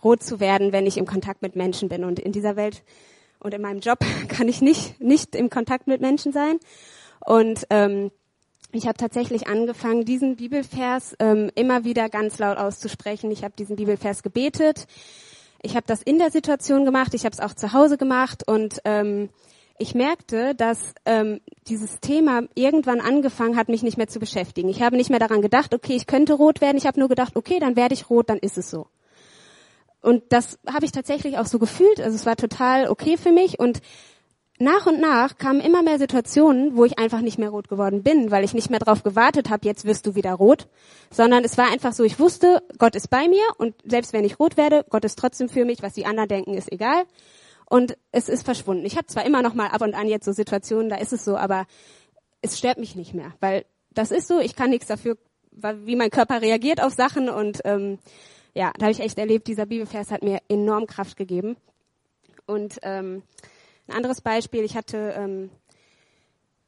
rot 0.03 0.23
zu 0.23 0.41
werden, 0.41 0.73
wenn 0.73 0.87
ich 0.87 0.97
im 0.97 1.05
Kontakt 1.05 1.43
mit 1.43 1.55
Menschen 1.55 1.91
bin. 1.91 2.03
Und 2.03 2.19
in 2.19 2.33
dieser 2.33 2.57
Welt 2.57 2.83
und 3.41 3.53
in 3.53 3.61
meinem 3.61 3.81
Job 3.81 3.99
kann 4.29 4.49
ich 4.49 4.63
nicht, 4.63 4.99
nicht 5.03 5.35
im 5.35 5.51
Kontakt 5.51 5.87
mit 5.87 6.01
Menschen 6.01 6.33
sein. 6.33 6.59
Und 7.27 7.67
ähm, 7.69 8.11
ich 8.77 8.87
habe 8.87 8.99
tatsächlich 8.99 9.49
angefangen, 9.49 10.05
diesen 10.05 10.37
Bibelvers 10.37 11.17
ähm, 11.19 11.51
immer 11.55 11.85
wieder 11.85 12.09
ganz 12.09 12.39
laut 12.39 12.59
auszusprechen. 12.59 13.31
Ich 13.31 13.45
habe 13.45 13.55
diesen 13.59 13.77
Bibelvers 13.77 14.23
gebetet. 14.23 14.87
Ich 15.63 15.75
habe 15.75 15.87
das 15.87 16.03
in 16.03 16.19
der 16.19 16.31
Situation 16.31 16.85
gemacht. 16.85 17.15
Ich 17.15 17.25
habe 17.25 17.33
es 17.33 17.41
auch 17.41 17.55
zu 17.55 17.73
Hause 17.73 17.97
gemacht 17.99 18.47
und 18.47 18.81
ähm, 18.85 19.31
ich 19.79 19.95
merkte, 19.95 20.55
dass 20.55 20.95
ähm, 21.05 21.41
dieses 21.69 22.01
Thema 22.01 22.43
irgendwann 22.55 23.01
angefangen 23.01 23.57
hat, 23.57 23.69
mich 23.69 23.83
nicht 23.83 23.99
mehr 23.99 24.09
zu 24.09 24.19
beschäftigen. 24.19 24.69
Ich 24.69 24.83
habe 24.83 24.97
nicht 24.97 25.11
mehr 25.11 25.19
daran 25.19 25.43
gedacht, 25.43 25.75
okay, 25.75 25.95
ich 25.95 26.07
könnte 26.07 26.35
rot 26.35 26.61
werden. 26.61 26.79
Ich 26.79 26.87
habe 26.87 26.99
nur 26.99 27.09
gedacht, 27.09 27.37
okay, 27.37 27.59
dann 27.59 27.77
werde 27.77 27.95
ich 27.95 28.09
rot, 28.09 28.31
dann 28.31 28.39
ist 28.39 28.57
es 28.57 28.71
so. 28.71 28.87
Und 30.01 30.23
das 30.31 30.59
habe 30.73 30.87
ich 30.87 30.93
tatsächlich 30.93 31.37
auch 31.39 31.47
so 31.47 31.59
gefühlt. 31.59 32.01
Also 32.01 32.15
es 32.15 32.27
war 32.27 32.37
total 32.37 32.89
okay 32.89 33.17
für 33.17 33.33
mich 33.33 33.59
und 33.59 33.81
nach 34.59 34.87
und 34.87 35.01
nach 35.01 35.37
kamen 35.37 35.61
immer 35.61 35.83
mehr 35.83 35.99
Situationen, 35.99 36.77
wo 36.77 36.85
ich 36.85 36.99
einfach 36.99 37.21
nicht 37.21 37.39
mehr 37.39 37.51
rot 37.51 37.69
geworden 37.69 38.03
bin, 38.03 38.31
weil 38.31 38.45
ich 38.45 38.55
nicht 38.55 38.71
mehr 38.71 38.79
darauf 38.79 39.03
gewartet 39.03 39.51
habe, 39.51 39.67
jetzt 39.67 39.85
wirst 39.85 40.07
du 40.07 40.15
wieder 40.15 40.33
rot, 40.33 40.69
sondern 41.11 41.45
es 41.45 41.59
war 41.59 41.71
einfach 41.71 41.93
so, 41.93 42.05
ich 42.05 42.19
wusste, 42.19 42.63
Gott 42.79 42.97
ist 42.97 43.11
bei 43.11 43.29
mir 43.29 43.45
und 43.59 43.75
selbst 43.85 44.13
wenn 44.13 44.25
ich 44.25 44.39
rot 44.39 44.57
werde, 44.57 44.85
Gott 44.89 45.05
ist 45.05 45.19
trotzdem 45.19 45.49
für 45.49 45.65
mich, 45.65 45.83
was 45.83 45.93
die 45.93 46.07
anderen 46.07 46.29
denken, 46.29 46.55
ist 46.55 46.73
egal. 46.73 47.05
Und 47.69 47.99
es 48.13 48.29
ist 48.29 48.45
verschwunden. 48.45 48.87
Ich 48.87 48.97
habe 48.97 49.07
zwar 49.07 49.27
immer 49.27 49.43
noch 49.43 49.55
mal 49.55 49.69
ab 49.69 49.83
und 49.83 49.95
an 49.95 50.09
jetzt 50.09 50.25
so 50.25 50.33
Situationen, 50.33 50.89
da 50.89 50.97
ist 50.97 51.13
es 51.13 51.25
so, 51.25 51.37
aber 51.37 51.67
es 52.41 52.59
stört 52.59 52.79
mich 52.79 52.95
nicht 52.95 53.13
mehr, 53.13 53.35
weil 53.41 53.67
das 53.91 54.11
ist 54.11 54.29
so, 54.29 54.39
ich 54.39 54.55
kann 54.55 54.71
nichts 54.71 54.87
dafür, 54.87 55.19
wie 55.51 55.97
mein 55.97 56.11
Körper 56.11 56.41
reagiert 56.43 56.83
auf 56.83 56.93
Sachen 56.93 57.29
und 57.29 57.61
ähm, 57.65 57.99
ja, 58.55 58.73
da 58.79 58.87
habe 58.87 58.93
ich 58.93 59.01
echt 59.01 59.19
erlebt, 59.19 59.49
dieser 59.49 59.67
Bibelvers 59.67 60.11
hat 60.11 60.23
mir 60.23 60.39
enorm 60.49 60.87
Kraft 60.87 61.19
gegeben. 61.19 61.57
Und 62.47 62.79
ähm, 62.83 63.23
ein 63.89 63.95
anderes 63.95 64.21
Beispiel, 64.21 64.65
ich 64.65 64.77
hatte, 64.77 65.15
ähm, 65.17 65.51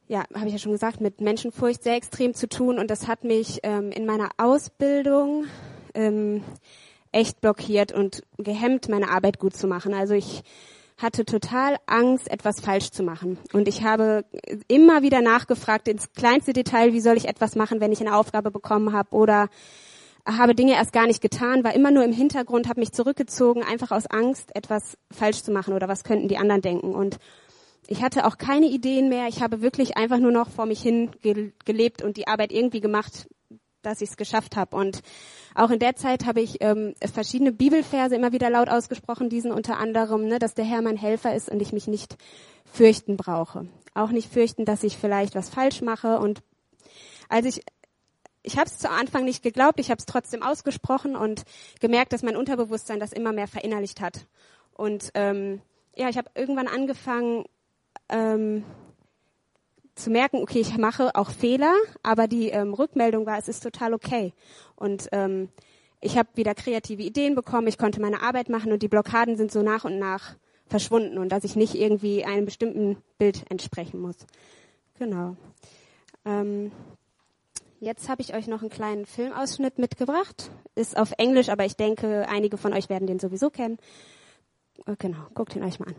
ja, 0.07 0.23
habe 0.33 0.47
ich 0.47 0.53
ja 0.53 0.59
schon 0.59 0.71
gesagt, 0.71 1.01
mit 1.01 1.21
Menschenfurcht 1.21 1.83
sehr 1.83 1.95
extrem 1.95 2.33
zu 2.33 2.47
tun 2.47 2.79
und 2.79 2.89
das 2.89 3.07
hat 3.07 3.23
mich 3.23 3.59
ähm, 3.63 3.91
in 3.91 4.05
meiner 4.05 4.29
Ausbildung 4.37 5.45
ähm, 5.93 6.43
echt 7.11 7.41
blockiert 7.41 7.91
und 7.91 8.23
gehemmt, 8.37 8.89
meine 8.89 9.09
Arbeit 9.09 9.39
gut 9.39 9.55
zu 9.55 9.67
machen. 9.67 9.93
Also 9.93 10.13
ich 10.13 10.43
hatte 10.97 11.25
total 11.25 11.77
Angst, 11.85 12.29
etwas 12.29 12.59
falsch 12.59 12.91
zu 12.91 13.03
machen. 13.03 13.37
Und 13.53 13.67
ich 13.67 13.83
habe 13.83 14.25
immer 14.67 15.01
wieder 15.01 15.21
nachgefragt 15.21 15.87
ins 15.87 16.11
kleinste 16.11 16.53
Detail, 16.53 16.93
wie 16.93 16.99
soll 16.99 17.15
ich 17.15 17.27
etwas 17.27 17.55
machen, 17.55 17.79
wenn 17.79 17.93
ich 17.93 18.01
eine 18.01 18.15
Aufgabe 18.15 18.51
bekommen 18.51 18.93
habe 18.93 19.15
oder 19.15 19.49
habe 20.37 20.55
Dinge 20.55 20.73
erst 20.73 20.93
gar 20.93 21.07
nicht 21.07 21.21
getan, 21.21 21.63
war 21.63 21.73
immer 21.73 21.91
nur 21.91 22.03
im 22.03 22.11
Hintergrund, 22.11 22.67
habe 22.67 22.79
mich 22.79 22.91
zurückgezogen, 22.91 23.63
einfach 23.63 23.91
aus 23.91 24.07
Angst, 24.07 24.55
etwas 24.55 24.97
falsch 25.11 25.43
zu 25.43 25.51
machen 25.51 25.73
oder 25.73 25.87
was 25.87 26.03
könnten 26.03 26.27
die 26.27 26.37
anderen 26.37 26.61
denken. 26.61 26.93
Und 26.93 27.17
ich 27.87 28.03
hatte 28.03 28.25
auch 28.25 28.37
keine 28.37 28.67
Ideen 28.67 29.09
mehr. 29.09 29.27
Ich 29.27 29.41
habe 29.41 29.61
wirklich 29.61 29.97
einfach 29.97 30.19
nur 30.19 30.31
noch 30.31 30.49
vor 30.49 30.65
mich 30.65 30.81
hin 30.81 31.09
gelebt 31.65 32.03
und 32.03 32.17
die 32.17 32.27
Arbeit 32.27 32.51
irgendwie 32.51 32.81
gemacht, 32.81 33.27
dass 33.81 34.01
ich 34.01 34.09
es 34.09 34.17
geschafft 34.17 34.55
habe. 34.55 34.75
Und 34.75 35.01
auch 35.55 35.71
in 35.71 35.79
der 35.79 35.95
Zeit 35.95 36.25
habe 36.25 36.41
ich 36.41 36.57
ähm, 36.61 36.93
verschiedene 37.13 37.51
Bibelverse 37.51 38.15
immer 38.15 38.31
wieder 38.31 38.49
laut 38.49 38.69
ausgesprochen, 38.69 39.29
diesen 39.29 39.51
unter 39.51 39.77
anderem, 39.77 40.27
ne, 40.27 40.37
dass 40.37 40.53
der 40.53 40.65
Herr 40.65 40.81
mein 40.81 40.97
Helfer 40.97 41.33
ist 41.33 41.49
und 41.49 41.61
ich 41.61 41.73
mich 41.73 41.87
nicht 41.87 42.17
fürchten 42.65 43.17
brauche. 43.17 43.67
Auch 43.95 44.11
nicht 44.11 44.31
fürchten, 44.31 44.65
dass 44.65 44.83
ich 44.83 44.97
vielleicht 44.97 45.33
was 45.33 45.49
falsch 45.49 45.81
mache. 45.81 46.19
Und 46.19 46.41
als 47.29 47.45
ich 47.45 47.63
ich 48.43 48.57
habe 48.57 48.69
es 48.69 48.77
zu 48.77 48.89
Anfang 48.89 49.25
nicht 49.25 49.43
geglaubt, 49.43 49.79
ich 49.79 49.89
habe 49.89 49.99
es 49.99 50.05
trotzdem 50.05 50.43
ausgesprochen 50.43 51.15
und 51.15 51.43
gemerkt, 51.79 52.13
dass 52.13 52.23
mein 52.23 52.37
Unterbewusstsein 52.37 52.99
das 52.99 53.13
immer 53.13 53.33
mehr 53.33 53.47
verinnerlicht 53.47 54.01
hat. 54.01 54.27
Und 54.73 55.11
ähm, 55.13 55.61
ja, 55.95 56.09
ich 56.09 56.17
habe 56.17 56.31
irgendwann 56.35 56.67
angefangen 56.67 57.45
ähm, 58.07 58.63
zu 59.95 60.09
merken, 60.09 60.37
okay, 60.37 60.59
ich 60.59 60.77
mache 60.77 61.15
auch 61.15 61.29
Fehler, 61.31 61.73
aber 62.03 62.27
die 62.27 62.49
ähm, 62.49 62.73
Rückmeldung 62.73 63.25
war, 63.25 63.37
es 63.37 63.49
ist 63.49 63.61
total 63.61 63.93
okay. 63.93 64.33
Und 64.75 65.09
ähm, 65.11 65.49
ich 65.99 66.17
habe 66.17 66.29
wieder 66.35 66.55
kreative 66.55 67.03
Ideen 67.03 67.35
bekommen, 67.35 67.67
ich 67.67 67.77
konnte 67.77 67.99
meine 67.99 68.21
Arbeit 68.21 68.47
machen 68.47 68.71
und 68.71 68.81
die 68.81 68.87
Blockaden 68.87 69.35
sind 69.35 69.51
so 69.51 69.61
nach 69.61 69.83
und 69.83 69.99
nach 69.99 70.35
verschwunden 70.67 71.17
und 71.17 71.29
dass 71.29 71.43
ich 71.43 71.55
nicht 71.55 71.75
irgendwie 71.75 72.23
einem 72.23 72.45
bestimmten 72.45 72.97
Bild 73.17 73.43
entsprechen 73.49 73.99
muss. 73.99 74.15
Genau. 74.97 75.35
Ähm, 76.25 76.71
Jetzt 77.81 78.09
habe 78.09 78.21
ich 78.21 78.33
euch 78.33 78.47
noch 78.47 78.61
einen 78.61 78.69
kleinen 78.69 79.05
Filmausschnitt 79.05 79.79
mitgebracht. 79.79 80.51
Ist 80.75 80.97
auf 80.97 81.13
Englisch, 81.17 81.47
aber 81.47 81.63
ich 81.63 81.77
denke, 81.77 82.27
einige 82.27 82.57
von 82.57 82.73
euch 82.73 82.89
werden 82.89 83.07
den 83.07 83.19
sowieso 83.19 83.49
kennen. 83.49 83.77
Äh, 84.85 84.95
genau, 84.97 85.19
guckt 85.33 85.55
ihn 85.55 85.63
euch 85.63 85.79
mal 85.79 85.87
an. 85.87 85.95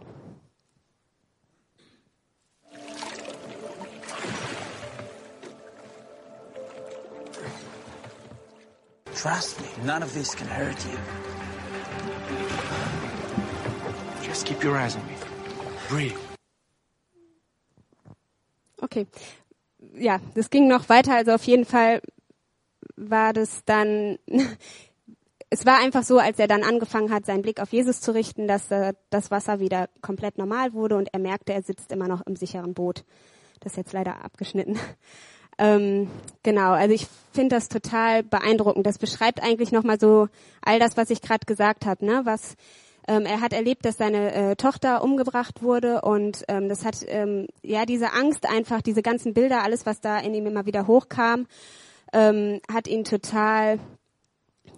Trust 9.14 9.61
me, 9.61 9.66
none 9.87 10.03
of 10.03 10.12
this 10.12 10.35
can 10.35 10.49
hurt 10.49 10.76
you. 10.85 10.99
Just 14.22 14.47
keep 14.47 14.62
your 14.62 14.76
eyes 14.76 14.97
on 14.97 15.07
me. 15.07 15.14
Breathe. 15.89 16.16
Okay, 18.83 19.07
ja, 19.95 20.20
das 20.34 20.51
ging 20.51 20.68
noch 20.68 20.88
weiter. 20.88 21.14
Also 21.14 21.32
auf 21.32 21.45
jeden 21.45 21.64
Fall 21.64 22.01
war 22.97 23.32
das 23.32 23.64
dann, 23.64 24.18
es 25.51 25.66
war 25.66 25.78
einfach 25.78 26.03
so, 26.03 26.18
als 26.18 26.38
er 26.38 26.49
dann 26.49 26.62
angefangen 26.62 27.12
hat, 27.12 27.26
seinen 27.26 27.43
Blick 27.43 27.61
auf 27.61 27.72
Jesus 27.72 28.01
zu 28.01 28.12
richten, 28.12 28.47
dass 28.47 28.70
äh, 28.70 28.95
das 29.11 29.30
Wasser 29.30 29.61
wieder 29.61 29.88
komplett 30.03 30.38
normal 30.38 30.72
wurde 30.72 30.97
und 30.97 31.09
er 31.12 31.20
merkte, 31.20 31.53
er 31.53 31.62
sitzt 31.62 31.93
immer 31.93 32.09
noch 32.09 32.26
im 32.26 32.36
sicheren 32.36 32.74
Boot. 32.74 33.05
Das 33.61 33.72
ist 33.72 33.76
jetzt 33.76 33.93
leider 33.93 34.24
abgeschnitten. 34.24 34.78
Ähm, 35.62 36.09
genau, 36.43 36.70
also 36.70 36.95
ich 36.95 37.07
finde 37.34 37.57
das 37.57 37.68
total 37.68 38.22
beeindruckend. 38.22 38.86
Das 38.86 38.97
beschreibt 38.97 39.43
eigentlich 39.43 39.72
nochmal 39.72 40.01
so 40.01 40.28
all 40.62 40.78
das, 40.78 40.97
was 40.97 41.11
ich 41.11 41.20
gerade 41.20 41.45
gesagt 41.45 41.84
habe, 41.84 42.03
ne? 42.03 42.22
was 42.24 42.57
ähm, 43.09 43.26
er 43.26 43.40
hat 43.40 43.53
erlebt, 43.53 43.84
dass 43.84 43.96
seine 43.96 44.32
äh, 44.32 44.57
Tochter 44.57 45.03
umgebracht 45.03 45.62
wurde 45.62 46.03
und 46.03 46.44
ähm, 46.48 46.68
das 46.68 46.84
hat 46.84 47.05
ähm, 47.07 47.46
ja 47.62 47.86
diese 47.86 48.12
Angst 48.12 48.46
einfach, 48.48 48.82
diese 48.82 49.03
ganzen 49.03 49.34
Bilder, 49.34 49.62
alles 49.62 49.86
was 49.86 50.01
da 50.01 50.18
in 50.18 50.34
ihm 50.34 50.46
immer 50.46 50.66
wieder 50.66 50.86
hochkam, 50.86 51.46
ähm, 52.12 52.61
hat 52.72 52.86
ihn 52.86 53.05
total 53.05 53.78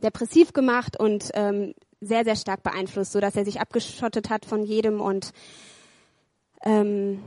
depressiv 0.03 0.53
gemacht 0.53 0.99
und 0.99 1.31
ähm, 1.35 1.75
sehr 2.01 2.25
sehr 2.25 2.37
stark 2.37 2.63
beeinflusst, 2.63 3.13
so 3.13 3.21
dass 3.21 3.37
er 3.37 3.45
sich 3.45 3.61
abgeschottet 3.61 4.31
hat 4.31 4.45
von 4.45 4.63
jedem 4.63 5.01
und 5.01 5.33
ähm, 6.65 7.23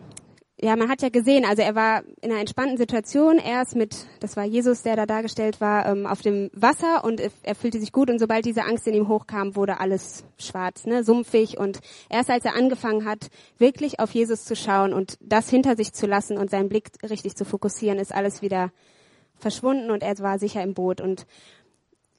ja, 0.66 0.76
man 0.76 0.90
hat 0.90 1.04
ja 1.04 1.10
gesehen, 1.10 1.46
also 1.46 1.62
er 1.62 1.76
war 1.76 2.02
in 2.22 2.32
einer 2.32 2.40
entspannten 2.40 2.78
Situation 2.78 3.38
erst 3.38 3.76
mit, 3.76 4.08
das 4.20 4.36
war 4.36 4.46
Jesus, 4.46 4.82
der 4.82 4.96
da 4.96 5.06
dargestellt 5.06 5.62
war, 5.62 5.86
ähm, 5.86 6.08
auf 6.08 6.24
dem 6.24 6.50
Wasser 6.54 7.04
und 7.04 7.22
er 7.44 7.54
fühlte 7.54 7.80
sich 7.80 7.92
gut 7.92 8.10
und 8.10 8.18
sobald 8.18 8.46
diese 8.46 8.64
Angst 8.64 8.88
in 8.88 8.96
ihm 8.96 9.08
hochkam, 9.08 9.56
wurde 9.56 9.80
alles 9.80 10.24
schwarz, 10.40 10.88
ne, 10.88 11.04
sumpfig 11.04 11.60
und 11.60 11.82
erst 12.10 12.32
als 12.32 12.46
er 12.46 12.56
angefangen 12.56 13.06
hat, 13.06 13.30
wirklich 13.60 14.00
auf 14.00 14.10
Jesus 14.10 14.44
zu 14.46 14.56
schauen 14.56 14.92
und 14.92 15.20
das 15.22 15.52
hinter 15.52 15.76
sich 15.76 15.94
zu 15.94 16.08
lassen 16.08 16.36
und 16.36 16.50
seinen 16.50 16.68
Blick 16.68 16.90
richtig 17.08 17.36
zu 17.36 17.46
fokussieren, 17.46 18.00
ist 18.00 18.12
alles 18.12 18.42
wieder 18.42 18.72
verschwunden 19.38 19.92
und 19.92 20.02
er 20.02 20.18
war 20.18 20.40
sicher 20.40 20.64
im 20.64 20.74
Boot. 20.74 21.00
Und 21.00 21.28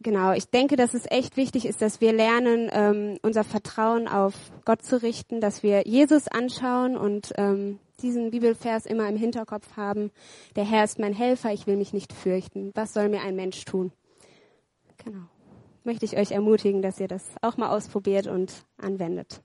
genau, 0.01 0.31
ich 0.35 0.51
denke, 0.51 0.77
dass 0.77 0.95
es 0.95 1.11
echt 1.11 1.37
wichtig 1.37 1.67
ist, 1.67 1.83
dass 1.83 2.01
wir 2.01 2.13
lernen, 2.13 2.71
ähm, 2.73 3.19
unser 3.23 3.43
Vertrauen 3.43 4.07
auf 4.07 4.35
Gott 4.65 4.83
zu 4.83 5.03
richten, 5.03 5.41
dass 5.41 5.65
wir 5.65 5.83
Jesus 5.85 6.29
anschauen 6.29 6.97
und 6.97 7.33
ähm, 7.39 7.81
diesen 8.03 8.31
Bibelvers 8.31 8.87
immer 8.87 9.09
im 9.09 9.17
Hinterkopf 9.17 9.77
haben. 9.77 10.11
Der 10.55 10.65
Herr 10.65 10.85
ist 10.85 10.99
mein 10.99 11.13
Helfer, 11.15 11.53
ich 11.53 11.67
will 11.67 11.77
mich 11.77 11.93
nicht 11.93 12.13
fürchten. 12.13 12.71
Was 12.75 12.93
soll 12.93 13.09
mir 13.09 13.23
ein 13.23 13.37
Mensch 13.37 13.65
tun? 13.65 13.93
Genau. 15.05 15.27
Möchte 15.85 16.05
ich 16.05 16.17
euch 16.17 16.33
ermutigen, 16.33 16.83
dass 16.83 16.99
ihr 16.99 17.09
das 17.09 17.25
auch 17.43 17.57
mal 17.57 17.69
ausprobiert 17.69 18.27
und 18.27 18.65
anwendet. 18.77 19.43